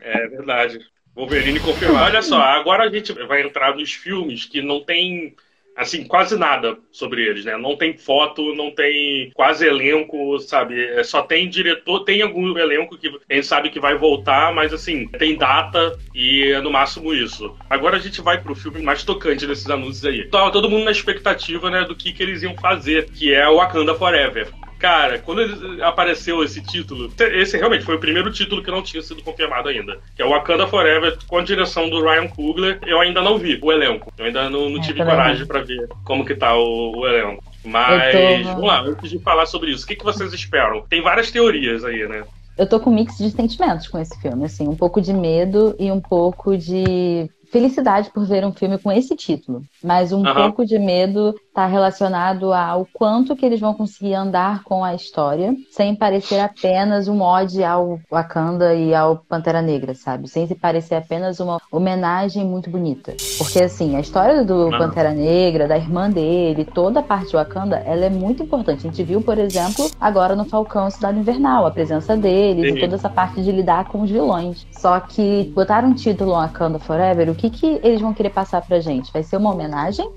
É 0.00 0.26
verdade. 0.28 0.80
Wolverine 1.14 1.60
confirmado. 1.60 2.06
Olha 2.06 2.22
só, 2.22 2.40
agora 2.40 2.84
a 2.84 2.90
gente 2.90 3.12
vai 3.26 3.42
entrar 3.42 3.76
nos 3.76 3.92
filmes 3.92 4.46
que 4.46 4.62
não 4.62 4.82
tem. 4.82 5.34
Assim, 5.76 6.04
quase 6.04 6.38
nada 6.38 6.76
sobre 6.90 7.22
eles, 7.22 7.44
né? 7.44 7.56
Não 7.56 7.76
tem 7.76 7.96
foto, 7.96 8.54
não 8.54 8.70
tem 8.70 9.30
quase 9.34 9.66
elenco, 9.66 10.38
sabe? 10.38 10.80
É, 10.84 11.02
Só 11.02 11.22
tem 11.22 11.48
diretor, 11.48 12.04
tem 12.04 12.22
algum 12.22 12.56
elenco 12.58 12.98
que 12.98 13.08
a 13.08 13.34
gente 13.34 13.46
sabe 13.46 13.70
que 13.70 13.80
vai 13.80 13.96
voltar, 13.96 14.54
mas 14.54 14.72
assim, 14.72 15.08
tem 15.08 15.36
data 15.36 15.98
e 16.14 16.52
é 16.52 16.60
no 16.60 16.70
máximo 16.70 17.14
isso. 17.14 17.56
Agora 17.70 17.96
a 17.96 18.00
gente 18.00 18.20
vai 18.20 18.40
pro 18.40 18.54
filme 18.54 18.82
mais 18.82 19.02
tocante 19.02 19.46
desses 19.46 19.68
anúncios 19.68 20.04
aí. 20.04 20.28
Tava 20.28 20.50
todo 20.50 20.68
mundo 20.68 20.84
na 20.84 20.90
expectativa, 20.90 21.70
né, 21.70 21.84
do 21.84 21.96
que, 21.96 22.12
que 22.12 22.22
eles 22.22 22.42
iam 22.42 22.54
fazer, 22.56 23.10
que 23.10 23.32
é 23.32 23.48
o 23.48 23.56
Wakanda 23.56 23.94
Forever. 23.94 24.48
Cara, 24.82 25.20
quando 25.20 25.40
ele- 25.42 25.80
apareceu 25.80 26.42
esse 26.42 26.60
título, 26.60 27.08
esse 27.16 27.56
realmente 27.56 27.84
foi 27.84 27.94
o 27.94 28.00
primeiro 28.00 28.32
título 28.32 28.64
que 28.64 28.70
não 28.70 28.82
tinha 28.82 29.00
sido 29.00 29.22
confirmado 29.22 29.68
ainda, 29.68 29.96
que 30.16 30.20
é 30.20 30.24
o 30.24 30.30
Wakanda 30.30 30.66
Forever, 30.66 31.16
com 31.28 31.38
a 31.38 31.42
direção 31.44 31.88
do 31.88 32.02
Ryan 32.02 32.26
Coogler. 32.26 32.80
Eu 32.84 32.98
ainda 33.00 33.22
não 33.22 33.38
vi 33.38 33.60
o 33.62 33.70
elenco, 33.70 34.12
eu 34.18 34.24
ainda 34.24 34.50
não, 34.50 34.68
não 34.68 34.78
É, 34.78 34.80
tive 34.80 34.98
também 34.98 35.14
coragem 35.14 35.46
pra 35.46 35.60
ver 35.62 35.88
como 36.04 36.24
que 36.24 36.34
tá 36.34 36.56
o, 36.56 36.96
o 36.98 37.06
elenco. 37.06 37.44
Mas, 37.64 38.12
tô- 38.12 38.42
vamos 38.50 38.66
lá, 38.66 38.80
antes 38.80 39.08
de 39.08 39.20
falar 39.20 39.46
sobre 39.46 39.70
isso, 39.70 39.84
o 39.84 39.86
que, 39.86 39.94
que 39.94 40.04
vocês 40.04 40.32
esperam? 40.32 40.82
Tem 40.82 41.00
várias 41.00 41.30
teorias 41.30 41.84
aí, 41.84 42.04
né? 42.08 42.24
Eu 42.58 42.68
tô 42.68 42.80
com 42.80 42.90
um 42.90 42.94
mix 42.94 43.16
de 43.18 43.30
sentimentos 43.30 43.86
com 43.86 44.00
esse 44.00 44.20
filme, 44.20 44.44
assim, 44.44 44.66
um 44.68 44.74
pouco 44.76 45.00
de 45.00 45.12
medo 45.12 45.76
e 45.78 45.92
um 45.92 46.00
pouco 46.00 46.56
de 46.58 47.30
felicidade 47.52 48.10
por 48.10 48.24
ver 48.24 48.44
um 48.44 48.52
filme 48.52 48.78
com 48.78 48.90
esse 48.90 49.14
título. 49.14 49.62
Mas 49.84 50.10
um 50.10 50.26
Aham. 50.26 50.44
pouco 50.44 50.64
de 50.64 50.78
medo 50.78 51.34
tá 51.54 51.66
relacionado 51.66 52.52
ao 52.52 52.88
quanto 52.94 53.36
que 53.36 53.44
eles 53.44 53.60
vão 53.60 53.74
conseguir 53.74 54.14
andar 54.14 54.64
com 54.64 54.82
a 54.82 54.94
história, 54.94 55.54
sem 55.70 55.94
parecer 55.94 56.40
apenas 56.40 57.08
um 57.08 57.20
ode 57.20 57.62
ao 57.62 58.00
Wakanda 58.10 58.74
e 58.74 58.94
ao 58.94 59.18
Pantera 59.18 59.60
Negra, 59.60 59.94
sabe? 59.94 60.28
Sem 60.28 60.46
se 60.46 60.54
parecer 60.54 60.94
apenas 60.94 61.40
uma 61.40 61.60
homenagem 61.70 62.42
muito 62.42 62.70
bonita. 62.70 63.14
Porque, 63.36 63.60
assim, 63.60 63.96
a 63.96 64.00
história 64.00 64.42
do 64.44 64.68
Aham. 64.68 64.78
Pantera 64.78 65.12
Negra, 65.12 65.68
da 65.68 65.76
irmã 65.76 66.08
dele, 66.08 66.64
toda 66.64 67.00
a 67.00 67.02
parte 67.02 67.28
de 67.28 67.36
Wakanda, 67.36 67.76
ela 67.84 68.06
é 68.06 68.10
muito 68.10 68.42
importante. 68.42 68.86
A 68.86 68.90
gente 68.90 69.02
viu, 69.02 69.20
por 69.20 69.36
exemplo, 69.36 69.90
agora 70.00 70.34
no 70.34 70.46
Falcão 70.46 70.88
Cidade 70.90 71.18
Invernal, 71.18 71.66
a 71.66 71.70
presença 71.70 72.16
deles 72.16 72.70
Sim. 72.70 72.78
e 72.78 72.80
toda 72.80 72.94
essa 72.94 73.10
parte 73.10 73.42
de 73.42 73.52
lidar 73.52 73.88
com 73.88 74.00
os 74.00 74.10
vilões. 74.10 74.66
Só 74.72 74.98
que 75.00 75.52
botaram 75.54 75.90
um 75.90 75.94
título 75.94 76.32
Wakanda 76.32 76.78
Forever, 76.78 77.28
o 77.28 77.34
que, 77.42 77.50
que 77.50 77.80
eles 77.82 78.00
vão 78.00 78.14
querer 78.14 78.30
passar 78.30 78.62
pra 78.62 78.80
gente? 78.80 79.12
Vai 79.12 79.22
ser 79.22 79.36
uma 79.36 79.52
homenagem? 79.52 80.08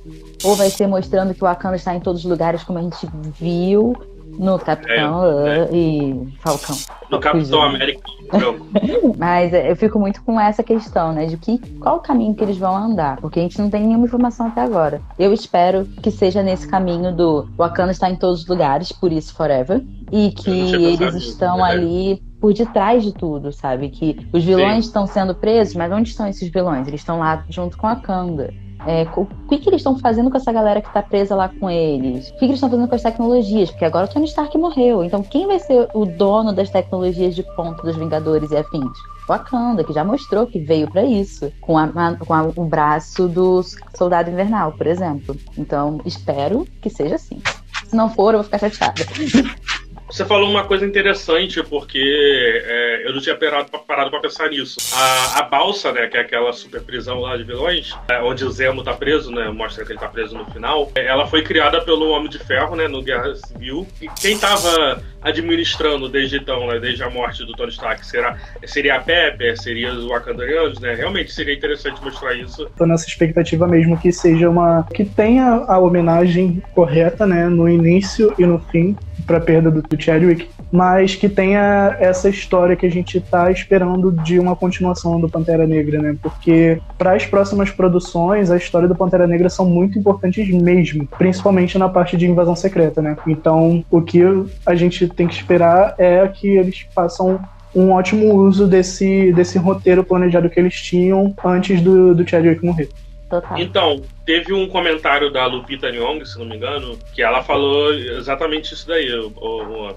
Ou 0.43 0.55
vai 0.55 0.69
ser 0.69 0.88
mostrando 0.88 1.33
que 1.33 1.43
o 1.43 1.47
Wakanda 1.47 1.75
está 1.75 1.95
em 1.95 1.99
todos 1.99 2.23
os 2.23 2.29
lugares, 2.29 2.63
como 2.63 2.77
a 2.77 2.81
gente 2.81 3.07
viu 3.39 3.95
no 4.38 4.59
Capitão 4.59 5.23
É, 5.23 5.63
uh, 5.63 5.75
e 5.75 6.38
Falcão? 6.39 6.75
No 7.09 7.19
Capitão 7.19 7.63
é. 7.63 7.67
América. 7.67 8.01
Mas 9.17 9.53
é, 9.53 9.71
eu 9.71 9.75
fico 9.75 9.99
muito 9.99 10.21
com 10.23 10.39
essa 10.39 10.61
questão, 10.61 11.13
né? 11.13 11.25
De 11.25 11.38
que, 11.38 11.57
qual 11.79 11.97
o 11.97 11.99
caminho 11.99 12.35
que 12.35 12.43
eles 12.43 12.57
vão 12.57 12.75
andar. 12.75 13.17
Porque 13.21 13.39
a 13.39 13.43
gente 13.43 13.59
não 13.59 13.69
tem 13.69 13.85
nenhuma 13.85 14.05
informação 14.05 14.47
até 14.47 14.61
agora. 14.61 15.01
Eu 15.17 15.33
espero 15.33 15.85
que 15.85 16.11
seja 16.11 16.43
nesse 16.43 16.67
caminho 16.67 17.15
do 17.15 17.47
Wakanda 17.57 17.91
está 17.91 18.09
em 18.09 18.15
todos 18.15 18.41
os 18.41 18.47
lugares, 18.47 18.91
por 18.91 19.11
isso 19.11 19.33
Forever. 19.33 19.81
E 20.11 20.31
que 20.31 20.51
eles 20.51 21.15
estão 21.15 21.57
né? 21.57 21.63
ali 21.63 22.23
por 22.45 22.53
detrás 22.53 23.03
de 23.03 23.12
tudo, 23.12 23.51
sabe? 23.51 23.89
Que 23.89 24.27
os 24.31 24.43
vilões 24.43 24.86
estão 24.86 25.08
sendo 25.08 25.34
presos, 25.34 25.73
mas 25.75 25.91
onde 25.91 26.10
estão 26.10 26.27
esses 26.27 26.47
vilões? 26.49 26.88
Eles 26.88 27.01
estão 27.01 27.17
lá 27.19 27.43
junto 27.49 27.75
com 27.77 27.88
a 27.88 27.95
Wakanda. 27.95 28.53
É, 28.88 29.08
o 29.17 29.25
que, 29.49 29.58
que 29.58 29.69
eles 29.69 29.79
estão 29.79 29.97
fazendo 29.97 30.29
com 30.29 30.38
essa 30.38 30.51
galera 30.51 30.79
que 30.79 30.93
tá 30.93 31.01
presa 31.01 31.36
lá 31.36 31.49
com 31.49 31.67
eles? 31.71 32.27
O 32.29 32.34
que, 32.34 32.39
que 32.39 32.45
eles 32.45 32.55
estão 32.58 32.69
fazendo 32.69 32.88
com 32.88 32.93
as 32.93 33.01
tecnologias? 33.01 33.71
Porque 33.71 33.84
agora 33.86 34.05
o 34.05 34.08
Tony 34.08 34.25
Stark 34.25 34.55
morreu. 34.60 35.03
Então 35.03 35.23
quem 35.23 35.47
vai 35.47 35.58
ser 35.58 35.88
o 35.93 36.05
dono 36.05 36.53
das 36.53 36.69
tecnologias 36.69 37.34
de 37.36 37.41
ponta 37.55 37.81
dos 37.81 37.95
Vingadores 37.95 38.51
e 38.51 38.58
afins? 38.58 38.95
Wakanda, 39.27 39.84
que 39.84 39.91
já 39.91 40.03
mostrou 40.03 40.45
que 40.45 40.60
veio 40.60 40.88
pra 40.91 41.03
isso, 41.03 41.51
com, 41.62 41.79
a- 41.79 41.88
com 42.19 42.31
a- 42.34 42.51
o 42.55 42.63
braço 42.65 43.27
do 43.27 43.63
Soldado 43.95 44.29
Invernal, 44.29 44.73
por 44.73 44.86
exemplo. 44.86 45.36
Então, 45.58 45.99
espero 46.05 46.67
que 46.79 46.91
seja 46.91 47.15
assim. 47.15 47.41
Se 47.88 47.95
não 47.95 48.08
for, 48.10 48.34
eu 48.36 48.39
vou 48.39 48.43
ficar 48.43 48.60
chateada. 48.60 49.01
Você 50.08 50.24
falou 50.24 50.50
uma 50.50 50.63
coisa 50.63 50.86
interessante, 50.86 51.63
porque 51.63 52.63
é, 52.65 53.08
eu 53.08 53.13
não 53.13 53.20
tinha 53.20 53.36
parado, 53.36 53.70
parado 53.88 54.10
pra 54.12 54.20
pensar 54.20 54.50
nisso. 54.50 54.78
A, 54.94 55.39
a 55.39 55.41
balsa, 55.44 55.91
né, 55.91 56.08
que 56.08 56.15
é 56.15 56.22
aquela 56.22 56.54
super 56.54 56.82
prisão 56.82 57.20
lá 57.22 57.36
de 57.36 57.44
vilões, 57.44 57.94
é, 58.08 58.22
onde 58.22 58.46
o 58.46 58.52
Zemo 58.52 58.84
tá 58.84 58.94
preso, 58.94 59.32
né, 59.32 59.50
mostra 59.50 59.84
que 59.84 59.91
ele 59.91 60.00
tá 60.00 60.08
preso 60.08 60.38
no 60.38 60.46
final, 60.46 60.91
é, 60.96 61.08
ela 61.08 61.26
foi 61.26 61.44
criada 61.44 61.82
pelo 61.82 62.10
Homem 62.10 62.30
de 62.30 62.38
Ferro, 62.38 62.76
né, 62.76 62.88
no 62.88 63.02
Guerra 63.02 63.36
Civil. 63.36 63.88
E 64.00 64.08
quem 64.22 64.38
tava 64.38 65.04
administrando 65.25 66.07
desde 66.07 66.38
então, 66.38 66.67
né, 66.67 66.79
desde 66.79 67.03
a 67.03 67.09
morte 67.09 67.43
do 67.43 67.53
Tony 67.53 67.71
Stark, 67.71 68.05
será, 68.05 68.38
seria 68.63 68.95
a 68.95 68.99
Pepper, 68.99 69.59
seria 69.59 69.91
os 69.91 70.05
Wakandarianos, 70.05 70.79
né? 70.79 70.93
Realmente 70.93 71.33
seria 71.33 71.55
interessante 71.55 72.01
mostrar 72.03 72.35
isso. 72.35 72.69
Tô 72.77 72.85
nessa 72.85 73.07
expectativa 73.07 73.67
mesmo 73.67 73.97
que 73.97 74.11
seja 74.11 74.49
uma. 74.49 74.85
que 74.93 75.03
tenha 75.03 75.65
a 75.67 75.79
homenagem 75.79 76.61
correta, 76.73 77.25
né? 77.25 77.49
No 77.49 77.67
início 77.67 78.33
e 78.38 78.45
no 78.45 78.59
fim, 78.59 78.95
pra 79.25 79.39
perda 79.39 79.71
do, 79.71 79.81
do 79.81 80.01
Chadwick, 80.01 80.47
mas 80.71 81.15
que 81.15 81.27
tenha 81.27 81.95
essa 81.99 82.29
história 82.29 82.75
que 82.75 82.85
a 82.85 82.91
gente 82.91 83.19
tá 83.19 83.51
esperando 83.51 84.11
de 84.11 84.39
uma 84.39 84.55
continuação 84.55 85.19
do 85.19 85.29
Pantera 85.29 85.65
Negra, 85.65 86.01
né? 86.01 86.15
Porque 86.21 86.79
para 86.97 87.13
as 87.13 87.25
próximas 87.25 87.71
produções, 87.71 88.51
a 88.51 88.57
história 88.57 88.88
do 88.88 88.95
Pantera 88.95 89.27
Negra 89.27 89.49
são 89.49 89.65
muito 89.65 89.97
importantes 89.97 90.47
mesmo, 90.49 91.07
principalmente 91.17 91.77
na 91.77 91.89
parte 91.89 92.17
de 92.17 92.27
invasão 92.27 92.55
secreta, 92.55 93.01
né? 93.01 93.15
Então, 93.27 93.83
o 93.89 94.01
que 94.01 94.21
a 94.65 94.75
gente 94.75 95.07
tem 95.15 95.28
que 95.28 95.34
esperar 95.34 95.95
é 95.97 96.28
que 96.28 96.47
eles 96.47 96.86
façam 96.93 97.39
um 97.73 97.91
ótimo 97.91 98.34
uso 98.34 98.67
desse, 98.67 99.34
desse 99.34 99.58
roteiro 99.58 100.04
planejado 100.04 100.49
que 100.49 100.60
eles 100.60 100.82
tinham 100.82 101.36
antes 101.43 101.82
do, 101.82 102.15
do 102.15 102.28
Chadwick 102.28 102.63
morrer. 102.63 102.89
Total. 103.30 103.60
Então, 103.60 104.01
teve 104.25 104.54
um 104.54 104.67
comentário 104.67 105.32
da 105.32 105.45
Lupita 105.47 105.91
Nyong'o, 105.91 106.25
se 106.25 106.38
não 106.38 106.45
me 106.45 106.56
engano, 106.56 106.97
que 107.13 107.21
ela 107.23 107.43
falou 107.43 107.91
exatamente 107.93 108.73
isso 108.73 108.88
daí, 108.88 109.08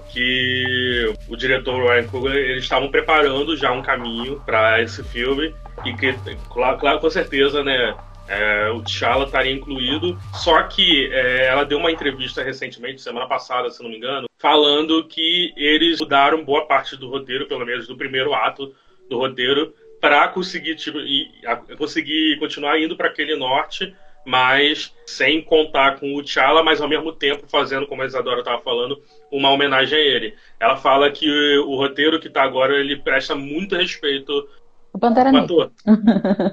que 0.09 1.13
o 1.27 1.35
diretor 1.35 1.79
Ryan 1.79 2.07
Coogler, 2.07 2.35
eles 2.35 2.63
estavam 2.63 2.89
preparando 2.89 3.55
já 3.55 3.71
um 3.71 3.83
caminho 3.83 4.41
para 4.45 4.81
esse 4.81 5.03
filme 5.03 5.53
e 5.85 5.93
que, 5.93 6.13
claro, 6.49 6.77
claro, 6.79 6.99
com 6.99 7.09
certeza, 7.09 7.63
né, 7.63 7.93
é, 8.29 8.69
o 8.69 8.81
T'Challa 8.83 9.25
estaria 9.25 9.51
incluído, 9.51 10.17
só 10.33 10.61
que 10.63 11.09
é, 11.11 11.47
ela 11.47 11.65
deu 11.65 11.77
uma 11.79 11.91
entrevista 11.91 12.43
recentemente, 12.43 13.01
semana 13.01 13.27
passada, 13.27 13.69
se 13.71 13.81
não 13.81 13.89
me 13.89 13.97
engano, 13.97 14.27
falando 14.37 15.03
que 15.07 15.51
eles 15.57 15.99
mudaram 15.99 16.43
boa 16.45 16.65
parte 16.67 16.95
do 16.95 17.09
roteiro, 17.09 17.47
pelo 17.47 17.65
menos 17.65 17.87
do 17.87 17.97
primeiro 17.97 18.33
ato 18.33 18.73
do 19.09 19.17
roteiro, 19.17 19.73
para 19.99 20.27
conseguir, 20.29 20.75
tipo, 20.75 20.99
a- 21.45 21.75
conseguir 21.75 22.37
continuar 22.39 22.79
indo 22.79 22.95
para 22.95 23.07
aquele 23.09 23.35
norte, 23.35 23.93
mas 24.25 24.93
sem 25.07 25.41
contar 25.41 25.99
com 25.99 26.13
o 26.15 26.21
T'Challa, 26.23 26.61
mas 26.63 26.79
ao 26.81 26.87
mesmo 26.87 27.11
tempo 27.11 27.47
fazendo, 27.47 27.87
como 27.87 28.03
a 28.03 28.05
Isadora 28.05 28.39
estava 28.39 28.61
falando, 28.61 29.01
uma 29.31 29.49
homenagem 29.49 29.97
a 29.97 30.01
ele. 30.01 30.35
Ela 30.59 30.77
fala 30.77 31.09
que 31.09 31.57
o 31.65 31.75
roteiro 31.75 32.19
que 32.19 32.27
está 32.27 32.43
agora 32.43 32.77
ele 32.79 32.95
presta 32.97 33.33
muito 33.33 33.75
respeito 33.75 34.47
O 34.93 34.99
Pantera 34.99 35.31
Negra. 35.31 35.71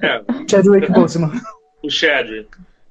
É, 0.03 0.23
Chadwick 0.51 0.91
Boseman. 0.93 1.31
O 1.83 1.91
Chad. 1.91 2.47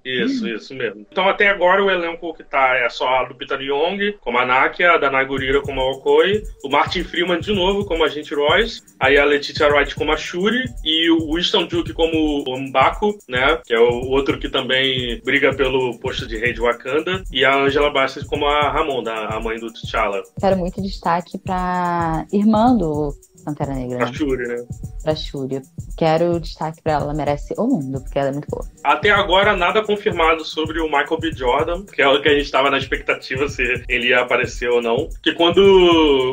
Isso, 0.05 0.47
isso 0.47 0.75
mesmo. 0.75 1.03
Então 1.11 1.27
até 1.27 1.49
agora 1.49 1.83
o 1.83 1.89
elenco 1.89 2.31
que 2.36 2.43
tá 2.43 2.77
é 2.77 2.88
só 2.89 3.07
a 3.07 3.21
Lupita 3.27 3.57
Nyong, 3.57 4.17
como 4.21 4.38
a 4.38 4.45
Nakia, 4.45 4.91
a 4.91 4.97
Danai 4.99 5.25
Gurira 5.25 5.61
como 5.61 5.81
a 5.81 5.91
Okoi, 5.91 6.43
o 6.63 6.69
Martin 6.69 7.03
Freeman 7.03 7.39
de 7.39 7.51
novo 7.51 7.86
como 7.86 8.03
a 8.03 8.05
Agente 8.05 8.36
Royce, 8.36 8.83
aí 8.99 9.17
a 9.17 9.25
Letitia 9.25 9.67
Wright 9.67 9.95
como 9.95 10.11
a 10.11 10.17
Shuri 10.17 10.63
e 10.83 11.09
o 11.09 11.33
Winston 11.33 11.65
Duke 11.65 11.91
como 11.91 12.43
o 12.47 12.59
Mbaku, 12.59 13.17
né, 13.27 13.59
que 13.65 13.73
é 13.73 13.79
o 13.79 14.07
outro 14.09 14.38
que 14.38 14.47
também 14.47 15.19
briga 15.25 15.55
pelo 15.55 15.97
posto 15.97 16.27
de 16.27 16.38
rei 16.38 16.53
de 16.53 16.61
Wakanda, 16.61 17.23
e 17.31 17.43
a 17.43 17.55
Angela 17.55 17.89
Bassett 17.89 18.27
como 18.27 18.45
a 18.45 18.69
Ramonda, 18.69 19.11
a 19.11 19.39
mãe 19.39 19.59
do 19.59 19.73
T'Challa, 19.73 20.21
Quero 20.39 20.57
muito 20.57 20.79
destaque 20.83 21.39
pra 21.39 22.27
irmã 22.31 22.77
do 22.77 23.11
Pantera 23.45 23.73
Negra, 23.73 24.03
a 24.03 24.07
né? 24.07 24.13
Shuri, 24.13 24.47
né. 24.47 24.65
pra 25.03 25.15
Shuri. 25.15 25.61
Quero 25.97 26.39
destaque 26.39 26.81
pra 26.81 26.93
ela, 26.93 27.03
ela 27.03 27.13
merece 27.13 27.53
o 27.57 27.67
mundo, 27.67 28.01
porque 28.01 28.17
ela 28.19 28.29
é 28.29 28.31
muito 28.31 28.47
boa. 28.49 28.65
Até 28.83 29.11
agora, 29.11 29.55
nada 29.55 29.83
confirmado 29.83 30.43
sobre 30.43 30.79
o 30.79 30.85
Michael 30.85 31.19
B. 31.19 31.31
Jordan, 31.31 31.85
que 31.85 32.01
é 32.01 32.07
o 32.07 32.21
que 32.21 32.27
a 32.27 32.33
gente 32.33 32.45
estava 32.45 32.69
na 32.69 32.77
expectativa 32.77 33.47
se 33.47 33.61
ele 33.87 34.09
ia 34.09 34.21
aparecer 34.21 34.69
ou 34.69 34.81
não. 34.81 35.07
Que 35.23 35.33
quando 35.33 35.59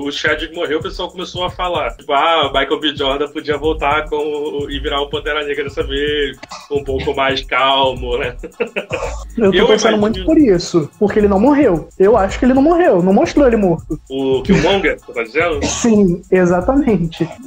o 0.04 0.10
Chadwick 0.10 0.54
morreu, 0.54 0.78
o 0.78 0.82
pessoal 0.82 1.10
começou 1.10 1.44
a 1.44 1.50
falar: 1.50 1.90
tipo, 1.96 2.12
ah, 2.12 2.48
o 2.48 2.52
Michael 2.58 2.80
B. 2.80 2.96
Jordan 2.96 3.28
podia 3.28 3.56
voltar 3.58 4.08
com, 4.08 4.66
e 4.68 4.80
virar 4.80 5.00
o 5.02 5.10
Pantera 5.10 5.44
Negra 5.44 5.64
dessa 5.64 5.82
vez, 5.84 6.36
um 6.70 6.82
pouco 6.82 7.14
mais 7.14 7.42
calmo, 7.44 8.16
né? 8.18 8.34
Eu 9.36 9.50
tô 9.50 9.56
Eu 9.58 9.66
pensando 9.68 9.96
imagino- 9.96 10.00
muito 10.00 10.24
por 10.24 10.38
isso. 10.38 10.90
Porque 10.98 11.18
ele 11.18 11.28
não 11.28 11.38
morreu. 11.40 11.88
Eu 11.98 12.16
acho 12.16 12.38
que 12.38 12.44
ele 12.44 12.54
não 12.54 12.62
morreu. 12.62 13.02
Não 13.02 13.12
mostrou 13.12 13.46
ele 13.46 13.56
morto. 13.56 13.98
O 14.10 14.42
Killmonger, 14.42 14.98
você 14.98 15.12
tá 15.12 15.22
dizendo? 15.22 15.64
Sim, 15.64 16.22
exatamente. 16.30 17.01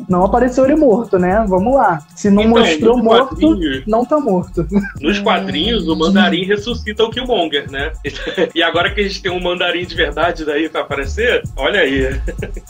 Não 0.09 0.23
apareceu 0.25 0.65
ele 0.65 0.75
morto, 0.75 1.17
né? 1.19 1.45
Vamos 1.47 1.73
lá. 1.75 1.99
Se 2.15 2.29
não 2.29 2.43
Então, 2.43 2.59
mostrou 2.59 2.97
morto, 2.97 3.59
não 3.87 4.05
tá 4.05 4.19
morto. 4.19 4.65
Nos 5.01 5.19
quadrinhos, 5.19 5.87
o 5.87 5.95
Mandarim 5.95 6.45
ressuscita 6.45 7.03
o 7.03 7.09
Killmonger, 7.09 7.69
né? 7.71 7.91
E 8.55 8.61
agora 8.63 8.93
que 8.93 9.01
a 9.01 9.03
gente 9.03 9.21
tem 9.21 9.31
um 9.31 9.41
Mandarim 9.41 9.85
de 9.85 9.95
verdade 9.95 10.45
daí 10.45 10.69
pra 10.69 10.81
aparecer, 10.81 11.43
olha 11.57 11.79
aí. 11.81 12.19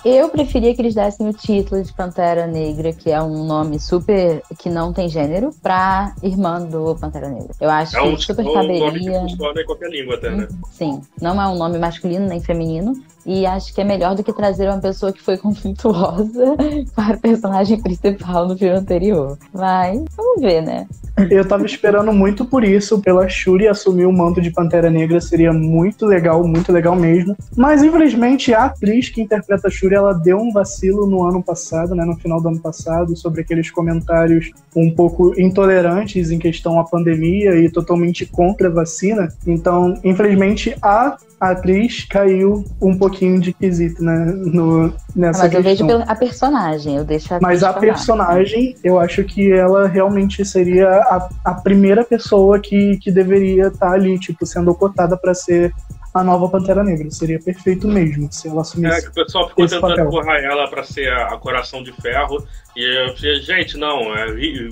Eu 0.04 0.30
preferia 0.30 0.74
que 0.74 0.82
eles 0.82 0.96
dessem 0.96 1.28
o 1.30 1.34
título 1.34 1.82
de 1.84 1.94
Pantera 1.94 2.48
Negra, 2.48 2.92
que 2.94 3.12
é 3.12 3.22
um 3.22 3.46
nome 3.46 3.80
super. 3.80 4.42
que 4.60 4.70
não 4.70 4.92
tem 4.94 5.08
gênero, 5.10 5.52
pra 5.62 6.14
irmã 6.24 6.62
do 6.62 6.96
Pantera 6.96 7.30
Negra. 7.30 7.50
Eu 7.60 7.70
acho 7.70 7.96
É 7.98 8.02
um, 8.02 8.16
que 8.16 8.24
super 8.24 8.46
é 8.46 8.50
um 8.50 8.54
nome 8.54 8.74
que 8.74 8.80
caberia. 8.86 9.20
funciona 9.22 9.62
em 9.62 9.66
qualquer 9.66 9.90
língua 9.90 10.16
até, 10.16 10.30
né? 10.32 10.48
Sim, 10.72 11.02
não 11.22 11.42
é 11.42 11.48
um 11.48 11.56
nome 11.58 11.78
masculino 11.78 12.28
nem 12.28 12.42
feminino. 12.42 12.94
E 13.26 13.46
acho 13.46 13.74
que 13.74 13.82
é 13.82 13.84
melhor 13.84 14.16
do 14.16 14.24
que 14.24 14.32
trazer 14.32 14.70
uma 14.70 14.80
pessoa 14.80 15.12
que 15.12 15.22
foi 15.22 15.38
conflituosa 15.40 16.56
para 16.96 17.18
o 17.18 17.20
personagem 17.20 17.82
principal 17.82 18.48
no 18.48 18.58
filme 18.58 18.76
anterior. 18.76 19.38
Mas, 19.54 20.04
vamos 20.16 20.42
ver, 20.42 20.62
né? 20.62 20.88
Eu 21.32 21.48
tava 21.48 21.66
esperando 21.66 22.12
muito 22.12 22.44
por 22.44 22.64
isso, 22.64 23.00
pela 23.00 23.28
Shuri 23.30 23.70
assumir 23.70 24.06
o 24.06 24.12
manto 24.12 24.42
de 24.42 24.52
Pantera 24.52 24.90
Negra, 24.90 25.22
seria 25.22 25.54
muito 25.54 26.06
legal, 26.06 26.46
muito 26.46 26.74
legal 26.74 26.94
mesmo. 26.94 27.38
Mas 27.56 27.82
infelizmente 27.82 28.54
a 28.54 28.66
atriz 28.66 29.08
que 29.08 29.22
interpreta 29.22 29.70
a 29.70 29.72
Shuri, 29.72 29.96
ela 29.96 30.12
deu 30.12 30.38
um 30.38 30.52
vacilo 30.52 31.08
no 31.08 31.24
ano 31.24 31.42
passado, 31.42 31.96
né, 31.96 32.04
no 32.04 32.18
final 32.18 32.42
do 32.42 32.50
ano 32.50 32.60
passado, 32.60 33.16
sobre 33.16 33.42
aqueles 33.42 33.72
comentários 33.72 34.52
um 34.76 34.94
pouco 34.94 35.34
intolerantes 35.40 36.32
em 36.32 36.38
questão 36.38 36.78
à 36.80 36.84
pandemia 36.84 37.56
e 37.56 37.72
totalmente 37.72 38.26
contra 38.26 38.68
a 38.68 38.72
vacina. 38.72 39.30
Então, 39.48 39.98
infelizmente 40.04 40.76
a 40.82 41.18
atriz 41.40 42.06
caiu 42.10 42.64
um 42.82 42.98
pouquinho 42.98 43.40
de 43.40 43.52
quesito, 43.54 44.04
né, 44.04 44.26
no, 44.36 44.94
nessa 45.16 45.44
Mas 45.44 45.54
eu 45.54 45.62
vejo 45.64 45.78
questão. 45.86 45.88
pela- 45.88 46.04
a 46.12 46.16
personagem, 46.16 46.96
eu 46.98 47.04
deixo 47.04 47.34
a 47.34 47.40
Mas 47.42 47.64
a 47.64 47.68
falar. 47.70 47.80
personagem, 47.82 48.76
eu 48.84 49.00
acho 49.00 49.24
que 49.24 49.52
ela 49.52 49.88
realmente 49.88 50.44
seria 50.46 50.88
a, 50.90 51.30
a 51.44 51.54
primeira 51.56 52.04
pessoa 52.04 52.60
que, 52.60 52.98
que 52.98 53.12
deveria 53.12 53.68
estar 53.68 53.92
ali, 53.92 54.18
tipo, 54.20 54.46
sendo 54.46 54.74
cotada 54.74 55.18
pra 55.18 55.34
ser 55.34 55.74
a 56.14 56.24
nova 56.24 56.48
Pantera 56.48 56.82
Negra. 56.82 57.12
Seria 57.12 57.38
perfeito 57.38 57.90
mesmo 57.90 58.32
se 58.32 58.48
ela 58.48 58.60
É, 58.60 58.62
assumisse. 58.62 59.02
que 59.02 59.10
o 59.10 59.26
pessoal 59.26 59.50
ficou 59.50 59.68
tentando 59.68 59.82
papel. 59.90 60.06
empurrar 60.08 60.38
ela 60.42 60.66
pra 60.70 60.82
ser 60.84 61.12
a, 61.12 61.34
a 61.34 61.38
coração 61.38 61.84
de 61.84 61.92
ferro. 62.02 62.42
E 62.74 63.10
eu 63.10 63.16
falei, 63.18 63.42
gente, 63.42 63.78
não, 63.78 64.16
é 64.16 64.28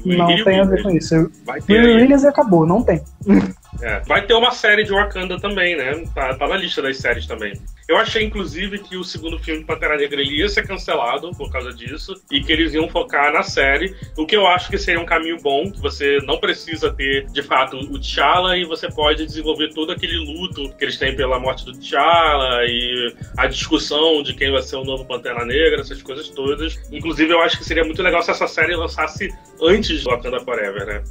Não 0.06 0.44
tem 0.46 0.62
a 0.62 0.64
ver 0.64 0.82
com 0.82 0.92
isso. 0.92 1.30
Vai 1.46 1.60
ter. 1.60 1.84
Williams 1.84 2.24
acabou, 2.24 2.66
não 2.66 2.82
tem. 2.82 3.02
É, 3.82 4.00
vai 4.02 4.26
ter 4.26 4.34
uma 4.34 4.52
série 4.52 4.84
de 4.84 4.92
Wakanda 4.92 5.40
também, 5.40 5.76
né? 5.76 6.04
Tá, 6.14 6.34
tá 6.36 6.48
na 6.48 6.56
lista 6.56 6.82
das 6.82 6.98
séries 6.98 7.26
também. 7.26 7.54
Eu 7.88 7.98
achei, 7.98 8.24
inclusive, 8.24 8.80
que 8.80 8.96
o 8.96 9.04
segundo 9.04 9.38
filme 9.40 9.62
de 9.62 9.66
Pantera 9.66 9.98
Negra 9.98 10.22
ele 10.22 10.38
ia 10.40 10.48
ser 10.48 10.66
cancelado 10.66 11.32
por 11.32 11.52
causa 11.52 11.74
disso 11.74 12.14
e 12.32 12.42
que 12.42 12.52
eles 12.52 12.74
iam 12.74 12.88
focar 12.88 13.34
na 13.34 13.44
série, 13.44 13.94
o 14.18 14.26
que 14.26 14.36
eu 14.36 14.48
acho 14.48 14.70
que 14.70 14.78
seria 14.78 15.02
um 15.02 15.06
caminho 15.06 15.38
bom, 15.42 15.70
que 15.70 15.82
você 15.82 16.20
não 16.24 16.38
precisa 16.38 16.94
ter, 16.94 17.26
de 17.26 17.44
fato, 17.44 17.76
o 17.78 18.00
T'Challa 18.00 18.58
e 18.58 18.64
você 18.64 18.90
pode 18.90 19.26
desenvolver 19.26 19.74
todo 19.74 19.92
aquele 19.92 20.18
luto 20.18 20.74
que 20.78 20.86
eles 20.86 20.98
têm 20.98 21.16
pela 21.16 21.40
morte 21.40 21.66
do 21.66 21.74
T'Challa 21.74 22.64
e 22.66 23.14
a 23.38 23.48
discussão 23.48 24.24
de 24.24 24.34
quem 24.34 24.52
vai 24.52 24.62
ser 24.62 24.78
o 24.78 24.86
novo 24.86 25.06
Pantera 25.06 25.46
Negra, 25.46 25.82
essas 25.82 26.02
coisas 26.02 26.30
todas. 26.30 26.80
Inclusive, 26.92 27.34
eu 27.34 27.42
acho 27.42 27.58
que 27.58 27.66
seria 27.66 27.84
muito 27.84 28.02
legal 28.02 28.24
se 28.24 28.32
essa 28.32 28.48
série 28.48 28.76
lançasse 28.76 29.30
antes 29.62 30.04
do 30.04 30.10
Wakanda 30.10 30.40
Forever, 30.40 30.86
né? 30.86 31.04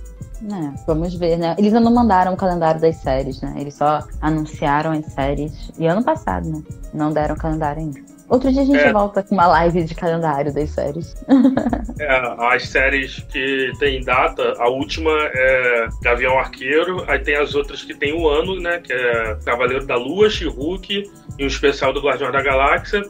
É, 0.50 0.84
vamos 0.86 1.14
ver, 1.14 1.36
né? 1.38 1.54
Eles 1.58 1.72
ainda 1.72 1.84
não 1.88 1.94
mandaram 1.94 2.34
o 2.34 2.36
calendário 2.36 2.80
das 2.80 2.96
séries, 2.96 3.40
né? 3.40 3.54
Eles 3.58 3.74
só 3.74 4.00
anunciaram 4.20 4.90
as 4.92 5.06
séries. 5.06 5.70
E 5.78 5.86
ano 5.86 6.02
passado, 6.04 6.48
né? 6.48 6.62
Não 6.92 7.12
deram 7.12 7.34
o 7.34 7.38
calendário 7.38 7.80
ainda. 7.82 8.00
Outro 8.28 8.50
dia 8.50 8.62
a 8.62 8.64
gente 8.64 8.78
É. 8.78 8.92
volta 8.92 9.22
com 9.22 9.34
uma 9.34 9.46
live 9.46 9.84
de 9.84 9.94
calendário 9.94 10.52
das 10.52 10.70
séries. 10.70 11.14
É, 12.00 12.34
as 12.54 12.66
séries 12.68 13.20
que 13.30 13.70
tem 13.78 14.02
data, 14.02 14.54
a 14.58 14.68
última 14.68 15.10
é 15.32 15.88
Gavião 16.02 16.36
Arqueiro, 16.36 17.04
aí 17.08 17.20
tem 17.20 17.36
as 17.36 17.54
outras 17.54 17.84
que 17.84 17.94
tem 17.94 18.12
o 18.12 18.26
ano, 18.28 18.58
né? 18.58 18.80
Que 18.80 18.92
é 18.92 19.36
Cavaleiro 19.44 19.86
da 19.86 19.94
Lua, 19.94 20.28
She-Hulk 20.28 21.04
e 21.38 21.44
um 21.44 21.46
especial 21.46 21.92
do 21.92 22.00
Guardião 22.00 22.32
da 22.32 22.42
Galáxia. 22.42 23.02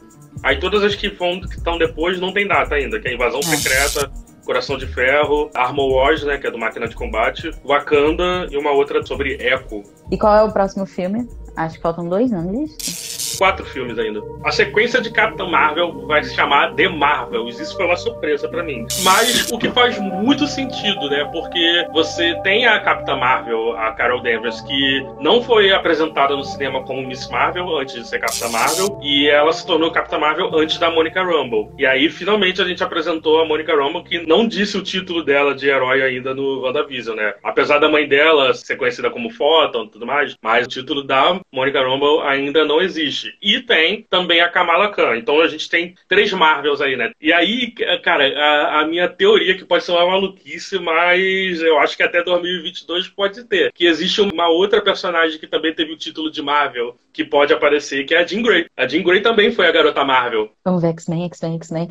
Aí 0.43 0.59
todas 0.59 0.83
as 0.83 0.93
que 0.93 1.09
vão 1.09 1.39
que 1.41 1.55
estão 1.57 1.79
depois 1.79 2.19
não 2.19 2.31
tem 2.31 2.47
data 2.47 2.75
ainda, 2.75 2.99
que 2.99 3.07
é 3.07 3.15
Invasão 3.15 3.39
É. 3.39 3.43
Secreta, 3.43 4.11
Coração 4.45 4.77
de 4.77 4.85
Ferro, 4.87 5.49
Armor 5.53 5.91
Wars, 5.91 6.23
né? 6.23 6.37
Que 6.37 6.47
é 6.47 6.51
do 6.51 6.57
Máquina 6.57 6.87
de 6.87 6.95
Combate, 6.95 7.51
Wakanda 7.65 8.47
e 8.51 8.57
uma 8.57 8.71
outra 8.71 9.05
sobre 9.05 9.35
Echo. 9.35 9.83
E 10.11 10.17
qual 10.17 10.35
é 10.35 10.43
o 10.43 10.51
próximo 10.51 10.85
filme? 10.85 11.27
Acho 11.55 11.75
que 11.75 11.81
faltam 11.81 12.09
dois 12.09 12.31
na 12.31 12.41
lista. 12.41 13.13
Quatro 13.37 13.65
filmes 13.65 13.97
ainda. 13.97 14.21
A 14.43 14.51
sequência 14.51 15.01
de 15.01 15.11
Capitã 15.11 15.45
Marvel 15.45 16.05
vai 16.07 16.23
se 16.23 16.35
chamar 16.35 16.73
The 16.75 16.87
Marvels. 16.87 17.59
Isso 17.59 17.75
foi 17.75 17.85
uma 17.85 17.95
surpresa 17.95 18.47
pra 18.47 18.63
mim. 18.63 18.85
Mas 19.03 19.51
o 19.51 19.57
que 19.57 19.69
faz 19.69 19.97
muito 19.99 20.47
sentido, 20.47 21.09
né? 21.09 21.27
Porque 21.31 21.87
você 21.91 22.35
tem 22.43 22.65
a 22.65 22.79
Capitã 22.79 23.15
Marvel, 23.15 23.75
a 23.77 23.91
Carol 23.93 24.21
Danvers, 24.21 24.61
que 24.61 25.05
não 25.19 25.41
foi 25.41 25.71
apresentada 25.71 26.35
no 26.35 26.43
cinema 26.43 26.83
como 26.83 27.05
Miss 27.05 27.27
Marvel 27.29 27.77
antes 27.77 27.95
de 27.95 28.07
ser 28.07 28.19
Capitã 28.19 28.49
Marvel, 28.49 28.99
e 29.01 29.27
ela 29.27 29.51
se 29.51 29.65
tornou 29.65 29.91
Capitã 29.91 30.19
Marvel 30.19 30.55
antes 30.55 30.77
da 30.77 30.91
Monica 30.91 31.23
Rambeau. 31.23 31.73
E 31.77 31.85
aí, 31.85 32.09
finalmente, 32.09 32.61
a 32.61 32.65
gente 32.65 32.83
apresentou 32.83 33.41
a 33.41 33.45
Monica 33.45 33.75
Rambeau, 33.75 34.03
que 34.03 34.25
não 34.27 34.47
disse 34.47 34.77
o 34.77 34.83
título 34.83 35.23
dela 35.23 35.55
de 35.55 35.67
herói 35.67 36.01
ainda 36.03 36.33
no 36.33 36.61
WandaVision, 36.61 37.15
né? 37.15 37.33
Apesar 37.43 37.79
da 37.79 37.89
mãe 37.89 38.07
dela 38.07 38.53
ser 38.53 38.75
conhecida 38.75 39.09
como 39.09 39.31
Photon 39.31 39.85
e 39.85 39.89
tudo 39.89 40.05
mais, 40.05 40.35
mas 40.41 40.65
o 40.65 40.69
título 40.69 41.03
da 41.03 41.39
Monica 41.51 41.81
Rambeau 41.81 42.21
ainda 42.21 42.65
não 42.65 42.81
existe. 42.81 43.35
E 43.41 43.61
tem 43.61 44.05
também 44.09 44.41
a 44.41 44.49
Kamala 44.49 44.89
Khan. 44.91 45.17
Então 45.17 45.41
a 45.41 45.47
gente 45.47 45.69
tem 45.69 45.95
três 46.07 46.31
Marvels 46.33 46.81
aí, 46.81 46.95
né? 46.95 47.11
E 47.21 47.31
aí, 47.31 47.71
cara, 48.03 48.27
a, 48.27 48.81
a 48.81 48.87
minha 48.87 49.07
teoria, 49.07 49.55
que 49.55 49.65
pode 49.65 49.83
ser 49.83 49.91
uma 49.91 50.05
maluquice, 50.05 50.79
mas 50.79 51.61
eu 51.61 51.77
acho 51.79 51.95
que 51.97 52.03
até 52.03 52.23
2022 52.23 53.07
pode 53.09 53.43
ter. 53.45 53.71
Que 53.73 53.85
existe 53.85 54.21
uma 54.21 54.47
outra 54.47 54.81
personagem 54.81 55.39
que 55.39 55.47
também 55.47 55.73
teve 55.73 55.93
o 55.93 55.97
título 55.97 56.31
de 56.31 56.41
Marvel 56.41 56.95
que 57.11 57.23
pode 57.23 57.53
aparecer, 57.53 58.05
que 58.05 58.15
é 58.15 58.19
a 58.19 58.25
Jean 58.25 58.41
Grey. 58.41 58.65
A 58.75 58.87
Jean 58.87 59.03
Grey 59.03 59.21
também 59.21 59.51
foi 59.51 59.67
a 59.67 59.71
garota 59.71 60.03
Marvel. 60.03 60.51
Vamos 60.65 60.81
ver 60.81 60.89
X-Men, 60.89 61.25
X-Men, 61.25 61.55
X-Men. 61.55 61.87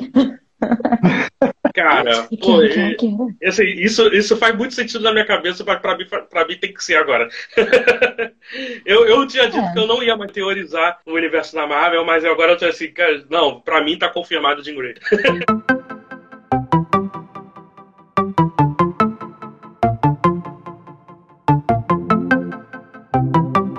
Cara, 1.73 2.27
pô, 2.39 2.61
esse- 3.41 3.65
isso, 3.65 4.07
isso 4.13 4.37
faz 4.37 4.55
muito 4.55 4.75
sentido 4.75 5.01
na 5.03 5.11
minha 5.11 5.25
cabeça, 5.25 5.63
mas 5.65 5.79
pra 5.79 5.97
mim, 5.97 6.05
pra 6.29 6.47
mim 6.47 6.55
tem 6.55 6.71
que 6.71 6.83
ser 6.83 6.95
agora. 6.97 7.27
eu, 8.85 9.05
eu 9.07 9.25
tinha 9.25 9.45
dito 9.49 9.57
É. 9.65 9.73
que 9.73 9.79
eu 9.79 9.87
não 9.87 10.03
ia 10.03 10.15
mais 10.15 10.31
teorizar 10.31 10.99
o 11.03 11.13
universo 11.13 11.55
da 11.55 11.65
Marvel, 11.65 12.05
mas 12.05 12.23
agora 12.23 12.51
eu 12.51 12.57
tô 12.57 12.65
assim, 12.65 12.91
cara, 12.91 13.23
não, 13.27 13.59
pra 13.59 13.83
mim 13.83 13.97
tá 13.97 14.07
confirmado 14.07 14.61
o 14.61 14.63
Jean 14.63 14.75
Grey. 14.75 14.93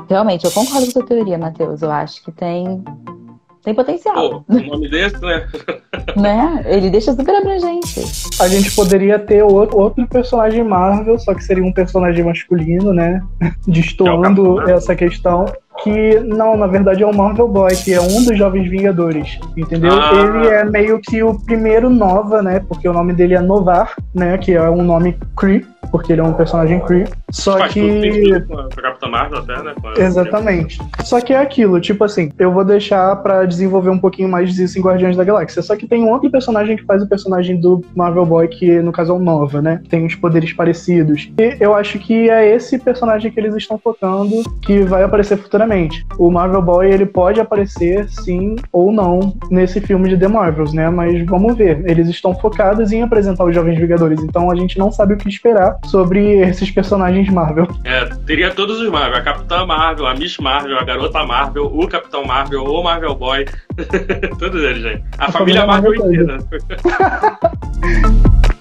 Realmente, 0.09 0.45
eu 0.45 0.51
concordo 0.51 0.85
com 0.85 0.89
a 0.91 0.93
sua 0.93 1.07
teoria, 1.07 1.39
Matheus. 1.39 1.83
Eu 1.83 1.91
acho 1.91 2.23
que 2.23 2.31
tem, 2.33 2.85
tem 3.63 3.75
potencial. 3.75 4.43
Pô, 4.45 4.55
o 4.55 4.61
nome 4.63 4.89
desse, 4.89 5.21
né? 5.21 5.49
né? 6.17 6.63
Ele 6.67 6.91
deixa 6.91 7.13
super 7.13 7.35
abrangente. 7.35 8.01
A 8.41 8.49
gente 8.49 8.75
poderia 8.75 9.19
ter 9.19 9.43
outro, 9.43 9.79
outro 9.79 10.07
personagem 10.07 10.63
Marvel, 10.63 11.19
só 11.19 11.35
que 11.35 11.45
seria 11.45 11.65
um 11.65 11.73
personagem 11.73 12.25
masculino, 12.25 12.93
né? 12.93 13.23
Destoando 13.67 14.69
É 14.69 14.73
essa 14.73 14.95
questão. 14.95 15.47
Que, 15.83 16.21
não, 16.21 16.57
na 16.57 16.69
verdade 16.69 17.03
é 17.03 17.07
o 17.07 17.15
Marvel 17.15 17.49
Boy, 17.49 17.75
que 17.75 17.93
é 17.93 18.01
um 18.01 18.25
dos 18.25 18.39
Jovens 18.39 18.71
Vingadores, 18.71 19.39
entendeu? 19.57 19.93
Ah. 19.93 20.13
Ele 20.15 20.47
é 20.47 20.65
meio 20.65 21.01
que 21.01 21.23
o 21.23 21.35
primeiro 21.41 21.91
Nova, 21.91 22.41
né? 22.41 22.61
Porque 22.61 22.89
o 22.89 22.93
nome 22.93 23.13
dele 23.13 23.35
é 23.35 23.41
Novar, 23.41 23.95
né? 24.15 24.39
Que 24.39 24.53
é 24.53 24.71
um 24.71 24.83
nome 24.83 25.19
Kree, 25.37 25.67
porque 25.91 26.13
ele 26.13 26.21
é 26.21 26.25
um 26.25 26.33
personagem 26.33 26.81
Kree. 26.81 27.05
Só 27.31 27.59
Faz 27.59 27.73
que. 27.73 28.41
com 28.47 28.59
a, 28.59 28.69
Capitã 28.69 29.09
Marvel 29.09 29.39
até, 29.39 29.63
né? 29.63 29.75
A- 29.85 30.01
Exatamente. 30.01 30.79
Só 31.03 31.21
que 31.21 31.33
é 31.33 31.39
aquilo, 31.39 31.81
tipo 31.81 32.05
assim, 32.05 32.31
eu 32.39 32.53
vou 32.53 32.65
deixar 32.65 33.17
pra 33.17 33.45
desenvolver 33.45 33.91
um 33.91 33.99
pouquinho 33.99 34.29
mais 34.29 34.55
disso 34.55 34.79
em 34.79 34.83
Guardiões 34.83 35.17
da 35.17 35.25
Galáxia. 35.25 35.63
Só 35.63 35.77
que 35.77 35.87
tem 35.87 36.03
um 36.03 36.11
outro 36.11 36.31
personagem 36.31 36.77
que 36.77 36.85
faz 36.85 37.03
o 37.03 37.09
personagem 37.09 37.61
do 37.61 37.83
Marvel 37.95 38.27
Boy, 38.27 38.49
que 38.49 38.81
no 38.81 38.93
caso 38.93 39.13
é 39.13 39.17
o 39.17 39.19
Nova, 39.19 39.61
né? 39.61 39.81
Tem 39.89 40.05
uns 40.05 40.15
poderes 40.15 40.53
parecidos. 40.53 41.31
E 41.39 41.57
eu 41.61 41.75
acho 41.75 41.99
que 41.99 42.29
é 42.31 42.55
esse 42.55 42.79
personagem 42.79 43.31
que 43.31 43.39
eles 43.41 43.55
estão 43.55 43.79
focando 43.79 44.43
que 44.63 44.81
vai 44.83 45.03
aparecer 45.03 45.37
futuramente. 45.39 46.05
O 46.19 46.31
Marvel 46.31 46.63
Boy, 46.63 46.91
ele 46.91 47.07
pode 47.07 47.41
aparecer 47.41 48.09
sim 48.09 48.57
ou 48.73 48.93
não 48.93 49.35
nesse 49.51 49.81
filme 49.81 50.09
de 50.09 50.17
The 50.17 50.29
Marvels, 50.29 50.73
né? 50.73 50.89
Mas 50.91 51.25
vamos 51.27 51.57
ver. 51.57 51.83
Eles 51.89 52.09
estão 52.09 52.35
focados 52.35 52.93
em 52.93 53.03
apresentar 53.03 53.45
os 53.45 53.55
Jovens 53.55 53.79
Vingadores, 53.79 54.23
então 54.23 54.51
a 54.51 54.55
gente 54.55 54.79
não 54.79 54.91
sabe 54.93 55.15
o 55.15 55.17
que 55.17 55.29
esperar 55.29 55.74
sobre 55.87 56.41
esses 56.41 56.71
personagens 56.71 57.29
Marvel. 57.31 57.69
É, 57.85 58.05
teria 58.27 58.51
todos 58.51 58.81
os 58.81 58.91
Marvel. 58.91 59.19
A 59.19 59.23
Capitã 59.23 59.67
Marvel, 59.67 60.07
a 60.07 60.15
Miss 60.15 60.39
Marvel, 60.39 60.79
a 60.79 60.85
Garota 60.85 61.25
Marvel, 61.25 61.67
o 61.67 61.89
Capitão 61.89 62.25
Marvel, 62.25 62.65
o 62.65 62.83
Marvel 62.83 63.15
Boy. 63.15 63.45
todos 64.39 64.63
eles, 64.63 64.83
gente. 64.83 65.05
A, 65.19 65.27
A 65.27 65.33
família, 65.33 65.63
família 65.63 65.67
Marvel 65.67 65.95
Marvel 65.99 66.13
inteira. 66.13 66.39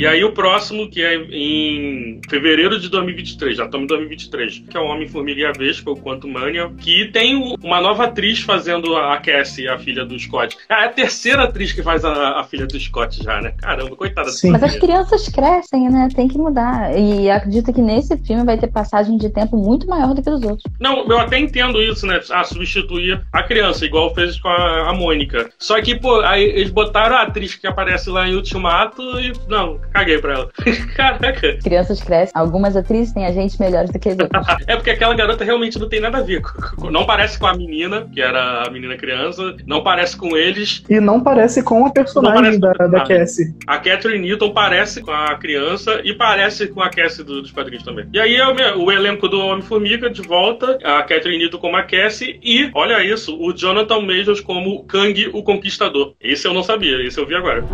E 0.00 0.06
aí 0.06 0.24
o 0.24 0.32
próximo, 0.32 0.88
que 0.88 1.02
é 1.02 1.14
em 1.14 2.22
fevereiro 2.26 2.80
de 2.80 2.88
2023, 2.88 3.54
já 3.54 3.66
estamos 3.66 3.84
em 3.84 3.88
2023, 3.88 4.62
que 4.70 4.74
é 4.74 4.80
o 4.80 4.86
Homem-Formiga 4.86 5.40
e 5.42 5.44
a 5.44 5.52
Vespa, 5.52 5.90
o 5.90 5.94
Quantumania, 5.94 6.70
que 6.78 7.10
tem 7.12 7.36
um- 7.36 7.54
uma 7.62 7.82
nova 7.82 8.04
atriz 8.04 8.40
fazendo 8.40 8.96
a 8.96 9.18
Cassie, 9.18 9.68
a 9.68 9.78
filha 9.78 10.02
do 10.06 10.18
Scott. 10.18 10.56
Ah, 10.70 10.84
é 10.84 10.86
a 10.86 10.88
terceira 10.88 11.42
atriz 11.44 11.74
que 11.74 11.82
faz 11.82 12.02
a, 12.02 12.40
a 12.40 12.44
filha 12.44 12.66
do 12.66 12.80
Scott 12.80 13.22
já, 13.22 13.42
né? 13.42 13.52
Caramba, 13.58 13.94
coitada 13.94 14.30
Sim. 14.30 14.52
Mas 14.52 14.62
as 14.62 14.76
crianças 14.76 15.28
crescem, 15.28 15.90
né? 15.90 16.08
Tem 16.16 16.26
que 16.26 16.38
mudar. 16.38 16.98
E 16.98 17.30
acredito 17.30 17.70
que 17.70 17.82
nesse 17.82 18.16
filme 18.24 18.42
vai 18.42 18.56
ter 18.56 18.68
passagem 18.68 19.18
de 19.18 19.28
tempo 19.28 19.54
muito 19.54 19.86
maior 19.86 20.14
do 20.14 20.22
que 20.22 20.30
os 20.30 20.42
outros. 20.42 20.62
Não, 20.80 21.06
eu 21.10 21.18
até 21.18 21.38
entendo 21.38 21.82
isso, 21.82 22.06
né? 22.06 22.18
Ah, 22.30 22.44
substituir 22.44 23.20
a 23.30 23.42
criança, 23.42 23.84
igual 23.84 24.14
fez 24.14 24.40
com 24.40 24.48
a, 24.48 24.88
a 24.88 24.94
Mônica. 24.94 25.50
Só 25.58 25.78
que, 25.82 25.94
pô, 25.94 26.20
aí 26.20 26.42
eles 26.42 26.70
botaram 26.70 27.16
a 27.16 27.24
atriz 27.24 27.54
que 27.54 27.66
aparece 27.66 28.08
lá 28.08 28.26
em 28.26 28.34
Ultimato 28.34 29.02
e. 29.20 29.34
Não, 29.46 29.78
caguei 29.92 30.18
pra 30.18 30.32
ela. 30.34 30.50
Caraca. 30.96 31.58
Crianças 31.62 32.00
crescem. 32.02 32.32
Algumas 32.34 32.76
atrizes 32.76 33.12
têm 33.12 33.26
agentes 33.26 33.58
melhores 33.58 33.90
do 33.90 33.98
que 33.98 34.08
as 34.10 34.18
outras. 34.18 34.46
É 34.66 34.76
porque 34.76 34.90
aquela 34.90 35.14
garota 35.14 35.44
realmente 35.44 35.78
não 35.78 35.88
tem 35.88 36.00
nada 36.00 36.18
a 36.18 36.22
ver. 36.22 36.42
Não 36.90 37.04
parece 37.06 37.38
com 37.38 37.46
a 37.46 37.54
menina, 37.54 38.06
que 38.12 38.20
era 38.20 38.64
a 38.66 38.70
menina 38.70 38.96
criança, 38.96 39.54
não 39.66 39.82
parece 39.82 40.16
com 40.16 40.36
eles. 40.36 40.82
E 40.88 40.98
não 41.00 41.20
parece 41.22 41.62
com 41.62 41.84
a 41.86 41.90
personagem 41.90 42.54
com 42.54 42.60
da, 42.60 42.72
a 42.78 42.86
da. 42.86 43.00
Cassie. 43.04 43.54
A 43.66 43.78
Catherine 43.78 44.26
Newton 44.26 44.50
parece 44.52 45.00
com 45.00 45.10
a 45.12 45.34
criança 45.36 46.00
e 46.04 46.12
parece 46.14 46.66
com 46.68 46.82
a 46.82 46.88
Cassie 46.90 47.24
do- 47.24 47.42
dos 47.42 47.50
quadrinhos 47.52 47.84
também. 47.84 48.06
E 48.12 48.18
aí 48.18 48.36
é 48.36 48.74
o 48.76 48.90
elenco 48.90 49.28
do 49.28 49.40
Homem-Formiga 49.40 50.10
de 50.10 50.22
volta, 50.22 50.78
a 50.82 51.02
Catherine 51.02 51.38
Newton 51.38 51.58
como 51.58 51.76
a 51.76 51.82
Cassie 51.82 52.38
e, 52.42 52.70
olha 52.74 53.02
isso, 53.04 53.36
o 53.40 53.52
Jonathan 53.52 54.00
Majors 54.00 54.40
como 54.40 54.84
Kang, 54.84 55.30
o 55.32 55.42
Conquistador. 55.42 56.14
Esse 56.20 56.46
eu 56.48 56.54
não 56.54 56.62
sabia, 56.62 57.00
esse 57.06 57.18
eu 57.18 57.26
vi 57.26 57.34
agora. 57.34 57.64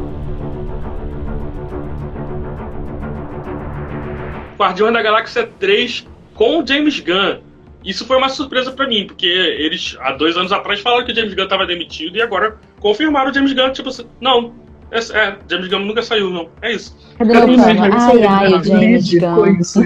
Guardião 4.57 4.93
da 4.93 5.03
Galáxia 5.03 5.49
3 5.59 6.07
com 6.35 6.61
o 6.61 6.67
James 6.67 7.01
Gunn. 7.01 7.39
Isso 7.85 8.05
foi 8.05 8.17
uma 8.17 8.29
surpresa 8.29 8.73
pra 8.73 8.87
mim, 8.89 9.07
porque 9.07 9.27
eles, 9.27 9.97
há 10.01 10.13
dois 10.13 10.37
anos 10.37 10.51
atrás, 10.51 10.81
falaram 10.81 11.05
que 11.05 11.13
o 11.13 11.15
James 11.15 11.35
Gunn 11.35 11.45
estava 11.45 11.65
demitido 11.67 12.17
e 12.17 12.23
agora 12.23 12.57
confirmaram 12.81 13.31
o 13.31 13.35
James 13.35 13.53
Gunn, 13.53 13.71
tipo 13.71 13.89
assim, 13.91 14.07
não, 14.21 14.53
é, 14.91 14.99
é, 14.99 15.37
James 15.49 15.69
Gunn 15.69 15.85
nunca 15.85 16.03
saiu, 16.03 16.31
não. 16.31 16.49
É 16.63 16.73
isso. 16.73 16.97
Cadê 17.19 17.33
Cadê 17.33 17.53
o 17.53 17.61
Ai, 17.61 17.75
Gunn? 17.75 18.29
ai, 18.29 18.53
o 18.55 18.65
James 18.65 19.15
Gunn. 19.15 19.61
isso. 19.61 19.81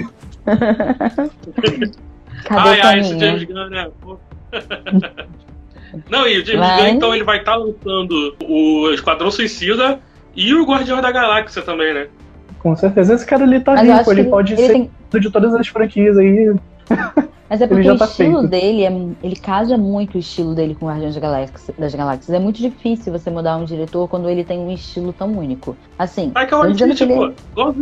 Cadê 2.45 2.69
ai, 2.69 2.79
o 2.79 2.85
ai, 2.85 2.99
esse? 2.99 3.19
James 3.19 3.43
Gunn, 3.43 3.69
né? 3.69 3.91
Não, 6.09 6.25
e 6.25 6.39
o 6.39 6.45
James 6.45 6.67
Gunn, 6.77 6.87
então, 6.87 7.13
ele 7.13 7.23
vai 7.23 7.39
estar 7.39 7.55
lançando 7.55 8.35
o 8.43 8.89
Esquadrão 8.93 9.29
Suicida 9.29 9.99
e 10.35 10.53
o 10.53 10.65
Guardião 10.65 11.01
da 11.01 11.11
Galáxia 11.11 11.61
também, 11.61 11.93
né? 11.93 12.07
Com 12.61 12.75
certeza. 12.75 13.15
Esse 13.15 13.25
cara 13.25 13.43
ali 13.43 13.59
tá 13.59 13.73
Mas 13.73 13.99
rico, 13.99 14.11
ele 14.11 14.23
que 14.25 14.29
pode 14.29 14.53
ele 14.53 14.61
ser 14.67 14.73
tem- 14.73 14.91
de 15.19 15.31
todas 15.31 15.53
as 15.55 15.67
franquias 15.67 16.17
aí. 16.17 16.53
Mas 17.51 17.61
é 17.61 17.67
porque 17.67 17.83
já 17.83 17.93
o 17.93 17.97
tá 17.97 18.05
estilo 18.05 18.37
feito. 18.37 18.47
dele, 18.47 18.83
é, 18.85 18.89
ele 19.21 19.35
casa 19.35 19.77
muito 19.77 20.15
o 20.15 20.19
estilo 20.19 20.55
dele 20.55 20.73
com 20.73 20.87
Guardiões 20.87 21.15
das 21.15 21.21
Galáxias, 21.21 21.75
das 21.77 21.93
Galáxias. 21.93 22.29
É 22.33 22.39
muito 22.39 22.57
difícil 22.61 23.11
você 23.11 23.29
mudar 23.29 23.57
um 23.57 23.65
diretor 23.65 24.07
quando 24.07 24.29
ele 24.29 24.45
tem 24.45 24.59
um 24.59 24.71
estilo 24.71 25.13
tão 25.13 25.37
único. 25.37 25.77
Assim, 25.97 26.31
Vai 26.33 26.47
que 26.47 26.53
é 26.53 26.57
Tô 26.57 26.63
o 26.63 26.71
dizendo 26.71 26.95
que 26.95 27.03
Waititi, 27.03 27.13
ele 27.13 27.35
pô. 27.53 27.73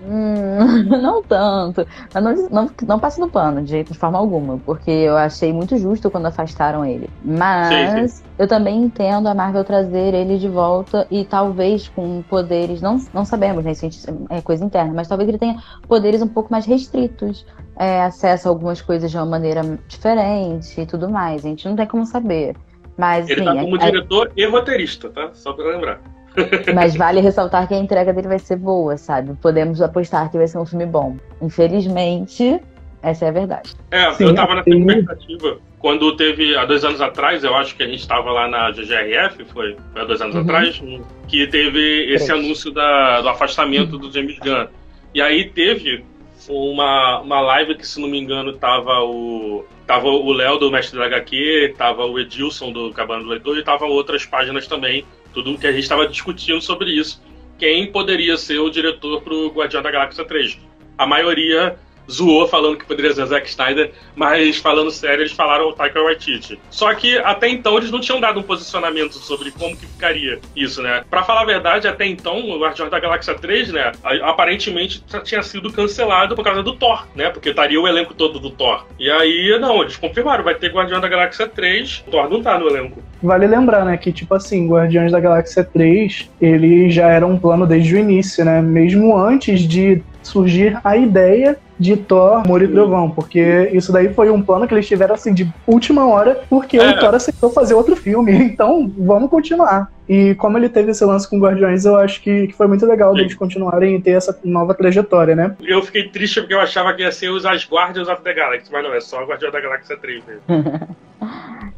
Hum, 0.00 0.84
não 1.02 1.22
tanto. 1.24 1.86
Mas 2.12 2.22
não, 2.24 2.48
não, 2.50 2.74
não 2.86 3.00
passa 3.00 3.20
no 3.20 3.30
pano 3.30 3.62
de, 3.62 3.84
de 3.84 3.94
forma 3.96 4.18
alguma, 4.18 4.60
porque 4.60 4.90
eu 4.90 5.16
achei 5.16 5.52
muito 5.52 5.76
justo 5.78 6.10
quando 6.10 6.26
afastaram 6.26 6.84
ele. 6.84 7.14
Mas 7.22 8.12
Sim, 8.12 8.24
eu 8.36 8.48
também 8.48 8.82
entendo 8.82 9.28
a 9.28 9.34
Marvel 9.34 9.64
trazer 9.64 10.12
ele 10.14 10.36
de 10.38 10.48
volta 10.48 11.06
e 11.10 11.24
talvez 11.24 11.88
com 11.88 12.22
poderes, 12.24 12.80
não, 12.82 12.98
não 13.12 13.24
sabemos, 13.24 13.64
né? 13.64 13.70
Isso 13.72 13.86
a 13.86 13.88
gente- 13.88 14.26
é 14.30 14.42
coisa 14.42 14.64
interna, 14.64 14.92
mas 14.92 15.08
talvez 15.08 15.28
ele 15.28 15.38
tenha 15.38 15.56
poderes 15.86 16.20
um 16.22 16.28
pouco 16.28 16.50
mais 16.50 16.66
restritos. 16.66 17.44
É, 17.78 18.02
acesso 18.02 18.48
a 18.48 18.50
algumas 18.50 18.80
coisas 18.80 19.10
de 19.10 19.16
uma 19.16 19.26
maneira 19.26 19.62
diferente 19.88 20.80
e 20.80 20.86
tudo 20.86 21.08
mais. 21.10 21.44
A 21.44 21.48
gente 21.48 21.66
não 21.68 21.76
tem 21.76 21.86
como 21.86 22.04
saber. 22.06 22.54
Mas, 22.96 23.28
Ele 23.28 23.40
sim, 23.40 23.44
tá 23.46 23.54
como 23.56 23.76
é- 23.76 23.90
diretor 23.90 24.30
e 24.36 24.46
roteirista, 24.46 25.08
tá? 25.10 25.30
Só 25.34 25.52
pra 25.52 25.64
lembrar. 25.66 26.00
mas 26.74 26.96
vale 26.96 27.20
ressaltar 27.20 27.66
que 27.68 27.74
a 27.74 27.78
entrega 27.78 28.12
dele 28.12 28.28
vai 28.28 28.38
ser 28.38 28.56
boa, 28.56 28.96
sabe? 28.96 29.34
Podemos 29.40 29.80
apostar 29.82 30.30
que 30.30 30.36
vai 30.38 30.46
ser 30.48 30.58
um 30.58 30.66
filme 30.66 30.86
bom. 30.86 31.16
Infelizmente, 31.40 32.60
essa 33.02 33.24
é 33.26 33.28
a 33.28 33.32
verdade. 33.32 33.74
É, 33.90 34.12
Sim, 34.14 34.24
eu 34.24 34.34
tava 34.34 34.54
nessa 34.56 34.70
sim. 34.70 34.78
expectativa. 34.86 35.58
Quando 35.78 36.16
teve, 36.16 36.56
há 36.56 36.64
dois 36.64 36.84
anos 36.84 37.00
atrás, 37.00 37.44
eu 37.44 37.54
acho 37.54 37.76
que 37.76 37.82
a 37.82 37.86
gente 37.86 38.06
tava 38.08 38.30
lá 38.30 38.48
na 38.48 38.70
GGRF, 38.70 39.44
foi, 39.52 39.76
foi 39.92 40.02
há 40.02 40.04
dois 40.04 40.20
anos 40.22 40.34
Uhum. 40.34 40.40
atrás, 40.42 40.82
que 41.28 41.46
teve 41.46 42.12
esse 42.14 42.26
Três. 42.26 42.40
anúncio 42.44 42.72
da- 42.72 43.20
do 43.20 43.28
afastamento 43.28 43.98
do 43.98 44.10
James 44.10 44.38
Gunn. 44.38 44.66
E 45.14 45.20
aí 45.20 45.44
teve 45.50 46.04
uma, 46.48 47.20
uma 47.20 47.40
live 47.40 47.74
que, 47.74 47.86
se 47.86 48.00
não 48.00 48.08
me 48.08 48.18
engano, 48.18 48.52
tava 48.54 49.00
o. 49.02 49.64
Tava 49.86 50.08
o 50.08 50.32
Léo 50.32 50.58
do 50.58 50.70
Mestre 50.70 50.98
da 50.98 51.04
HQ, 51.04 51.74
tava 51.76 52.06
o 52.06 52.18
Edilson 52.18 52.72
do 52.72 52.90
Cabana 52.92 53.22
do 53.22 53.28
Leitor 53.28 53.58
e 53.58 53.62
tava 53.62 53.84
outras 53.84 54.24
páginas 54.24 54.66
também. 54.66 55.04
Tudo 55.32 55.58
que 55.58 55.66
a 55.66 55.72
gente 55.72 55.88
tava 55.88 56.08
discutindo 56.08 56.60
sobre 56.62 56.90
isso. 56.90 57.22
Quem 57.58 57.92
poderia 57.92 58.36
ser 58.36 58.58
o 58.58 58.70
diretor 58.70 59.20
pro 59.20 59.48
Guardião 59.48 59.82
da 59.82 59.90
Galáxia 59.90 60.24
3? 60.24 60.58
A 60.96 61.06
maioria 61.06 61.78
zoou 62.10 62.46
falando 62.46 62.76
que 62.76 62.84
poderia 62.84 63.12
ser 63.12 63.26
Zack 63.26 63.48
Snyder, 63.48 63.92
mas 64.14 64.58
falando 64.58 64.90
sério, 64.90 65.22
eles 65.22 65.32
falaram 65.32 65.68
o 65.68 65.72
Taika 65.72 66.00
Waititi. 66.02 66.58
Só 66.70 66.92
que 66.94 67.18
até 67.18 67.48
então 67.48 67.76
eles 67.76 67.90
não 67.90 68.00
tinham 68.00 68.20
dado 68.20 68.40
um 68.40 68.42
posicionamento 68.42 69.14
sobre 69.14 69.50
como 69.50 69.76
que 69.76 69.86
ficaria 69.86 70.38
isso, 70.54 70.82
né? 70.82 71.04
Pra 71.08 71.22
falar 71.22 71.42
a 71.42 71.46
verdade, 71.46 71.88
até 71.88 72.06
então, 72.06 72.50
o 72.50 72.58
Guardiões 72.58 72.90
da 72.90 73.00
Galáxia 73.00 73.34
3, 73.34 73.72
né, 73.72 73.92
aparentemente 74.22 75.02
tinha 75.24 75.42
sido 75.42 75.72
cancelado 75.72 76.34
por 76.34 76.44
causa 76.44 76.62
do 76.62 76.74
Thor, 76.76 77.06
né? 77.14 77.30
Porque 77.30 77.50
estaria 77.50 77.80
o 77.80 77.88
elenco 77.88 78.14
todo 78.14 78.38
do 78.38 78.50
Thor. 78.50 78.86
E 78.98 79.10
aí, 79.10 79.58
não, 79.60 79.82
eles 79.82 79.96
confirmaram, 79.96 80.44
vai 80.44 80.54
ter 80.54 80.72
Guardião 80.72 81.00
da 81.00 81.08
Galáxia 81.08 81.46
3, 81.46 82.04
o 82.06 82.10
Thor 82.10 82.28
não 82.28 82.42
tá 82.42 82.58
no 82.58 82.68
elenco. 82.68 83.02
Vale 83.22 83.46
lembrar, 83.46 83.84
né, 83.84 83.96
que 83.96 84.12
tipo 84.12 84.34
assim, 84.34 84.68
Guardiões 84.68 85.10
da 85.10 85.20
Galáxia 85.20 85.64
3, 85.64 86.30
ele 86.40 86.90
já 86.90 87.08
era 87.08 87.26
um 87.26 87.38
plano 87.38 87.66
desde 87.66 87.94
o 87.94 87.98
início, 87.98 88.44
né? 88.44 88.60
Mesmo 88.60 89.16
antes 89.16 89.60
de 89.60 90.02
surgir 90.28 90.78
a 90.82 90.96
ideia 90.96 91.56
de 91.78 91.96
Thor, 91.96 92.42
Amor 92.44 92.62
e 92.62 92.68
Trovão, 92.68 93.10
porque 93.10 93.70
isso 93.72 93.92
daí 93.92 94.12
foi 94.14 94.30
um 94.30 94.40
plano 94.40 94.66
que 94.66 94.74
eles 94.74 94.86
tiveram 94.86 95.14
assim 95.14 95.34
de 95.34 95.52
última 95.66 96.06
hora, 96.06 96.42
porque 96.48 96.78
É. 96.78 96.90
o 96.90 96.98
Thor 96.98 97.14
aceitou 97.14 97.50
fazer 97.50 97.74
outro 97.74 97.96
filme, 97.96 98.32
então 98.44 98.90
vamos 98.96 99.28
continuar. 99.28 99.90
E 100.08 100.34
como 100.36 100.56
ele 100.58 100.68
teve 100.68 100.90
esse 100.90 101.04
lance 101.04 101.28
com 101.28 101.38
Guardiões, 101.38 101.84
eu 101.84 101.96
acho 101.96 102.20
que, 102.22 102.46
que 102.48 102.52
foi 102.52 102.66
muito 102.66 102.84
legal 102.86 103.10
Sim. 103.12 103.18
deles 103.18 103.34
continuarem 103.34 103.96
e 103.96 104.00
ter 104.00 104.12
essa 104.12 104.38
nova 104.44 104.74
trajetória, 104.74 105.34
né? 105.34 105.56
Eu 105.62 105.82
fiquei 105.82 106.08
triste 106.08 106.40
porque 106.40 106.54
eu 106.54 106.60
achava 106.60 106.92
que 106.92 107.02
ia 107.02 107.10
ser 107.10 107.30
os 107.30 107.44
As 107.44 107.66
Guardians 107.68 108.08
of 108.08 108.22
the 108.22 108.34
Galaxy, 108.34 108.70
mas 108.70 108.84
não, 108.84 108.94
é 108.94 109.00
só 109.00 109.22
o 109.22 109.26
Guardião 109.26 109.50
da 109.50 109.60
Galáxia 109.60 109.96
3 109.96 110.22
mesmo. 110.26 110.42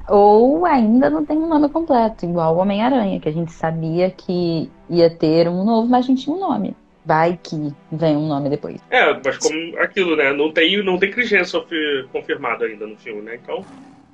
Ou 0.09 0.65
ainda 0.67 1.11
não 1.11 1.25
tem 1.25 1.37
um 1.37 1.49
nome 1.49 1.69
completo, 1.69 2.25
igual 2.25 2.55
o 2.55 2.59
Homem-Aranha, 2.59 3.19
que 3.19 3.29
a 3.29 3.33
gente 3.33 3.53
sabia 3.53 4.11
que 4.11 4.71
ia 4.89 5.11
ter 5.11 5.49
um 5.49 5.65
novo, 5.65 5.89
mas 5.89 6.09
não 6.09 6.15
tinha 6.15 6.35
um 6.35 6.39
nome. 6.39 6.77
Vai 7.07 7.39
que 7.41 7.73
vem 7.93 8.17
um 8.17 8.27
nome 8.27 8.51
depois. 8.51 8.81
É, 8.91 9.15
mas 9.25 9.39
como 9.39 9.79
aquilo, 9.79 10.17
né? 10.17 10.33
Não 10.33 10.53
tem, 10.53 10.83
não 10.83 10.99
tem 10.99 11.13
Chris 11.13 11.31
confirmado 12.11 12.65
ainda 12.65 12.85
no 12.85 12.97
filme, 12.97 13.23
né? 13.23 13.39
Então, 13.41 13.65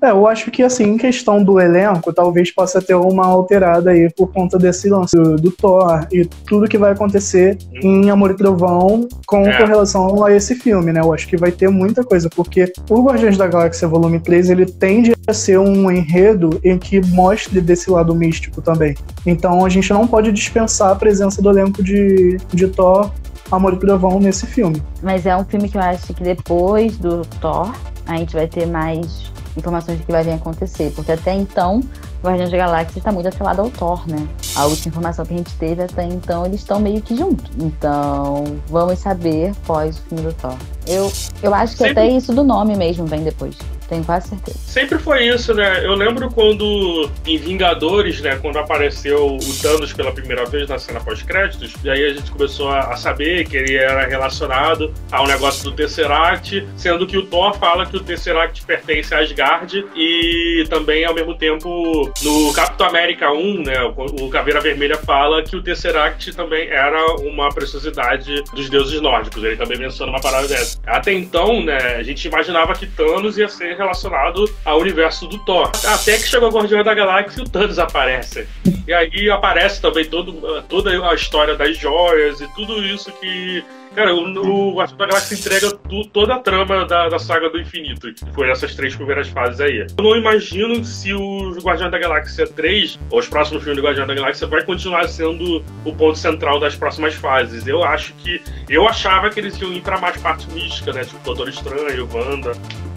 É, 0.03 0.11
eu 0.11 0.27
acho 0.27 0.51
que 0.51 0.65
assim, 0.65 0.85
em 0.85 0.97
questão 0.99 1.43
do 1.45 1.61
elenco, 1.61 2.13
talvez 2.13 2.51
possa 2.51 2.83
ter 2.83 2.95
uma 2.95 3.25
alterada 3.25 3.91
aí 3.91 4.11
por 4.13 4.33
conta 4.33 4.59
desse 4.59 4.89
lance 4.89 5.15
do, 5.17 5.37
do 5.37 5.53
Thor 5.53 6.07
e 6.11 6.25
tudo 6.25 6.67
que 6.69 6.77
vai 6.77 6.91
acontecer 6.93 7.57
em 7.83 8.11
Amor 8.11 8.33
e 8.33 8.35
Trovão 8.35 9.09
com, 9.27 9.47
É. 9.47 9.57
com 9.57 9.65
relação 9.65 10.25
a 10.25 10.33
esse 10.33 10.57
filme, 10.57 10.93
né? 10.93 11.01
Eu 11.01 11.13
acho 11.15 11.29
que 11.29 11.37
vai 11.37 11.53
ter 11.53 11.69
muita 11.69 12.03
coisa, 12.03 12.29
porque 12.35 12.73
o 12.91 13.03
Guardiões 13.05 13.37
da 13.37 13.47
Galáxia 13.47 13.87
Volume 13.87 14.19
3, 14.19 14.51
ele 14.51 14.67
tende 14.67 15.15
a 15.27 15.33
ser 15.33 15.59
um 15.61 15.89
enredo 15.91 16.61
em 16.65 16.77
que 16.79 17.01
mostre 17.07 17.61
desse 17.61 17.89
lado 17.89 18.13
místico 18.15 18.61
também. 18.61 18.97
Então 19.25 19.65
a 19.65 19.69
gente 19.69 19.93
não 19.93 20.07
pode 20.07 20.33
dispensar 20.33 20.91
a 20.91 20.97
presença 20.97 21.41
do 21.41 21.49
elenco 21.49 21.83
de, 21.83 22.39
de 22.53 22.67
Thor, 22.67 23.11
Amor 23.53 23.75
e 23.75 23.77
Trovão 23.77 24.19
nesse 24.19 24.47
filme. 24.47 24.83
Mas 25.01 25.27
é 25.27 25.37
um 25.37 25.45
filme 25.45 25.69
que 25.69 25.77
eu 25.77 25.83
acho 25.83 26.13
que 26.13 26.25
depois 26.25 26.97
do 26.99 27.23
Thor, 27.41 27.73
a 28.07 28.17
gente 28.17 28.35
vai 28.35 28.49
ter 28.49 28.67
mais 28.67 29.32
informações 29.57 29.99
do 29.99 30.05
que 30.07 30.13
vai 30.13 30.23
vir 30.23 30.33
acontecer. 30.33 30.93
Porque 30.95 31.13
até 31.13 31.35
então, 31.35 31.81
Guardiões 32.23 32.51
da 32.51 32.57
Galáxia 32.57 32.99
está 32.99 33.11
muito 33.13 33.29
atrelado 33.29 33.63
ao 33.63 33.71
Thor, 33.71 34.09
né? 34.09 34.27
A 34.57 34.65
última 34.67 34.89
informação 34.91 35.25
que 35.25 35.35
a 35.35 35.37
gente 35.37 35.55
teve 35.57 35.83
até 35.83 36.05
então, 36.05 36.47
eles 36.47 36.61
estão 36.61 36.79
meio 36.79 37.01
que 37.03 37.17
juntos. 37.17 37.51
Então, 37.59 38.45
vamos 38.69 38.99
saber 38.99 39.53
pós 39.67 39.99
o 39.99 40.03
filme 40.03 40.25
do 40.25 40.33
Thor. 40.35 40.55
Eu, 40.87 41.13
eu 41.43 41.55
acho 41.55 41.73
que 41.73 41.85
Sempre- 41.85 42.03
até 42.05 42.09
isso 42.09 42.33
do 42.33 42.43
nome 42.45 42.77
mesmo 42.77 43.07
vem 43.07 43.23
depois. 43.23 43.57
Tenho 43.93 44.05
quase 44.05 44.31
certeza. 44.31 44.59
Sempre 44.59 44.99
foi 44.99 45.29
isso, 45.29 45.53
né? 45.53 45.85
Eu 45.85 45.95
lembro 45.95 46.31
quando 46.31 47.11
em 47.27 47.37
Vingadores, 47.37 48.23
né, 48.23 48.39
quando 48.41 48.59
apareceu 48.59 49.37
o 49.37 49.61
Thanos 49.61 49.93
pela 49.93 50.11
primeira 50.11 50.47
vez 50.47 50.67
na 50.67 50.79
cena 50.79 50.99
pós-créditos, 50.99 51.75
e 51.85 51.91
aí 51.91 52.07
a 52.07 52.15
gente 52.15 52.31
começou 52.31 52.71
a, 52.71 52.97
saber 52.97 53.47
que 53.47 53.55
ele 53.55 53.77
era 53.77 54.07
relacionado 54.07 54.95
ao 55.11 55.27
negócio 55.27 55.65
do 55.65 55.73
Tesseract, 55.73 56.67
sendo 56.75 57.07
que 57.07 57.19
o 57.19 57.27
Thor 57.27 57.53
fala 57.59 57.85
que 57.85 57.95
o 57.95 58.01
Tesseract 58.01 58.65
pertence 58.65 59.15
a 59.15 59.19
Asgard 59.19 59.85
e 59.95 60.65
também 60.71 61.05
ao 61.05 61.15
mesmo 61.15 61.37
tempo 61.37 62.11
no 62.23 62.51
Capitão 62.55 62.87
América 62.87 63.31
1, 63.31 63.63
né, 63.63 63.83
o, 63.83 64.25
o 64.25 64.31
Caveira 64.31 64.63
Vermelha 64.63 64.97
fala 64.97 65.43
que 65.43 65.55
o 65.55 65.63
Tesseract 65.63 66.35
também 66.35 66.67
era 66.69 67.17
uma 67.17 67.51
preciosidade 67.51 68.43
dos 68.55 68.71
deuses 68.71 69.03
nórdicos. 69.03 69.45
Ele 69.45 69.57
também 69.57 69.79
menciona 69.79 70.13
uma 70.13 70.21
parada 70.21 70.49
dessa. 70.49 70.79
Até 70.87 71.13
então, 71.13 71.63
né, 71.63 71.97
a 71.97 72.03
gente 72.03 72.27
imaginava 72.27 72.73
que 72.73 72.87
Thanos 72.87 73.37
ia 73.37 73.49
ser 73.51 73.82
relacionado 73.83 74.45
ao 74.65 74.81
universo 74.81 75.27
do 75.27 75.39
Thor. 75.39 75.71
Até 75.87 76.17
que 76.17 76.25
chegou 76.29 76.49
o 76.49 76.53
Guardião 76.53 76.83
da 76.83 76.95
Galáxia 76.95 77.41
e 77.41 77.45
o 77.45 77.49
Thanos 77.49 77.79
aparece. 77.79 78.47
E 78.87 78.93
aí 78.93 79.31
aparece 79.31 79.81
também 79.81 80.05
todo, 80.05 80.33
toda 80.63 80.91
a 81.11 81.15
história 81.15 81.55
das 81.57 81.77
joias 81.77 82.41
e 82.41 82.49
tudo 82.55 82.83
isso 82.85 83.13
que. 83.21 83.65
Cara, 83.95 84.15
o, 84.15 84.23
o 84.71 84.75
Guardião 84.77 84.97
da 84.97 85.07
Galáxia 85.07 85.35
entrega 85.35 85.71
tu- 85.71 86.07
toda 86.07 86.37
a 86.37 86.39
trama 86.39 86.87
da, 86.87 87.11
da 87.11 87.19
saga 87.19 87.51
do 87.51 87.61
infinito, 87.61 88.11
que 88.15 88.25
foi 88.33 88.51
essas 88.51 88.75
três 88.75 88.97
primeiras 88.97 89.29
fases 89.29 89.61
aí. 89.61 89.87
Eu 89.99 90.03
não 90.05 90.17
imagino 90.17 90.83
se 90.83 91.13
o 91.13 91.53
Guardião 91.63 91.91
da 91.91 91.99
Galáxia 91.99 92.47
3, 92.47 92.99
ou 93.11 93.19
os 93.19 93.29
próximos 93.29 93.63
filmes 93.63 93.83
do 93.83 93.87
Guardião 93.87 94.07
da 94.07 94.15
Galáxia, 94.15 94.47
vai 94.47 94.65
continuar 94.65 95.07
sendo 95.09 95.63
o 95.85 95.95
ponto 95.95 96.17
central 96.17 96.59
das 96.59 96.75
próximas 96.75 97.13
fases. 97.15 97.67
Eu 97.67 97.85
acho 97.85 98.15
que. 98.15 98.41
Eu 98.67 98.89
achava 98.89 99.29
que 99.29 99.39
eles 99.39 99.61
iam 99.61 99.71
ir 99.75 99.83
pra 99.83 99.99
mais 100.01 100.17
parte 100.17 100.51
mística, 100.51 100.91
né? 100.95 101.05
Tipo 101.05 101.23
Doutor 101.23 101.51
Estranho, 101.51 102.09
Wanda. 102.11 102.53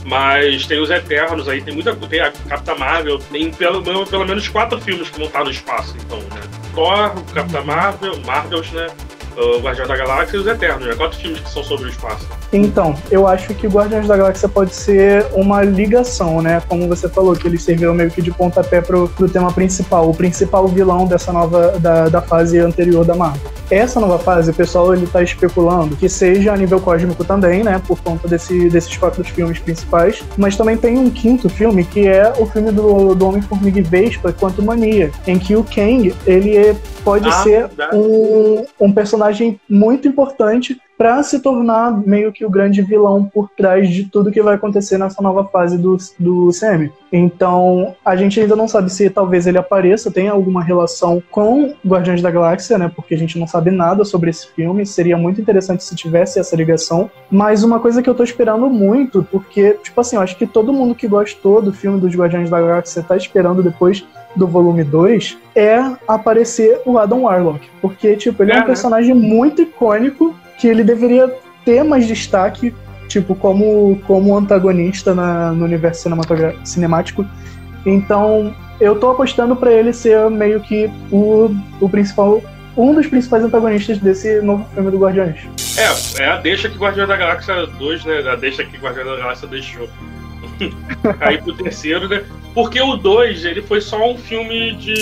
Mas 0.05 0.67
tem 0.67 0.79
os 0.79 0.91
Eternos 0.91 1.49
aí, 1.49 1.61
tem 1.61 1.73
muita. 1.73 1.95
Tem 1.95 2.21
a 2.21 2.31
Capitã 2.31 2.75
Marvel, 2.75 3.17
tem 3.17 3.51
pelo, 3.51 3.81
pelo 3.81 4.25
menos 4.25 4.47
quatro 4.47 4.79
filmes 4.79 5.09
que 5.09 5.17
vão 5.17 5.25
estar 5.25 5.43
no 5.43 5.49
espaço, 5.49 5.95
então, 5.97 6.19
né? 6.19 6.41
Thor, 6.75 7.11
Capitã 7.33 7.61
Marvel, 7.63 8.21
Marvels, 8.23 8.71
né? 8.71 8.87
O 9.37 9.59
Guardião 9.59 9.85
da 9.87 9.97
Galáxia 9.97 10.37
e 10.37 10.39
os 10.39 10.47
Eternos, 10.47 10.85
né? 10.87 10.95
Quatro 10.95 11.17
filmes 11.19 11.39
que 11.41 11.49
são 11.51 11.63
sobre 11.63 11.85
o 11.87 11.89
espaço. 11.89 12.25
Então, 12.53 12.95
eu 13.11 13.27
acho 13.27 13.53
que 13.53 13.67
Guardiões 13.67 14.07
da 14.07 14.15
Galáxia 14.15 14.47
pode 14.47 14.73
ser 14.73 15.25
uma 15.33 15.61
ligação, 15.63 16.41
né? 16.41 16.61
Como 16.69 16.87
você 16.87 17.09
falou, 17.09 17.35
que 17.35 17.47
eles 17.47 17.61
serviram 17.63 17.93
meio 17.93 18.09
que 18.09 18.21
de 18.21 18.31
pontapé 18.31 18.79
pro, 18.81 19.09
pro 19.09 19.27
tema 19.27 19.51
principal, 19.51 20.09
o 20.09 20.13
principal 20.15 20.67
vilão 20.67 21.05
dessa 21.05 21.33
nova, 21.33 21.77
da, 21.79 22.07
da 22.07 22.21
fase 22.21 22.59
anterior 22.59 23.03
da 23.03 23.15
Marvel. 23.15 23.41
Essa 23.69 23.99
nova 23.99 24.19
fase, 24.19 24.51
o 24.51 24.53
pessoal 24.53 24.93
ele 24.93 25.07
tá 25.07 25.23
especulando 25.23 25.95
que 25.95 26.07
seja 26.07 26.53
a 26.53 26.57
nível 26.57 26.79
cósmico 26.79 27.23
também, 27.25 27.63
né? 27.63 27.81
Por 27.87 27.99
conta 27.99 28.27
desse, 28.27 28.69
desses 28.69 28.95
quatro 28.95 29.23
filmes 29.23 29.57
principais. 29.59 30.23
Mas 30.37 30.55
também 30.55 30.77
tem 30.77 30.97
um 30.99 31.09
quinto 31.09 31.49
filme, 31.49 31.83
que 31.83 32.07
é 32.07 32.31
o 32.37 32.45
filme 32.45 32.71
do, 32.71 33.15
do 33.15 33.27
Homem-Formiga 33.27 33.79
e 33.79 33.81
Vespa, 33.81 34.31
Quanto 34.31 34.61
Mania, 34.63 35.11
em 35.25 35.39
que 35.39 35.55
o 35.55 35.63
Kang, 35.63 36.13
ele 36.27 36.55
é- 36.55 36.75
pode 37.03 37.27
Ah, 37.29 37.31
ser 37.43 37.69
um, 37.93 38.65
um 38.79 38.91
personagem 38.91 39.24
muito 39.69 40.07
importante 40.07 40.79
para 40.97 41.21
se 41.23 41.39
tornar 41.39 41.91
meio 42.05 42.31
que 42.31 42.45
o 42.45 42.49
grande 42.49 42.81
vilão 42.81 43.25
por 43.25 43.49
trás 43.49 43.89
de 43.89 44.05
tudo 44.05 44.31
que 44.31 44.41
vai 44.41 44.55
acontecer 44.55 44.97
nessa 44.97 45.21
nova 45.21 45.43
fase 45.45 45.77
do, 45.77 45.97
do 46.17 46.49
CM. 46.51 46.91
Então, 47.11 47.95
a 48.03 48.15
gente 48.15 48.39
ainda 48.39 48.55
não 48.55 48.67
sabe 48.67 48.91
se 48.91 49.09
talvez 49.09 49.47
ele 49.47 49.57
apareça, 49.57 50.11
tenha 50.11 50.31
alguma 50.31 50.63
relação 50.63 51.21
com 51.31 51.73
Guardiões 51.85 52.21
da 52.21 52.31
Galáxia, 52.31 52.77
né? 52.77 52.91
Porque 52.93 53.13
a 53.13 53.17
gente 53.17 53.37
não 53.37 53.47
sabe 53.47 53.71
nada 53.71 54.03
sobre 54.03 54.29
esse 54.29 54.47
filme. 54.53 54.85
Seria 54.85 55.17
muito 55.17 55.39
interessante 55.39 55.83
se 55.83 55.95
tivesse 55.95 56.39
essa 56.39 56.55
ligação. 56.55 57.09
Mas 57.29 57.63
uma 57.63 57.79
coisa 57.79 58.01
que 58.01 58.09
eu 58.09 58.15
tô 58.15 58.23
esperando 58.23 58.69
muito, 58.69 59.25
porque, 59.31 59.77
tipo 59.83 59.99
assim, 59.99 60.15
eu 60.15 60.21
acho 60.21 60.37
que 60.37 60.47
todo 60.47 60.73
mundo 60.73 60.95
que 60.95 61.07
gostou 61.07 61.61
do 61.61 61.73
filme 61.73 61.99
dos 61.99 62.15
Guardiões 62.15 62.49
da 62.49 62.59
Galáxia 62.59 63.03
tá 63.03 63.15
esperando 63.15 63.63
depois 63.63 64.05
do 64.35 64.47
volume 64.47 64.83
2 64.83 65.37
é 65.55 65.79
aparecer 66.07 66.81
o 66.85 66.97
Adam 66.97 67.23
Warlock. 67.23 67.67
Porque, 67.81 68.15
tipo, 68.15 68.43
ele 68.43 68.51
é, 68.51 68.55
É, 68.55 68.57
um 68.57 68.61
né? 68.61 68.65
personagem 68.65 69.13
muito 69.13 69.61
icônico 69.61 70.35
que 70.57 70.67
ele 70.67 70.83
deveria 70.83 71.33
ter 71.63 71.83
mais 71.83 72.07
destaque, 72.07 72.73
tipo, 73.07 73.35
como, 73.35 73.99
como 74.05 74.37
antagonista 74.37 75.13
na, 75.13 75.51
no 75.51 75.65
universo 75.65 76.09
cinemático. 76.63 77.25
Então, 77.85 78.53
eu 78.79 78.99
tô 78.99 79.11
apostando 79.11 79.55
pra 79.55 79.71
ele 79.71 79.93
ser 79.93 80.29
meio 80.29 80.59
que 80.59 80.89
o, 81.11 81.49
o 81.79 81.89
principal. 81.89 82.41
Um 82.77 82.93
dos 82.93 83.07
principais 83.07 83.41
antagonistas 83.43 83.99
desse 83.99 84.41
novo 84.41 84.65
filme 84.73 84.91
do 84.91 84.99
Guardiões. 84.99 85.47
É, 85.77 86.23
é 86.23 86.29
a 86.29 86.37
deixa 86.37 86.67
que 86.67 86.77
Guardião 86.77 87.07
da 87.07 87.15
Galáxia 87.15 87.65
2, 87.65 88.03
né? 88.03 88.29
A 88.29 88.35
deixa 88.35 88.65
que 88.65 88.77
Guardião 88.77 89.05
da 89.05 89.15
Galáxia 89.15 89.47
deixou. 89.47 89.87
Aí 91.21 91.37
pro 91.37 91.53
terceiro, 91.53 92.09
né? 92.09 92.23
Porque 92.55 92.81
o 92.81 92.95
2, 92.95 93.45
ele 93.45 93.61
foi 93.61 93.81
só 93.81 94.09
um 94.09 94.17
filme 94.17 94.71
de, 94.77 94.93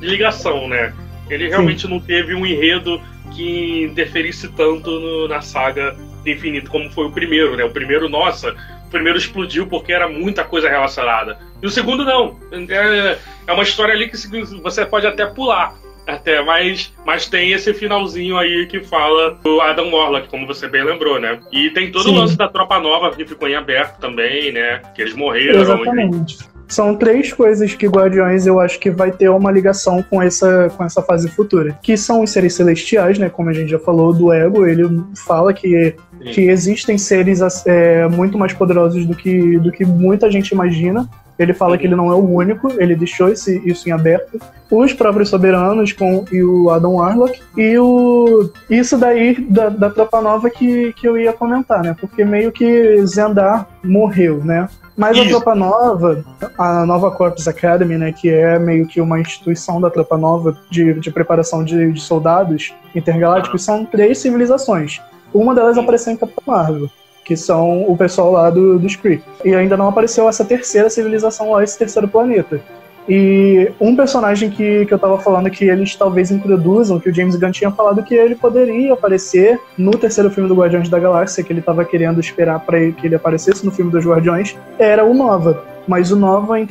de 0.00 0.06
ligação, 0.06 0.68
né? 0.68 0.92
Ele 1.30 1.48
realmente 1.48 1.86
não 1.88 1.98
teve 2.00 2.34
um 2.34 2.44
enredo 2.44 3.00
que 3.34 3.84
interferisse 3.84 4.48
tanto 4.48 4.90
no- 4.90 5.28
na 5.28 5.40
saga 5.40 5.96
do 6.24 6.28
infinito 6.30 6.70
como 6.70 6.90
foi 6.90 7.06
o 7.06 7.10
primeiro, 7.12 7.56
né? 7.56 7.64
O 7.64 7.70
primeiro, 7.70 8.08
nossa, 8.08 8.54
o 8.86 8.90
primeiro 8.90 9.16
explodiu 9.18 9.66
porque 9.66 9.92
era 9.92 10.08
muita 10.08 10.42
coisa 10.44 10.68
relacionada. 10.68 11.38
E 11.62 11.66
o 11.66 11.70
segundo 11.70 12.04
não. 12.04 12.36
É, 12.68 13.16
é 13.46 13.52
uma 13.52 13.62
história 13.62 13.94
ali 13.94 14.08
que 14.08 14.16
você 14.62 14.84
pode 14.84 15.06
até 15.06 15.24
pular. 15.24 15.74
Até, 16.06 16.40
mas, 16.40 16.94
mas 17.04 17.26
tem 17.28 17.50
esse 17.50 17.74
finalzinho 17.74 18.36
aí 18.38 18.66
que 18.66 18.80
fala 18.80 19.32
do 19.42 19.60
Adam 19.60 19.90
Warlock, 19.92 20.28
como 20.28 20.46
você 20.46 20.68
bem 20.68 20.84
lembrou, 20.84 21.18
né? 21.20 21.40
E 21.50 21.70
tem 21.70 21.90
todo 21.90 22.04
Sim. 22.04 22.14
o 22.16 22.20
lance 22.20 22.36
da 22.36 22.46
Tropa 22.48 22.78
Nova 22.78 23.10
que 23.10 23.26
ficou 23.26 23.48
em 23.48 23.56
aberto 23.56 23.98
também, 23.98 24.52
né? 24.52 24.82
Que 24.94 25.02
eles 25.02 25.14
morreram. 25.14 25.60
Exatamente. 25.60 26.38
São 26.68 26.96
três 26.96 27.32
coisas 27.32 27.74
que 27.74 27.86
Guardiões 27.86 28.46
eu 28.46 28.58
acho 28.58 28.78
que 28.80 28.90
vai 28.90 29.12
ter 29.12 29.28
uma 29.28 29.52
ligação 29.52 30.02
com 30.02 30.20
essa, 30.20 30.68
com 30.76 30.84
essa 30.84 31.00
fase 31.00 31.28
futura. 31.28 31.78
Que 31.82 31.96
são 31.96 32.22
os 32.22 32.30
seres 32.30 32.54
celestiais, 32.54 33.18
né? 33.18 33.28
Como 33.28 33.48
a 33.48 33.52
gente 33.52 33.70
já 33.70 33.78
falou 33.78 34.12
do 34.12 34.32
Ego, 34.32 34.66
ele 34.66 34.84
fala 35.26 35.52
que, 35.52 35.94
Sim. 36.22 36.30
que 36.32 36.40
existem 36.42 36.98
seres 36.98 37.40
é, 37.66 38.08
muito 38.08 38.36
mais 38.36 38.52
poderosos 38.52 39.06
do 39.06 39.14
que, 39.14 39.58
do 39.58 39.70
que 39.70 39.84
muita 39.84 40.30
gente 40.30 40.50
imagina. 40.50 41.08
Ele 41.38 41.52
fala 41.52 41.72
Uhum. 41.72 41.78
que 41.78 41.86
ele 41.86 41.94
não 41.94 42.10
é 42.10 42.14
o 42.14 42.26
único, 42.26 42.72
ele 42.80 42.96
deixou 42.96 43.28
esse, 43.28 43.60
isso 43.64 43.88
em 43.88 43.92
aberto. 43.92 44.40
Os 44.70 44.92
próprios 44.92 45.28
soberanos 45.28 45.92
com, 45.92 46.24
e 46.32 46.42
o 46.42 46.70
Adam 46.70 46.94
Warlock. 46.94 47.38
E 47.56 47.78
o, 47.78 48.50
isso 48.70 48.96
daí 48.96 49.34
da, 49.48 49.68
da 49.68 49.90
Tropa 49.90 50.20
Nova 50.22 50.48
que, 50.48 50.92
que 50.94 51.06
eu 51.06 51.18
ia 51.18 51.32
comentar, 51.32 51.82
né? 51.82 51.94
Porque 52.00 52.24
meio 52.24 52.50
que 52.50 53.06
Zendar 53.06 53.68
morreu, 53.84 54.42
né? 54.42 54.66
Mas 54.96 55.18
a 55.18 55.20
Isso. 55.20 55.30
Tropa 55.30 55.54
Nova, 55.54 56.24
a 56.56 56.86
Nova 56.86 57.10
Corps 57.10 57.46
Academy, 57.46 57.98
né, 57.98 58.12
que 58.12 58.30
é 58.30 58.58
meio 58.58 58.86
que 58.86 59.00
uma 59.00 59.20
instituição 59.20 59.78
da 59.80 59.90
Tropa 59.90 60.16
Nova 60.16 60.56
de, 60.70 60.94
de 60.94 61.10
preparação 61.10 61.62
de, 61.62 61.92
de 61.92 62.00
soldados 62.00 62.74
intergalácticos, 62.94 63.62
são 63.62 63.84
três 63.84 64.18
civilizações. 64.18 65.02
Uma 65.34 65.54
delas 65.54 65.76
apareceu 65.76 66.14
em 66.14 66.16
Capitão 66.16 66.44
Marvel, 66.46 66.90
que 67.24 67.36
são 67.36 67.82
o 67.90 67.96
pessoal 67.96 68.32
lá 68.32 68.48
do, 68.48 68.78
dos 68.78 68.96
Kree. 68.96 69.22
E 69.44 69.54
ainda 69.54 69.76
não 69.76 69.88
apareceu 69.88 70.28
essa 70.28 70.44
terceira 70.44 70.88
civilização 70.88 71.52
lá, 71.52 71.62
esse 71.62 71.78
terceiro 71.78 72.08
planeta. 72.08 72.60
E 73.08 73.70
um 73.80 73.94
personagem 73.94 74.50
que, 74.50 74.84
que 74.86 74.92
eu 74.92 74.98
tava 74.98 75.18
falando 75.18 75.48
que 75.50 75.64
eles 75.64 75.94
talvez 75.94 76.30
introduzam, 76.30 76.98
que 76.98 77.08
o 77.08 77.14
James 77.14 77.36
Gunn 77.36 77.52
tinha 77.52 77.70
falado 77.70 78.02
que 78.02 78.14
ele 78.14 78.34
poderia 78.34 78.94
aparecer 78.94 79.60
no 79.78 79.92
terceiro 79.92 80.30
filme 80.30 80.48
do 80.48 80.56
Guardiões 80.56 80.88
da 80.88 80.98
Galáxia, 80.98 81.44
que 81.44 81.52
ele 81.52 81.62
tava 81.62 81.84
querendo 81.84 82.18
esperar 82.18 82.60
para 82.60 82.90
que 82.90 83.06
ele 83.06 83.14
aparecesse 83.14 83.64
no 83.64 83.70
filme 83.70 83.90
dos 83.90 84.04
Guardiões, 84.04 84.56
era 84.78 85.04
o 85.04 85.14
Nova. 85.14 85.75
Mas 85.86 86.10
o 86.10 86.16
Nova 86.16 86.58
é 86.58 86.62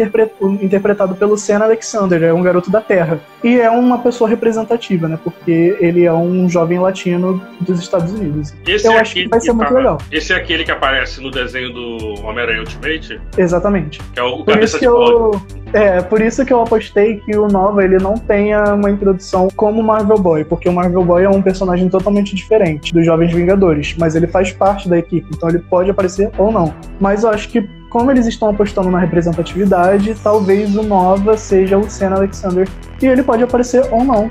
interpretado 0.61 1.15
pelo 1.15 1.37
Sen 1.37 1.55
Alexander, 1.55 2.21
é 2.23 2.33
um 2.33 2.41
garoto 2.41 2.69
da 2.69 2.81
Terra. 2.81 3.19
E 3.43 3.59
é 3.59 3.69
uma 3.69 3.99
pessoa 3.99 4.29
representativa, 4.29 5.07
né? 5.07 5.17
Porque 5.23 5.77
ele 5.79 6.03
é 6.03 6.13
um 6.13 6.49
jovem 6.49 6.79
latino 6.79 7.41
dos 7.61 7.79
Estados 7.79 8.11
Unidos. 8.13 8.53
Esse 8.67 8.87
eu 8.87 8.93
é 8.93 8.99
acho 8.99 9.13
que 9.13 9.27
vai 9.27 9.39
ser 9.39 9.53
muito 9.53 9.67
tava- 9.67 9.77
legal. 9.79 9.97
Esse 10.11 10.33
é 10.33 10.35
aquele 10.35 10.63
que 10.63 10.71
aparece 10.71 11.21
no 11.21 11.29
desenho 11.31 11.71
do 11.71 12.25
Homem-Aranha 12.25 12.59
Ultimate, 12.59 13.19
Exatamente. 13.37 13.99
que 14.13 14.19
é 14.19 14.23
o 14.23 14.37
Por 14.37 14.45
cabeça 14.53 14.77
isso 14.77 14.79
que 14.79 14.85
de 14.85 14.91
eu. 14.91 15.41
É, 15.73 16.01
por 16.01 16.21
isso 16.21 16.45
que 16.45 16.53
eu 16.53 16.61
apostei 16.61 17.17
que 17.19 17.35
o 17.37 17.47
Nova 17.47 17.83
ele 17.83 17.97
não 17.97 18.13
tenha 18.13 18.63
uma 18.75 18.89
introdução 18.89 19.49
como 19.55 19.83
Marvel 19.83 20.17
Boy, 20.17 20.45
porque 20.45 20.69
o 20.69 20.73
Marvel 20.73 21.03
Boy 21.03 21.23
é 21.23 21.29
um 21.29 21.41
personagem 21.41 21.89
totalmente 21.89 22.33
diferente 22.35 22.93
dos 22.93 23.05
Jovens 23.05 23.33
Vingadores, 23.33 23.93
mas 23.97 24.15
ele 24.15 24.27
faz 24.27 24.51
parte 24.53 24.87
da 24.87 24.97
equipe, 24.97 25.27
então 25.35 25.49
ele 25.49 25.59
pode 25.59 25.89
aparecer 25.91 26.29
ou 26.37 26.51
não. 26.51 26.73
Mas 26.99 27.23
eu 27.23 27.29
acho 27.29 27.49
que 27.49 27.67
como 27.95 28.11
eles 28.11 28.27
estão 28.27 28.49
apostando 28.49 28.91
na 28.91 28.99
representatividade, 28.99 30.15
talvez 30.21 30.75
o 30.75 30.83
Nova 30.83 31.37
seja 31.37 31.77
o 31.77 31.89
Senna 31.89 32.17
Alexander 32.17 32.67
e 33.01 33.05
ele 33.05 33.23
pode 33.23 33.41
aparecer 33.41 33.85
ou 33.89 34.03
não 34.03 34.29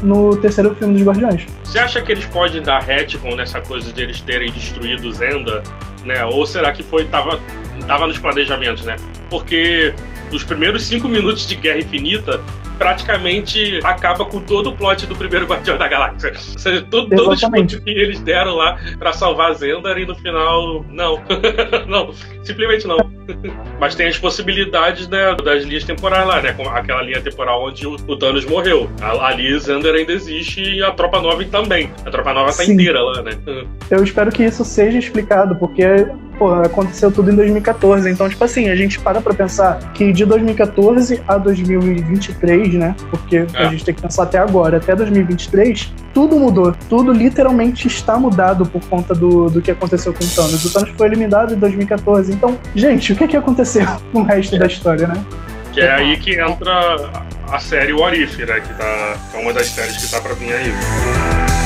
no 0.00 0.36
terceiro 0.36 0.76
filme 0.76 0.94
dos 0.94 1.02
Guardiões. 1.02 1.44
Você 1.64 1.80
acha 1.80 2.00
que 2.00 2.12
eles 2.12 2.24
podem 2.26 2.62
dar 2.62 2.80
retcon 2.80 3.34
nessa 3.34 3.60
coisa 3.62 3.92
de 3.92 4.00
eles 4.00 4.20
terem 4.20 4.52
destruído 4.52 5.12
Zenda, 5.12 5.60
né? 6.04 6.24
Ou 6.24 6.46
será 6.46 6.70
que 6.70 6.84
foi 6.84 7.04
tava, 7.06 7.40
tava 7.84 8.06
nos 8.06 8.16
planejamentos, 8.16 8.84
né? 8.84 8.94
Porque 9.28 9.92
os 10.32 10.44
primeiros 10.44 10.84
cinco 10.84 11.08
minutos 11.08 11.48
de 11.48 11.56
Guerra 11.56 11.80
Infinita 11.80 12.40
praticamente 12.80 13.78
acaba 13.84 14.24
com 14.24 14.40
todo 14.40 14.70
o 14.70 14.72
plot 14.74 15.06
do 15.06 15.14
primeiro 15.14 15.44
Guardião 15.44 15.76
da 15.76 15.86
Galáxia. 15.86 16.30
Ou 16.30 16.58
seja, 16.58 16.86
todo, 16.90 17.14
todo 17.14 17.34
o 17.34 17.66
que 17.66 17.90
eles 17.90 18.20
deram 18.20 18.54
lá 18.54 18.78
pra 18.98 19.12
salvar 19.12 19.52
Zendar 19.52 19.98
e 19.98 20.06
no 20.06 20.14
final, 20.14 20.82
não. 20.88 21.20
não, 21.86 22.10
simplesmente 22.42 22.86
não. 22.86 22.96
Mas 23.78 23.94
tem 23.94 24.06
as 24.08 24.18
possibilidades 24.18 25.06
né, 25.08 25.36
das 25.44 25.62
linhas 25.64 25.84
temporais 25.84 26.26
lá, 26.26 26.40
né? 26.40 26.56
Aquela 26.72 27.02
linha 27.02 27.20
temporal 27.20 27.66
onde 27.66 27.86
o, 27.86 27.96
o 28.08 28.16
Thanos 28.16 28.46
morreu. 28.46 28.88
Ali 29.20 29.60
Xander 29.60 29.94
ainda 29.94 30.12
existe 30.12 30.62
e 30.62 30.82
a 30.82 30.90
Tropa 30.90 31.20
Nova 31.20 31.44
também. 31.44 31.92
A 32.06 32.10
Tropa 32.10 32.32
Nova 32.32 32.46
tá 32.46 32.64
Sim. 32.64 32.72
inteira 32.72 33.02
lá, 33.02 33.22
né? 33.22 33.32
Eu 33.90 34.02
espero 34.02 34.32
que 34.32 34.42
isso 34.42 34.64
seja 34.64 34.98
explicado, 34.98 35.54
porque 35.56 35.84
pô, 36.40 36.54
aconteceu 36.54 37.12
tudo 37.12 37.30
em 37.30 37.36
2014. 37.36 38.08
Então, 38.10 38.26
tipo 38.26 38.42
assim, 38.42 38.70
a 38.70 38.74
gente 38.74 38.98
para 38.98 39.20
pra 39.20 39.34
pensar 39.34 39.78
que 39.92 40.10
de 40.10 40.24
2014 40.24 41.22
a 41.28 41.36
2023, 41.36 42.72
né? 42.74 42.96
Porque 43.10 43.36
É. 43.36 43.46
a 43.58 43.64
gente 43.66 43.84
tem 43.84 43.94
que 43.94 44.00
pensar 44.00 44.22
até 44.22 44.38
agora, 44.38 44.78
até 44.78 44.96
2023, 44.96 45.92
tudo 46.14 46.36
mudou. 46.36 46.74
Tudo 46.88 47.12
literalmente 47.12 47.86
está 47.86 48.18
mudado 48.18 48.64
por 48.64 48.82
conta 48.86 49.14
do, 49.14 49.50
do 49.50 49.60
que 49.60 49.70
aconteceu 49.70 50.14
com 50.14 50.24
o 50.24 50.28
Thanos. 50.28 50.64
O 50.64 50.72
Thanos 50.72 50.90
foi 50.96 51.08
eliminado 51.08 51.52
em 51.52 51.58
2014. 51.58 52.32
Então, 52.32 52.58
gente, 52.74 53.12
o 53.12 53.16
que, 53.16 53.28
que 53.28 53.36
aconteceu 53.36 53.86
com 54.10 54.20
o 54.20 54.24
resto 54.24 54.58
da 54.58 54.66
história, 54.66 55.06
né? 55.06 55.22
Que 55.72 55.82
é 55.82 55.92
aí 55.92 56.16
que 56.16 56.40
entra 56.40 57.10
a 57.52 57.58
série 57.58 57.92
What 57.92 58.18
If, 58.18 58.38
né? 58.38 58.60
Que, 58.60 58.72
tá, 58.74 59.14
que 59.30 59.36
é 59.36 59.40
uma 59.40 59.52
das 59.52 59.66
séries 59.66 59.98
que 59.98 60.10
tá 60.10 60.22
pra 60.22 60.32
vir 60.32 60.54
aí. 60.54 61.59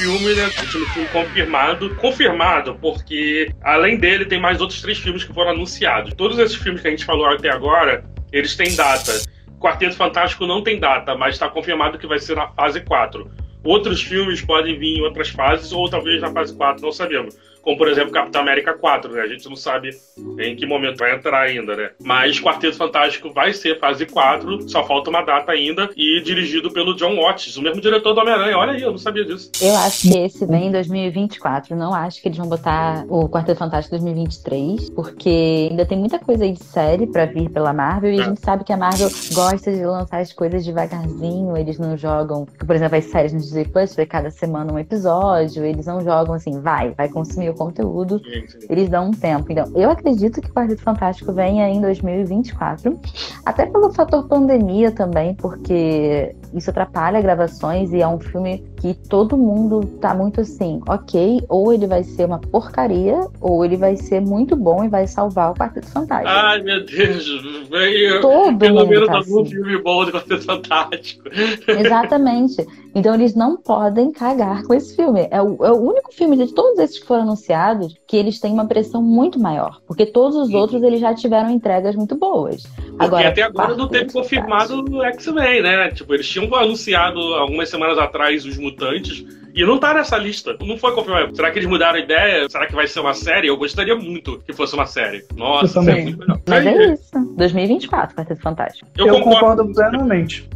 Filme, 0.00 0.34
né? 0.34 0.44
Último 0.44 0.86
filme 0.86 1.08
confirmado. 1.08 1.94
Confirmado, 1.96 2.74
porque 2.80 3.52
além 3.62 3.98
dele 3.98 4.24
tem 4.24 4.40
mais 4.40 4.60
outros 4.60 4.80
três 4.80 4.98
filmes 4.98 5.24
que 5.24 5.32
foram 5.32 5.50
anunciados. 5.50 6.14
Todos 6.14 6.38
esses 6.38 6.56
filmes 6.56 6.80
que 6.80 6.88
a 6.88 6.90
gente 6.90 7.04
falou 7.04 7.26
até 7.26 7.50
agora, 7.50 8.02
eles 8.32 8.56
têm 8.56 8.74
data. 8.74 9.12
Quarteto 9.60 9.94
Fantástico 9.94 10.46
não 10.46 10.62
tem 10.62 10.80
data, 10.80 11.14
mas 11.14 11.34
está 11.34 11.48
confirmado 11.48 11.98
que 11.98 12.06
vai 12.06 12.18
ser 12.18 12.34
na 12.34 12.48
fase 12.48 12.80
4. 12.80 13.30
Outros 13.62 14.02
filmes 14.02 14.40
podem 14.40 14.78
vir 14.78 14.98
em 14.98 15.02
outras 15.02 15.28
fases, 15.28 15.70
ou 15.70 15.88
talvez 15.90 16.22
na 16.22 16.32
fase 16.32 16.56
4, 16.56 16.82
não 16.82 16.92
sabemos. 16.92 17.36
Como, 17.62 17.76
por 17.76 17.88
exemplo, 17.88 18.10
Capitão 18.12 18.40
América 18.40 18.72
4, 18.74 19.12
né? 19.12 19.20
A 19.22 19.26
gente 19.26 19.48
não 19.48 19.56
sabe 19.56 19.90
em 20.38 20.56
que 20.56 20.64
momento 20.66 20.98
vai 20.98 21.14
entrar 21.14 21.42
ainda, 21.42 21.76
né? 21.76 21.90
Mas 22.02 22.40
Quarteto 22.40 22.76
Fantástico 22.76 23.32
vai 23.32 23.52
ser 23.52 23.78
fase 23.78 24.06
4, 24.06 24.68
só 24.68 24.84
falta 24.86 25.10
uma 25.10 25.22
data 25.22 25.52
ainda, 25.52 25.90
e 25.96 26.20
dirigido 26.22 26.70
pelo 26.70 26.94
John 26.94 27.16
Watts, 27.16 27.56
o 27.56 27.62
mesmo 27.62 27.80
diretor 27.80 28.14
do 28.14 28.20
Homem-Aranha. 28.20 28.56
Olha 28.56 28.72
aí, 28.72 28.82
eu 28.82 28.90
não 28.90 28.98
sabia 28.98 29.24
disso. 29.24 29.50
Eu 29.60 29.74
acho 29.76 30.02
que 30.02 30.16
esse 30.18 30.46
vem 30.46 30.66
em 30.68 30.72
2024. 30.72 31.76
Não 31.76 31.92
acho 31.94 32.20
que 32.22 32.28
eles 32.28 32.38
vão 32.38 32.48
botar 32.48 33.04
o 33.08 33.28
Quarteto 33.28 33.58
Fantástico 33.58 33.96
2023, 33.96 34.90
porque 34.90 35.68
ainda 35.70 35.84
tem 35.84 35.98
muita 35.98 36.18
coisa 36.18 36.44
aí 36.44 36.52
de 36.52 36.62
série 36.64 37.06
pra 37.06 37.26
vir 37.26 37.50
pela 37.50 37.72
Marvel 37.72 38.12
e 38.12 38.18
É. 38.18 38.22
a 38.22 38.24
gente 38.24 38.40
sabe 38.40 38.64
que 38.64 38.72
a 38.72 38.76
Marvel 38.76 39.08
gosta 39.32 39.70
de 39.72 39.84
lançar 39.84 40.18
as 40.20 40.32
coisas 40.32 40.64
devagarzinho. 40.64 41.56
Eles 41.56 41.78
não 41.78 41.96
jogam, 41.96 42.46
por 42.66 42.74
exemplo, 42.74 42.96
as 42.96 43.04
séries 43.04 43.32
no 43.32 43.38
Disney 43.38 43.66
Plus, 43.66 43.94
foi 43.94 44.06
cada 44.06 44.30
semana 44.30 44.72
um 44.72 44.78
episódio. 44.78 45.64
Eles 45.64 45.86
não 45.86 46.00
jogam 46.02 46.34
assim, 46.34 46.60
vai, 46.60 46.90
vai 46.90 47.08
consumir 47.08 47.49
o 47.50 47.54
conteúdo. 47.54 48.20
Eles 48.68 48.88
dão 48.88 49.08
um 49.08 49.10
tempo. 49.10 49.50
Então, 49.50 49.70
eu 49.74 49.90
acredito 49.90 50.40
que 50.40 50.50
o 50.50 50.52
Quarteto 50.52 50.82
Fantástico 50.82 51.32
venha 51.32 51.68
em 51.68 51.80
2024. 51.80 52.98
Até 53.44 53.66
pelo 53.66 53.92
fator 53.92 54.26
pandemia 54.26 54.90
também, 54.90 55.34
porque 55.34 56.34
isso 56.54 56.70
atrapalha 56.70 57.20
gravações 57.20 57.92
e 57.92 58.00
é 58.00 58.08
um 58.08 58.18
filme 58.18 58.64
que 58.80 58.94
todo 58.94 59.36
mundo 59.36 59.84
tá 60.00 60.14
muito 60.14 60.40
assim, 60.40 60.80
ok, 60.88 61.42
ou 61.48 61.72
ele 61.72 61.86
vai 61.86 62.02
ser 62.02 62.24
uma 62.24 62.38
porcaria, 62.38 63.26
ou 63.40 63.62
ele 63.64 63.76
vai 63.76 63.94
ser 63.96 64.20
muito 64.20 64.56
bom 64.56 64.82
e 64.82 64.88
vai 64.88 65.06
salvar 65.06 65.50
o 65.50 65.54
Quarteto 65.54 65.86
Fantástico. 65.88 66.30
Ai, 66.30 66.62
meu 66.62 66.84
Deus, 66.84 67.26
veio. 67.68 68.20
todo 68.22 68.58
Pelo 68.58 68.80
mundo 68.80 68.88
menos 68.88 69.06
tá 69.06 69.16
algum 69.18 69.42
assim. 69.42 69.50
filme 69.50 69.82
bom 69.82 70.04
do 70.06 70.12
Quarteto 70.12 70.42
Fantástico. 70.44 71.22
Exatamente. 71.68 72.66
Então 72.94 73.14
eles 73.14 73.34
não 73.34 73.56
podem 73.56 74.10
cagar 74.10 74.62
com 74.64 74.74
esse 74.74 74.96
filme. 74.96 75.28
É 75.30 75.40
o, 75.40 75.64
é 75.64 75.70
o 75.70 75.76
único 75.76 76.12
filme 76.12 76.36
de 76.36 76.52
todos 76.52 76.78
esses 76.78 76.98
que 76.98 77.06
foram 77.06 77.22
anunciados 77.22 77.94
que 78.06 78.16
eles 78.16 78.40
têm 78.40 78.52
uma 78.52 78.66
pressão 78.66 79.02
muito 79.02 79.38
maior. 79.38 79.80
Porque 79.86 80.06
todos 80.06 80.36
os 80.36 80.48
Uhum. 80.50 80.56
outros 80.58 80.82
eles 80.82 81.00
já 81.00 81.14
tiveram 81.14 81.50
entregas 81.50 81.94
muito 81.94 82.16
boas. 82.16 82.62
Porque 82.98 83.24
até 83.24 83.42
agora 83.42 83.76
não 83.76 83.88
teve 83.88 84.12
confirmado 84.12 84.84
o 84.90 85.02
X-Men, 85.04 85.62
né? 85.62 85.90
Tipo, 85.90 86.12
eles 86.14 86.28
tinham 86.28 86.52
anunciado 86.54 87.18
algumas 87.34 87.68
semanas 87.68 87.96
atrás 87.98 88.44
os 88.44 88.58
mutantes. 88.70 89.24
E 89.54 89.64
não 89.64 89.78
tá 89.78 89.94
nessa 89.94 90.16
lista. 90.16 90.56
Não 90.62 90.76
foi 90.78 90.92
confirmado. 90.94 91.34
Será 91.34 91.50
que 91.50 91.58
eles 91.58 91.68
mudaram 91.68 91.96
a 91.98 92.02
ideia? 92.02 92.48
Será 92.48 92.66
que 92.66 92.74
vai 92.74 92.86
ser 92.86 93.00
uma 93.00 93.14
série? 93.14 93.48
Eu 93.48 93.56
gostaria 93.56 93.94
muito 93.96 94.38
que 94.46 94.52
fosse 94.52 94.74
uma 94.74 94.86
série. 94.86 95.24
Nossa, 95.36 95.82
seria 95.82 96.02
muito 96.04 96.20
legal. 96.20 96.40
Mas 96.48 96.66
é 96.66 96.92
isso. 96.92 97.34
2024, 97.36 98.16
Quarteto 98.16 98.40
Fantástico. 98.40 98.88
eu, 98.96 99.06
Eu, 99.06 99.14
concordo. 99.20 99.64
concordo 99.64 99.74
plenamente. 99.74 100.48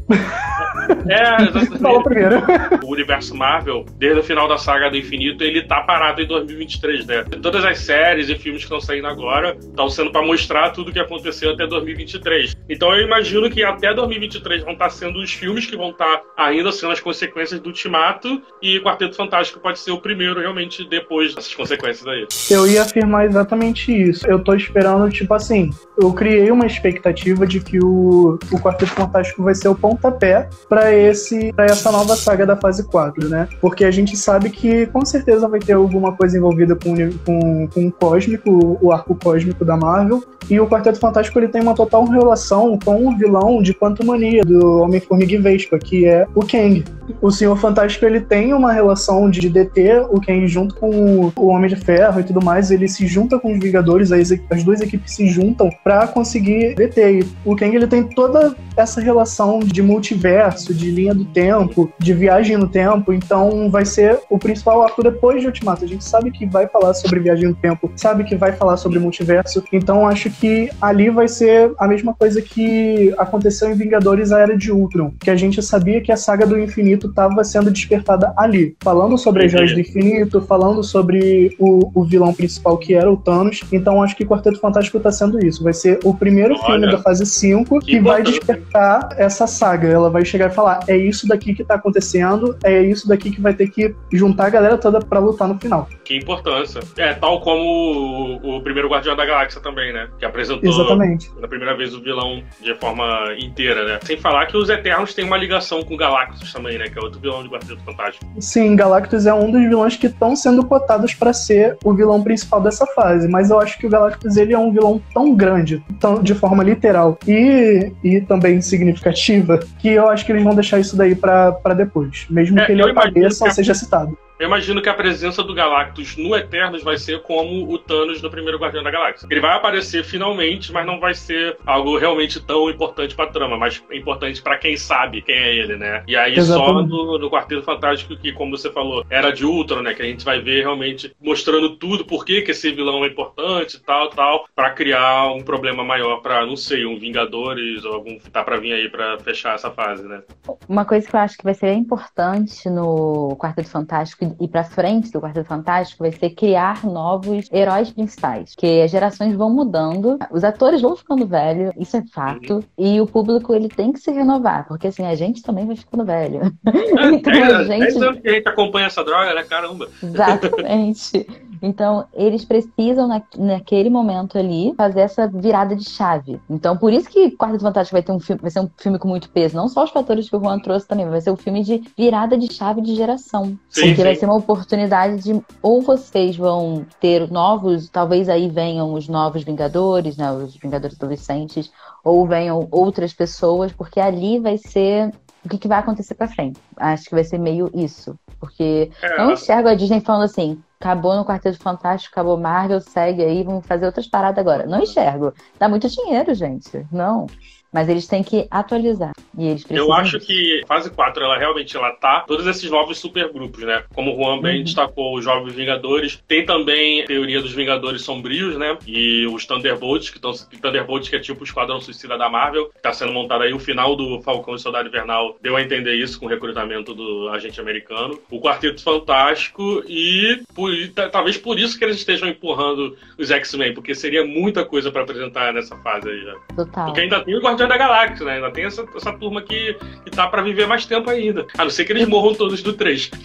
É, 1.09 1.43
exatamente. 1.43 1.79
Fala 1.79 2.03
primeiro. 2.03 2.43
o 2.85 2.93
universo 2.93 3.35
Marvel, 3.35 3.85
desde 3.97 4.21
o 4.21 4.23
final 4.23 4.47
da 4.49 4.59
saga 4.59 4.91
do 4.91 4.97
infinito, 4.97 5.43
ele 5.43 5.63
tá 5.63 5.81
parado 5.83 6.21
em 6.21 6.27
2023, 6.27 7.07
né? 7.07 7.25
Todas 7.43 7.65
as 7.65 7.79
séries 7.79 8.29
e 8.29 8.35
filmes 8.37 8.61
que 8.63 8.67
estão 8.67 8.81
saindo 8.81 9.07
agora 9.07 9.57
estão 9.61 9.89
sendo 9.89 10.11
para 10.13 10.25
mostrar 10.25 10.71
tudo 10.71 10.91
o 10.91 10.93
que 10.93 10.99
aconteceu 11.01 11.53
até 11.53 11.67
2023. 11.67 12.55
Então 12.69 12.95
eu 12.95 13.05
imagino 13.07 13.51
que 13.51 13.63
até 13.63 13.95
2023 13.95 14.63
vão 14.65 14.73
estar 14.75 14.91
sendo 14.91 15.21
os 15.21 15.33
filmes 15.33 15.67
que 15.67 15.77
vão 15.77 15.91
estar 15.91 16.23
ainda 16.37 16.71
sendo 16.73 16.93
as 16.93 17.01
consequências 17.01 17.61
do 17.61 17.69
Ultimato 17.69 18.43
e 18.63 18.81
Quarteto 18.85 19.17
Fantástico 19.17 19.59
pode 19.59 19.79
ser 19.79 19.91
o 19.91 19.99
primeiro 19.99 20.39
realmente 20.41 20.85
depois 20.85 21.35
dessas 21.35 21.55
consequências 21.55 22.07
aí. 22.07 22.27
Eu 22.51 22.67
ia 22.67 22.83
afirmar 22.83 23.25
exatamente 23.25 23.91
isso. 23.91 24.27
Eu 24.29 24.39
tô 24.39 24.55
esperando, 24.55 25.11
tipo 25.11 25.33
assim, 25.35 25.71
eu 25.99 26.13
criei 26.13 26.51
uma 26.51 26.67
expectativa 26.67 27.47
de 27.47 27.61
que 27.61 27.79
o, 27.79 28.39
o 28.51 28.59
Quarteto 28.59 28.93
Fantástico 28.93 29.43
vai 29.43 29.55
ser 29.55 29.69
o 29.69 29.75
pontapé 29.75 30.49
pra 30.69 30.93
esse 30.93 31.53
para 31.53 31.67
essa 31.67 31.91
nova 31.93 32.17
saga 32.17 32.45
da 32.47 32.57
fase 32.57 32.85
4, 32.85 33.29
né? 33.29 33.49
Porque 33.61 33.85
a 33.85 33.91
gente 33.91 34.17
sabe 34.17 34.51
que 34.51 34.87
com 34.87 35.05
certeza 35.05 35.49
vai 35.49 35.61
ter 35.61 35.75
alguma 35.75 36.13
coisa 36.13 36.37
envolvida 36.37 36.75
com, 36.77 36.95
com, 37.25 37.69
com 37.69 37.87
o 37.87 37.93
cósmico, 37.93 38.79
o 38.81 38.93
arco 38.93 39.15
cósmico 39.15 39.65
da 39.65 39.77
Marvel. 39.77 40.23
E 40.51 40.61
o 40.61 40.67
Quarteto 40.69 40.99
Fantástico 40.99 41.39
ele 41.39 41.49
tem 41.49 41.63
uma 41.63 41.75
total 41.75 42.05
relação 42.05 42.79
com 42.85 43.09
o 43.09 43.17
vilão 43.17 43.63
de 43.63 43.73
Quantumania, 43.73 44.43
do 44.45 44.83
Homem-Formiga 44.83 45.33
e 45.35 45.39
Vespa, 45.39 45.79
que 45.79 46.05
é 46.07 46.27
o 46.35 46.41
Kang. 46.45 46.85
O 47.23 47.31
Senhor 47.31 47.57
Fantástico 47.57 48.05
ele 48.05 48.21
tem 48.21 48.53
uma 48.53 48.71
relação 48.71 49.31
de 49.31 49.49
deter 49.49 50.03
o 50.03 50.21
Kang 50.21 50.47
junto 50.47 50.75
com 50.75 50.91
o- 50.91 51.33
o 51.37 51.47
Homem 51.47 51.71
de 51.71 51.77
Ferro 51.77 52.21
e 52.21 52.25
tudo 52.25 52.45
mais. 52.45 52.71
Ele 52.71 52.87
se 52.89 53.07
junta 53.07 53.39
com 53.39 53.53
os 53.55 53.59
Vingadores, 53.59 54.13
as, 54.13 54.31
as 54.51 54.63
duas 54.63 54.81
equipes 54.83 55.15
se 55.15 55.27
juntam 55.29 55.71
pra 55.85 56.07
conseguir 56.07 56.75
deter. 56.75 57.21
E 57.21 57.29
o 57.45 57.55
Kang 57.55 57.77
ele 57.77 57.87
tem 57.87 58.03
toda 58.03 58.57
essa 58.77 59.01
relação 59.01 59.61
de 59.61 59.83
multiverso, 59.83 60.75
de 60.75 60.91
linha 60.91 61.15
do 61.15 61.25
tempo, 61.27 61.93
de 61.99 62.13
viagem 62.13 62.57
no 62.57 62.67
tempo. 62.67 63.13
Então 63.13 63.71
vai 63.71 63.85
ser 63.85 64.19
o 64.31 64.39
principal 64.39 64.83
arco 64.83 65.03
depois 65.03 65.41
de 65.41 65.47
Ultimato. 65.47 65.85
A 65.85 65.89
gente 65.89 66.05
sabe 66.05 66.31
que 66.31 66.47
vai 66.47 66.67
falar 66.67 66.95
sobre 66.95 67.21
viagem 67.21 67.49
no 67.49 67.55
tempo, 67.55 67.93
sabe 67.97 68.25
que 68.25 68.35
vai 68.35 68.53
falar 68.53 68.77
sobre 68.79 68.99
multiverso. 68.99 69.63
Então 69.73 70.09
acho 70.09 70.31
que 70.31 70.71
ali 70.81 71.11
vai 71.11 71.29
ser 71.29 71.73
a 71.79 71.87
mesma 71.87 72.15
coisa 72.15 72.41
que 72.41 73.15
aconteceu 73.19 73.71
em 73.71 73.75
Vingadores 73.75 74.33
a 74.33 74.41
Era 74.41 74.57
de 74.57 74.73
Ultron, 74.73 75.13
que 75.21 75.31
a 75.31 75.37
gente 75.37 75.63
sabia 75.63 76.01
que 76.01 76.11
a 76.11 76.17
saga 76.17 76.47
do 76.47 76.59
infinito 76.59 76.95
infinito 76.95 77.09
estava 77.09 77.43
sendo 77.45 77.71
despertada 77.71 78.33
ali, 78.37 78.77
falando 78.83 79.19
sobre 79.19 79.45
as 79.45 79.53
joias 79.53 79.73
do 79.73 79.81
infinito, 79.81 80.41
falando 80.43 80.83
sobre 80.83 81.55
o, 81.59 81.91
o 81.95 82.05
vilão 82.05 82.33
principal 82.33 82.79
que 82.79 82.95
era 82.95 83.11
o 83.11 83.17
Thanos. 83.17 83.61
Então 83.73 84.03
acho 84.03 84.17
que 84.17 84.25
Quarteto 84.25 84.61
Fantástico 84.61 85.01
tá 85.01 85.11
sendo 85.11 85.45
isso. 85.45 85.63
Vai 85.63 85.73
ser 85.75 85.99
o 86.05 86.15
primeiro 86.15 86.55
Olha, 86.55 86.65
filme 86.65 86.91
da 86.91 86.99
fase 86.99 87.27
5 87.27 87.81
que, 87.81 87.87
que 87.87 88.01
vai 88.01 88.23
despertar 88.23 89.09
essa 89.17 89.47
saga. 89.47 89.89
Ela 89.89 90.11
vai 90.11 90.25
chegar 90.25 90.51
e 90.51 90.55
falar: 90.55 90.81
é 90.89 90.97
isso 90.97 91.27
daqui 91.27 91.55
que 91.55 91.65
tá 91.65 91.75
acontecendo, 91.75 92.57
é 92.65 92.83
isso 92.83 93.09
daqui 93.09 93.31
que 93.31 93.41
vai 93.41 93.55
ter 93.55 93.69
que 93.69 93.95
juntar 94.13 94.47
a 94.47 94.51
galera 94.51 94.79
toda 94.79 95.01
pra 95.01 95.19
lutar 95.19 95.49
no 95.49 95.59
final. 95.59 95.89
Que 96.05 96.17
importância. 96.17 96.81
É, 96.97 97.15
tal 97.15 97.41
como 97.41 97.63
o, 97.63 98.57
o 98.57 98.63
primeiro 98.63 98.89
Guardião 98.89 99.17
da 99.17 99.25
Galáxia 99.25 99.61
também, 99.61 99.93
né? 99.93 100.09
Que 100.19 100.25
apresentou 100.25 100.69
Exatamente. 100.69 101.31
pela 101.31 101.49
primeira 101.49 101.77
vez 101.77 101.95
o 101.95 102.01
vilão 102.01 102.43
de 102.61 102.75
forma 102.75 103.35
inteira, 103.39 103.85
né? 103.85 103.99
Sem 104.03 104.17
falar 104.17 104.47
que 104.47 104.57
os 104.57 104.69
Eternos 104.69 105.15
têm 105.15 105.25
uma 105.25 105.37
ligação 105.37 105.83
com 105.83 105.95
o 105.95 105.97
Galactus 105.97 106.53
também, 106.53 106.79
né? 106.79 106.89
Que 106.89 106.99
é 106.99 107.03
outro 107.03 107.21
vilão 107.21 107.43
de 107.43 107.49
Quarteto 107.49 107.83
Fantástico. 107.85 108.25
Sim, 108.39 108.77
Galactus 108.77 109.27
é 109.27 109.35
um 109.35 109.51
dos 109.51 109.61
vilões 109.63 109.97
que 109.97 110.07
estão 110.07 110.37
sendo 110.37 110.65
cotados 110.65 111.15
pra 111.15 111.33
ser 111.33 111.77
o 111.85 111.95
vilão 111.95 112.23
principal 112.23 112.61
dessa 112.61 112.87
fase, 112.87 113.29
mas 113.29 113.51
eu 113.51 113.59
acho 113.59 113.79
que 113.79 113.87
o 113.87 113.91
Galactus 113.91 114.37
ele 114.37 114.53
é 114.53 114.59
um 114.59 114.73
vilão 114.73 115.01
tão 115.13 115.35
grande, 115.35 115.64
tão, 116.01 116.23
de 116.23 116.35
forma 116.35 116.63
literal 116.63 117.19
e, 117.27 117.93
e 118.03 118.21
também 118.21 118.61
significativa, 118.61 119.61
que 119.79 119.89
eu 119.89 120.09
acho 120.09 120.25
que 120.25 120.33
eles 120.33 120.45
vão 120.45 120.55
deixar 120.55 120.79
isso 120.79 120.97
daí 120.97 121.15
pra 121.15 121.75
depois, 121.77 122.27
mesmo 122.31 122.59
É, 122.59 122.67
que 122.67 122.73
ele 122.73 122.83
apareça 122.83 123.45
ou 123.45 123.51
seja 123.51 123.75
citado. 123.75 124.17
Eu 124.39 124.47
imagino 124.47 124.83
que 124.83 124.89
a 124.89 124.95
presença 124.95 125.43
do 125.43 125.55
Galactus 125.55 126.17
no 126.17 126.35
Eternos 126.35 126.83
vai 126.83 126.99
ser 126.99 127.23
como 127.23 127.71
o 127.73 127.79
Thanos 127.79 128.21
no 128.21 128.31
primeiro 128.31 128.59
Guardião 128.59 128.83
da 128.83 128.91
Galáxia. 128.91 129.29
Ele 129.31 129.41
vai 129.41 129.57
aparecer 129.57 130.03
finalmente, 130.05 130.73
mas 130.73 130.85
não 130.85 130.99
vai 130.99 131.15
ser 131.15 131.57
algo 131.65 131.97
realmente 131.97 132.45
tão 132.45 132.69
importante 132.69 133.15
pra 133.15 133.29
trama, 133.29 133.57
mas 133.57 133.83
importante 133.93 134.43
pra 134.43 134.59
quem 134.59 134.77
sabe 134.77 135.23
quem 135.23 135.37
é 135.37 135.55
ele, 135.57 135.77
né? 135.77 136.03
E 136.09 136.17
aí 136.17 136.35
só 136.35 136.55
Exatamente. 136.55 136.91
no, 136.91 137.19
no 137.19 137.31
Quarteto 137.31 137.63
Fantástico, 137.63 138.17
que, 138.17 138.33
como 138.33 138.57
você 138.57 138.73
falou, 138.73 139.05
era 139.09 139.31
de 139.31 139.47
Ultron, 139.47 139.83
né? 139.83 139.95
Que 139.95 140.03
a 140.03 140.07
gente 140.07 140.25
vai 140.25 140.41
ver 140.41 140.63
realmente 140.63 141.15
mostrando 141.23 141.77
tudo, 141.77 142.05
por 142.05 142.25
que, 142.25 142.43
que 142.43 142.51
esse 142.51 142.73
vilão 142.73 143.05
é 143.05 143.09
importante 143.09 143.77
e 143.77 143.81
tal, 143.81 144.11
tal, 144.11 144.47
pra 144.55 144.71
criar 144.71 145.33
um 145.33 145.43
problema 145.43 145.85
maior 145.85 146.17
pra, 146.21 146.45
não 146.45 146.57
sei, 146.57 146.85
um 146.85 146.99
Vingadores 146.99 147.85
ou 147.85 147.95
algum 147.95 148.19
que 148.19 148.31
tá 148.31 148.43
pra 148.43 148.57
vir 148.57 148.73
aí 148.73 148.89
pra 148.89 149.19
fechar 149.19 149.55
essa 149.55 149.71
fase, 149.71 150.03
né? 150.09 150.23
Uma 150.69 150.85
coisa 150.85 151.09
que 151.09 151.15
eu 151.15 151.21
acho 151.21 151.37
que 151.37 151.45
vai 151.45 151.55
ser 151.55 151.73
importante 151.75 152.69
no 152.69 153.37
Quarteto 153.39 153.69
Fantástico 153.69 154.24
e 154.41 154.49
pra 154.49 154.65
frente 154.65 155.11
do 155.11 155.21
Quarteto 155.21 155.47
Fantástico 155.49 156.03
vai 156.05 156.13
ser 156.13 156.31
criar 156.31 156.85
novos 156.85 157.49
heróis 157.53 157.91
principais. 157.91 158.55
Que 158.57 158.83
as 158.83 158.91
gerações 158.91 159.35
vão 159.35 159.51
mudando, 159.51 160.19
os 160.31 160.45
atores 160.45 160.81
vão 160.83 160.97
ficando 160.97 161.27
velhos, 161.27 161.73
isso 161.79 161.97
é 161.97 162.03
fato, 162.13 162.63
e 162.79 163.01
o 163.01 163.07
público 163.07 163.55
ele 163.55 163.69
tem 163.69 163.93
que 163.93 163.99
se 164.01 164.11
renovar, 164.11 164.67
porque 164.67 164.89
assim, 164.89 165.05
a 165.07 165.15
gente 165.15 165.43
também 165.43 165.67
vai 165.67 165.77
ficando 165.77 166.05
velho. 166.05 166.41
então 167.13 167.33
a 167.33 167.63
É, 167.63 167.65
gente. 167.65 168.21
que 168.23 168.29
a 168.29 168.33
gente 168.33 168.49
acompanha 168.49 168.87
essa 168.87 169.05
droga, 169.05 169.35
né? 169.35 169.43
Caramba. 169.45 169.89
Exatamente. 170.03 171.27
Então, 171.65 172.05
eles 172.13 172.45
precisam, 172.45 173.09
na, 173.09 173.23
naquele 173.39 173.89
momento 173.89 174.39
ali, 174.39 174.75
fazer 174.77 175.01
essa 175.01 175.27
virada 175.27 175.75
de 175.75 175.89
chave. 175.89 176.39
Então, 176.49 176.77
por 176.77 176.93
isso 176.93 177.09
que 177.09 177.31
Quarteto 177.31 177.63
Fantástico 177.63 177.95
vai, 177.95 178.03
ter 178.03 178.13
um 178.13 178.21
filme, 178.21 178.43
vai 178.43 178.51
ser 178.51 178.61
um 178.61 178.69
filme 178.77 178.99
com 178.99 179.09
muito 179.09 179.31
peso. 179.31 179.57
Não 179.57 179.69
só 179.69 179.85
os 179.85 179.91
fatores 179.91 180.29
que 180.29 180.37
o 180.37 180.41
Juan 180.41 180.59
trouxe 180.59 180.87
também, 180.87 181.09
vai 181.09 181.21
ser 181.21 181.31
um 181.31 181.37
filme 181.37 181.63
de 181.63 181.83
virada 181.97 182.37
de 182.37 182.53
chave 182.53 182.83
de 182.83 182.95
geração. 182.95 183.59
Sim, 183.71 183.89
porque 183.89 184.03
vai 184.03 184.15
sim. 184.15 184.21
ser 184.21 184.27
uma 184.27 184.37
oportunidade 184.37 185.23
de 185.23 185.43
ou 185.63 185.81
vocês 185.81 186.37
vão 186.37 186.85
ter 187.01 187.31
novos, 187.31 187.89
talvez 187.89 188.29
aí 188.29 188.49
venham 188.49 188.93
os 188.93 189.09
novos 189.09 189.43
Vingadores, 189.43 190.17
né, 190.17 190.31
os 190.33 190.57
Vingadores 190.57 190.97
adolescentes, 190.97 191.71
ou 192.05 192.27
venham 192.27 192.69
outras 192.71 193.15
pessoas, 193.15 193.73
porque 193.73 193.99
ali 194.01 194.39
vai 194.39 194.59
ser 194.59 195.13
o 195.45 195.49
que, 195.49 195.59
que 195.59 195.69
vai 195.69 195.79
acontecer 195.79 196.15
pra 196.15 196.27
frente. 196.27 196.59
Acho 196.77 197.05
que 197.05 197.15
vai 197.15 197.25
ser 197.25 197.39
meio 197.39 197.71
isso, 197.75 198.19
porque 198.41 198.91
É, 199.03 199.19
não 199.19 199.33
enxergo 199.33 199.69
a 199.69 199.75
Disney 199.75 200.01
falando 200.01 200.25
assim, 200.25 200.63
acabou 200.81 201.15
no 201.15 201.25
Quarteto 201.25 201.59
Fantástico, 201.59 202.13
acabou 202.13 202.39
Marvel, 202.39 202.81
segue 202.81 203.23
aí, 203.23 203.43
vamos 203.43 203.67
fazer 203.67 203.87
outras 203.87 204.07
paradas 204.07 204.39
agora. 204.39 204.67
Não 204.67 204.81
enxergo. 204.81 205.35
Dá 205.59 205.69
muito 205.69 205.89
dinheiro, 205.89 206.35
gente. 206.35 206.87
Não. 206.91 207.27
Mas 207.75 207.89
eles 207.89 208.07
têm 208.07 208.23
que 208.23 208.47
atualizar. 208.51 209.11
E 209.37 209.49
eles 209.49 209.65
precisam. 209.65 209.85
Eu 209.89 209.93
acho 209.93 210.19
disso. 210.19 210.29
que 210.29 210.63
fase 210.67 210.89
4, 210.91 211.25
ela 211.25 211.37
realmente 211.37 211.77
ela 211.77 211.91
tá. 211.91 212.21
Todos 212.21 212.47
esses 212.47 212.71
novos 212.71 212.99
supergrupos, 212.99 213.65
né? 213.65 213.83
Como 213.93 214.13
o 214.15 214.17
Juan 214.17 214.41
bem 214.41 214.59
Uhum. 214.59 214.63
destacou, 214.65 215.17
os 215.17 215.25
Jovens 215.25 215.55
Vingadores. 215.55 216.23
Tem 216.29 216.47
também 216.47 217.03
a 217.03 217.07
teoria 217.07 217.43
dos 217.43 217.53
Vingadores 217.53 218.03
Sombrios, 218.03 218.57
né? 218.57 218.79
E 218.87 219.27
os 219.27 219.45
Thunderbolts, 219.45 220.09
que 220.11 220.17
estão. 220.19 220.33
Thunderbolts, 220.63 221.09
que 221.09 221.17
é 221.17 221.19
tipo 221.19 221.41
o 221.41 221.45
Esquadrão 221.45 221.81
Suicida 221.81 222.17
da 222.17 222.29
Marvel, 222.31 222.67
que 222.69 222.81
tá 222.81 222.93
sendo 222.93 223.13
montado 223.13 223.43
aí. 223.43 223.53
O 223.53 223.59
final 223.59 223.97
do 223.97 224.21
Falcão 224.23 224.55
e 224.55 224.59
Soldado 224.61 224.89
Invernal 224.89 225.37
deu 225.43 225.57
a 225.57 225.63
entender 225.63 225.95
isso 225.97 226.21
com 226.21 226.27
o 226.27 226.29
recrutamento 226.29 226.95
do 226.95 227.29
agente 227.31 227.61
americano. 227.61 228.17
O 228.31 228.41
Quarteto 228.41 228.81
Fantástico 228.83 229.83
e, 229.89 230.41
por- 230.55 230.71
ta- 230.95 231.09
talvez 231.09 231.37
por 231.37 231.59
isso 231.59 231.77
que 231.79 231.85
eles 231.85 231.97
estejam 231.97 232.29
empurrando 232.29 232.97
os 233.19 233.31
X-Men, 233.31 233.75
porque 233.75 233.95
seria 233.95 234.25
muita 234.25 234.65
coisa 234.65 234.93
pra 234.93 235.03
apresentar 235.03 235.53
nessa 235.53 235.77
fase 235.79 236.09
aí 236.09 236.21
já. 236.23 236.35
Total. 236.55 236.85
Porque 236.87 237.01
ainda 237.01 237.21
tem 237.25 237.35
o 237.37 237.41
Guardião 237.41 237.64
da 237.69 237.77
Galáxia, 237.77 238.25
né? 238.27 238.35
Ainda 238.35 238.51
tem 238.51 238.65
essa, 238.65 238.85
essa 238.95 239.13
turma 239.13 239.43
que, 239.43 239.75
que 240.05 240.11
tá 240.11 240.27
pra 240.29 240.43
viver 240.43 240.67
mais 240.67 240.87
tempo 240.87 241.09
ainda. 241.11 241.47
A 241.57 241.65
não 241.65 241.71
ser 241.71 241.85
que 241.85 241.93
eles 241.93 242.07
morram 242.09 242.35
todos 242.35 242.63
do 242.63 242.73
3. 242.73 243.11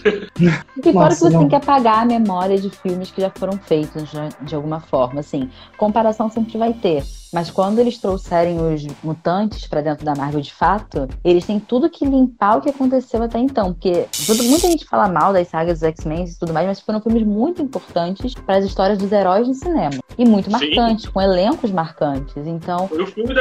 E 0.80 0.82
fora 0.92 1.10
Nossa, 1.10 1.16
que 1.16 1.20
você 1.20 1.30
não. 1.30 1.40
tem 1.40 1.48
que 1.50 1.54
apagar 1.56 1.98
a 2.02 2.04
memória 2.06 2.58
de 2.58 2.70
filmes 2.70 3.10
que 3.10 3.20
já 3.20 3.30
foram 3.30 3.58
feitos 3.58 4.10
de, 4.10 4.46
de 4.46 4.54
alguma 4.54 4.80
forma. 4.80 5.20
Assim, 5.20 5.50
comparação 5.76 6.30
sempre 6.30 6.56
vai 6.56 6.72
ter. 6.72 7.02
Mas 7.32 7.50
quando 7.50 7.78
eles 7.78 7.98
trouxerem 7.98 8.58
os 8.60 8.86
mutantes 9.04 9.66
pra 9.66 9.80
dentro 9.80 10.04
da 10.04 10.14
Marvel 10.14 10.40
de 10.40 10.52
fato, 10.52 11.08
eles 11.24 11.44
têm 11.46 11.60
tudo 11.60 11.88
que 11.90 12.04
limpar 12.04 12.58
o 12.58 12.60
que 12.60 12.70
aconteceu 12.70 13.22
até 13.22 13.38
então. 13.38 13.72
Porque 13.72 14.06
tudo- 14.26 14.42
muita 14.44 14.66
gente 14.68 14.84
fala 14.84 15.08
mal 15.08 15.32
das 15.32 15.48
sagas 15.48 15.80
dos 15.80 15.88
X-Men 15.88 16.24
e 16.24 16.34
tudo 16.34 16.52
mais, 16.52 16.66
mas 16.66 16.80
foram 16.80 17.00
filmes 17.00 17.22
muito 17.24 17.62
importantes 17.62 18.34
para 18.34 18.56
as 18.56 18.64
histórias 18.64 18.98
dos 18.98 19.12
heróis 19.12 19.46
no 19.46 19.54
cinema. 19.54 19.98
E 20.18 20.24
muito 20.24 20.46
Sim. 20.46 20.52
marcantes, 20.74 21.08
com 21.08 21.20
elencos 21.20 21.70
marcantes. 21.70 22.46
Então, 22.46 22.88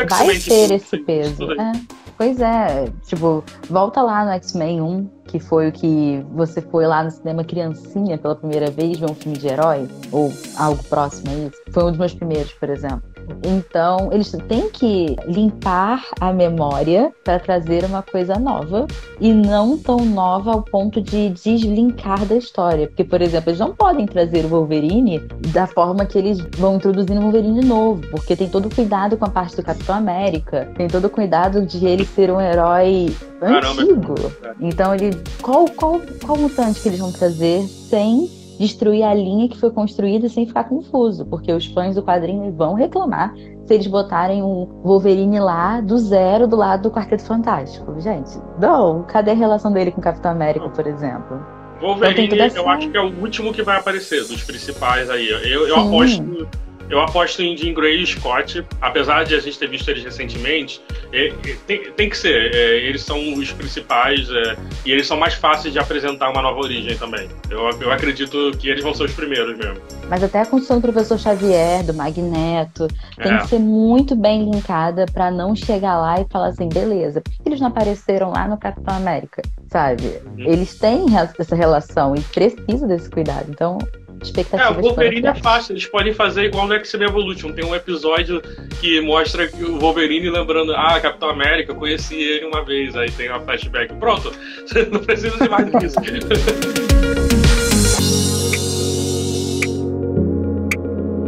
vai 0.09 0.37
ter 0.39 0.71
esse 0.71 0.97
peso. 0.99 1.51
É, 1.53 1.71
pois 2.17 2.39
é, 2.39 2.85
tipo, 3.05 3.43
volta 3.69 4.01
lá 4.01 4.23
no 4.23 4.31
X-Men 4.31 4.81
1, 4.81 5.09
que 5.27 5.39
foi 5.39 5.67
o 5.69 5.71
que 5.71 6.23
você 6.33 6.61
foi 6.61 6.85
lá 6.87 7.03
no 7.03 7.11
cinema 7.11 7.43
criancinha 7.43 8.17
pela 8.17 8.35
primeira 8.35 8.71
vez 8.71 8.97
ver 8.99 9.09
um 9.09 9.13
filme 9.15 9.37
de 9.37 9.47
herói, 9.47 9.87
ou 10.11 10.31
algo 10.57 10.83
próximo 10.85 11.29
a 11.31 11.33
isso. 11.47 11.57
Foi 11.71 11.83
um 11.83 11.89
dos 11.89 11.97
meus 11.99 12.13
primeiros, 12.13 12.51
por 12.53 12.69
exemplo. 12.69 13.03
Então, 13.43 14.09
eles 14.11 14.31
têm 14.47 14.69
que 14.69 15.15
limpar 15.25 16.05
a 16.19 16.31
memória 16.31 17.11
para 17.23 17.39
trazer 17.39 17.83
uma 17.85 18.01
coisa 18.01 18.35
nova 18.35 18.87
e 19.19 19.33
não 19.33 19.77
tão 19.77 20.05
nova 20.05 20.51
ao 20.51 20.61
ponto 20.61 21.01
de 21.01 21.29
deslinkar 21.29 22.25
da 22.25 22.35
história. 22.35 22.87
Porque, 22.87 23.03
por 23.03 23.21
exemplo, 23.21 23.49
eles 23.49 23.59
não 23.59 23.73
podem 23.73 24.05
trazer 24.05 24.45
o 24.45 24.49
Wolverine 24.49 25.19
da 25.53 25.67
forma 25.67 26.05
que 26.05 26.17
eles 26.17 26.39
vão 26.57 26.75
introduzir 26.75 27.17
um 27.17 27.21
Wolverine 27.21 27.65
novo, 27.65 28.01
porque 28.11 28.35
tem 28.35 28.49
todo 28.49 28.67
o 28.67 28.75
cuidado 28.75 29.17
com 29.17 29.25
a 29.25 29.29
parte 29.29 29.55
do 29.55 29.63
Capitão 29.63 29.95
América, 29.95 30.69
tem 30.75 30.87
todo 30.87 31.05
o 31.05 31.09
cuidado 31.09 31.65
de 31.65 31.85
ele 31.85 32.05
ser 32.05 32.31
um 32.31 32.39
herói 32.39 33.15
Caramba. 33.39 33.81
antigo. 33.81 34.15
Então, 34.59 34.93
ele 34.93 35.11
qual, 35.41 35.65
qual, 35.69 36.01
qual 36.23 36.37
mutante 36.37 36.79
que 36.81 36.89
eles 36.89 36.99
vão 36.99 37.11
trazer 37.11 37.65
sem 37.67 38.38
destruir 38.59 39.03
a 39.03 39.13
linha 39.13 39.47
que 39.47 39.57
foi 39.57 39.71
construída 39.71 40.27
sem 40.29 40.45
ficar 40.45 40.65
confuso? 40.65 41.25
Porque 41.25 41.51
os 41.51 41.65
fãs 41.67 41.95
do 41.95 42.03
quadrinho 42.03 42.51
vão 42.51 42.73
reclamar 42.73 43.33
se 43.65 43.73
eles 43.73 43.87
botarem 43.87 44.43
um 44.43 44.67
Wolverine 44.83 45.39
lá 45.39 45.79
do 45.79 45.97
zero 45.97 46.47
do 46.47 46.55
lado 46.55 46.83
do 46.83 46.91
Quarteto 46.91 47.23
Fantástico. 47.23 47.95
Gente, 47.99 48.37
não. 48.59 49.03
Cadê 49.03 49.31
a 49.31 49.35
relação 49.35 49.71
dele 49.71 49.91
com 49.91 50.01
o 50.01 50.03
Capitão 50.03 50.31
América, 50.31 50.67
por 50.69 50.85
exemplo? 50.85 51.39
Então 51.77 51.87
Wolverine, 51.89 52.39
essa- 52.41 52.57
eu 52.57 52.67
acho 52.67 52.89
que 52.89 52.97
é 52.97 53.01
o 53.01 53.13
último 53.21 53.53
que 53.53 53.63
vai 53.63 53.77
aparecer 53.77 54.25
dos 54.27 54.43
principais 54.43 55.09
aí. 55.09 55.29
Eu, 55.29 55.67
eu 55.67 55.75
aposto. 55.77 56.47
Eu 56.89 56.99
aposto 57.01 57.41
em 57.43 57.55
Jean 57.55 57.73
Grey 57.73 58.01
e 58.01 58.07
Scott, 58.07 58.65
apesar 58.81 59.23
de 59.23 59.35
a 59.35 59.39
gente 59.39 59.59
ter 59.59 59.67
visto 59.69 59.87
eles 59.89 60.03
recentemente, 60.03 60.81
é, 61.13 61.27
é, 61.27 61.33
tem, 61.67 61.91
tem 61.91 62.09
que 62.09 62.17
ser. 62.17 62.53
é, 62.53 62.77
eles 62.77 63.03
são 63.03 63.33
os 63.35 63.51
principais 63.51 64.27
é, 64.29 64.55
e 64.85 64.91
eles 64.91 65.05
são 65.05 65.15
mais 65.17 65.35
fáceis 65.35 65.71
de 65.71 65.79
apresentar 65.79 66.29
uma 66.31 66.41
nova 66.41 66.59
origem 66.59 66.97
também. 66.97 67.29
Eu, 67.49 67.69
eu 67.79 67.91
acredito 67.91 68.51
que 68.57 68.69
eles 68.69 68.83
vão 68.83 68.93
ser 68.93 69.03
os 69.03 69.13
primeiros 69.13 69.55
mesmo. 69.57 69.77
Mas 70.09 70.23
até 70.23 70.41
a 70.41 70.45
construção 70.45 70.77
do 70.79 70.81
professor 70.81 71.19
Xavier, 71.19 71.83
do 71.85 71.93
Magneto, 71.93 72.87
tem 73.21 73.33
É. 73.33 73.37
que 73.37 73.47
ser 73.47 73.59
muito 73.59 74.15
bem 74.15 74.49
linkada 74.49 75.05
pra 75.13 75.29
não 75.29 75.55
chegar 75.55 75.97
lá 75.99 76.19
e 76.19 76.25
falar 76.31 76.47
assim, 76.47 76.67
beleza, 76.67 77.21
por 77.21 77.31
que 77.31 77.41
eles 77.45 77.59
não 77.59 77.67
apareceram 77.67 78.31
lá 78.31 78.47
no 78.47 78.57
Capitão 78.57 78.95
América? 78.95 79.41
Sabe? 79.67 80.03
Uhum. 80.25 80.39
Eles 80.39 80.77
têm 80.79 81.05
essa 81.37 81.55
relação 81.55 82.15
e 82.15 82.21
precisam 82.21 82.87
desse 82.87 83.07
cuidado. 83.09 83.45
Então, 83.49 83.77
É, 84.21 84.25
expectativas 84.25 84.77
o 84.77 84.81
Wolverine 84.81 85.27
é 85.27 85.35
fácil, 85.35 85.73
eles 85.73 85.85
podem 85.85 86.13
fazer 86.13 86.45
igual 86.45 86.67
no 86.67 86.73
X-Men 86.75 87.07
Evolution. 87.07 87.53
Tem 87.53 87.65
um 87.65 87.73
episódio 87.73 88.41
que 88.79 88.99
mostra 89.01 89.49
o 89.61 89.79
Wolverine 89.79 90.29
lembrando, 90.29 90.73
ah, 90.75 90.99
Capitão 90.99 91.29
América, 91.29 91.71
eu 91.71 91.75
conheci 91.75 92.15
ele 92.15 92.45
uma 92.45 92.63
vez, 92.63 92.95
aí 92.95 93.09
tem 93.11 93.29
uma 93.29 93.39
flashback. 93.39 93.93
Pronto, 93.95 94.31
não 94.91 94.99
precisa 94.99 95.37
de 95.37 95.49
mais 95.49 95.71
disso. 95.71 95.95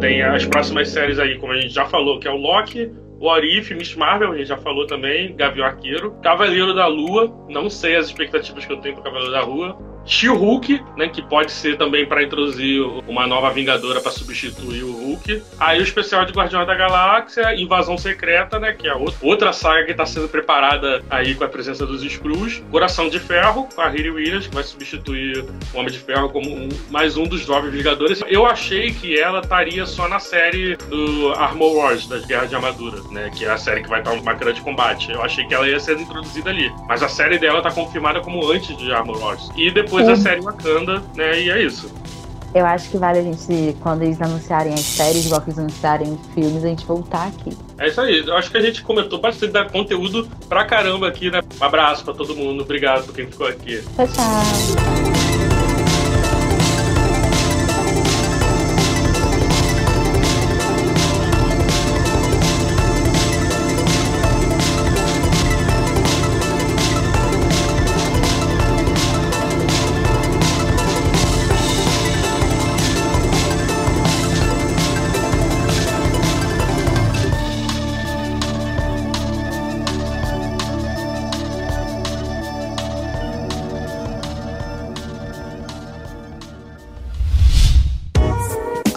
Tem 0.01 0.23
as 0.23 0.43
próximas 0.47 0.89
séries 0.89 1.19
aí, 1.19 1.37
como 1.37 1.53
a 1.53 1.61
gente 1.61 1.75
já 1.75 1.85
falou, 1.85 2.19
que 2.19 2.27
é 2.27 2.31
o 2.31 2.35
Loki, 2.35 2.91
O 3.19 3.27
Orif, 3.27 3.71
Miss 3.75 3.93
Marvel, 3.93 4.31
a 4.31 4.35
gente 4.35 4.47
já 4.47 4.57
falou 4.57 4.87
também, 4.87 5.35
Gavião 5.35 5.63
Arqueiro. 5.63 6.15
Cavaleiro 6.23 6.73
da 6.73 6.87
Lua, 6.87 7.31
não 7.47 7.69
sei 7.69 7.95
as 7.95 8.07
expectativas 8.07 8.65
que 8.65 8.73
eu 8.73 8.77
tenho 8.77 8.95
pro 8.95 9.03
Cavaleiro 9.03 9.31
da 9.31 9.45
Lua. 9.45 9.90
She-Hulk, 10.05 10.83
né, 10.97 11.07
que 11.07 11.21
pode 11.21 11.51
ser 11.51 11.77
também 11.77 12.05
para 12.05 12.23
introduzir 12.23 12.81
uma 13.07 13.27
nova 13.27 13.51
Vingadora 13.51 14.01
para 14.01 14.11
substituir 14.11 14.83
o 14.83 14.91
Hulk. 14.91 15.43
Aí 15.59 15.79
o 15.79 15.83
especial 15.83 16.25
de 16.25 16.33
Guardiões 16.33 16.67
da 16.67 16.75
Galáxia, 16.75 17.55
Invasão 17.55 17.97
Secreta, 17.97 18.59
né, 18.59 18.73
que 18.73 18.87
é 18.87 18.93
outra 19.21 19.53
saga 19.53 19.85
que 19.85 19.91
está 19.91 20.05
sendo 20.05 20.27
preparada 20.27 21.03
aí 21.09 21.35
com 21.35 21.43
a 21.43 21.47
presença 21.47 21.85
dos 21.85 22.03
Skrulls. 22.03 22.63
Coração 22.71 23.09
de 23.09 23.19
Ferro, 23.19 23.67
com 23.73 23.81
a 23.81 23.87
Riri 23.87 24.09
Williams, 24.09 24.47
que 24.47 24.55
vai 24.55 24.63
substituir 24.63 25.45
o 25.73 25.77
Homem 25.77 25.91
de 25.91 25.99
Ferro 25.99 26.29
como 26.29 26.49
um, 26.49 26.69
mais 26.89 27.17
um 27.17 27.23
dos 27.23 27.41
jovens 27.41 27.71
Vingadores. 27.71 28.21
Eu 28.27 28.45
achei 28.45 28.91
que 28.91 29.19
ela 29.19 29.39
estaria 29.39 29.85
só 29.85 30.07
na 30.07 30.19
série 30.19 30.75
do 30.75 31.33
Armor 31.33 31.75
Wars, 31.75 32.07
das 32.07 32.25
Guerras 32.25 32.49
de 32.49 32.55
Armadura, 32.55 33.01
né, 33.11 33.31
que 33.35 33.45
é 33.45 33.49
a 33.49 33.57
série 33.57 33.81
que 33.81 33.89
vai 33.89 33.99
estar 33.99 34.11
uma 34.11 34.33
grande 34.33 34.61
combate. 34.61 35.11
Eu 35.11 35.21
achei 35.21 35.45
que 35.45 35.53
ela 35.53 35.67
ia 35.67 35.79
ser 35.79 35.97
introduzida 35.97 36.49
ali. 36.49 36.71
Mas 36.87 37.01
a 37.03 37.07
série 37.07 37.37
dela 37.37 37.59
está 37.59 37.71
confirmada 37.71 38.19
como 38.19 38.51
antes 38.51 38.75
de 38.77 38.91
Armor 38.91 39.21
Wars. 39.21 39.49
E 39.55 39.71
depois 39.71 39.90
depois 39.91 40.05
Sim. 40.05 40.11
a 40.13 40.15
série 40.15 40.41
Wakanda, 40.41 41.03
né? 41.15 41.41
E 41.41 41.49
é 41.49 41.61
isso. 41.61 41.91
Eu 42.53 42.65
acho 42.65 42.89
que 42.89 42.97
vale 42.97 43.19
a 43.19 43.21
gente, 43.21 43.77
quando 43.81 44.03
eles 44.03 44.21
anunciarem 44.21 44.73
as 44.73 44.81
séries, 44.81 45.25
igual 45.25 45.41
que 45.41 45.49
eles 45.49 45.59
anunciarem 45.59 46.19
filmes, 46.33 46.63
a 46.63 46.67
gente 46.67 46.85
voltar 46.85 47.27
aqui. 47.27 47.57
É 47.77 47.87
isso 47.87 47.99
aí. 47.99 48.25
Eu 48.25 48.35
acho 48.35 48.51
que 48.51 48.57
a 48.57 48.61
gente 48.61 48.83
comentou 48.83 49.19
bastante 49.19 49.53
da 49.53 49.65
conteúdo 49.65 50.29
pra 50.49 50.65
caramba 50.65 51.07
aqui, 51.07 51.29
né? 51.29 51.41
Um 51.59 51.63
abraço 51.63 52.03
pra 52.03 52.13
todo 52.13 52.35
mundo. 52.35 52.63
Obrigado 52.63 53.05
por 53.05 53.15
quem 53.15 53.27
ficou 53.27 53.47
aqui. 53.47 53.81
Tchau, 53.95 54.07
tchau. 54.07 55.10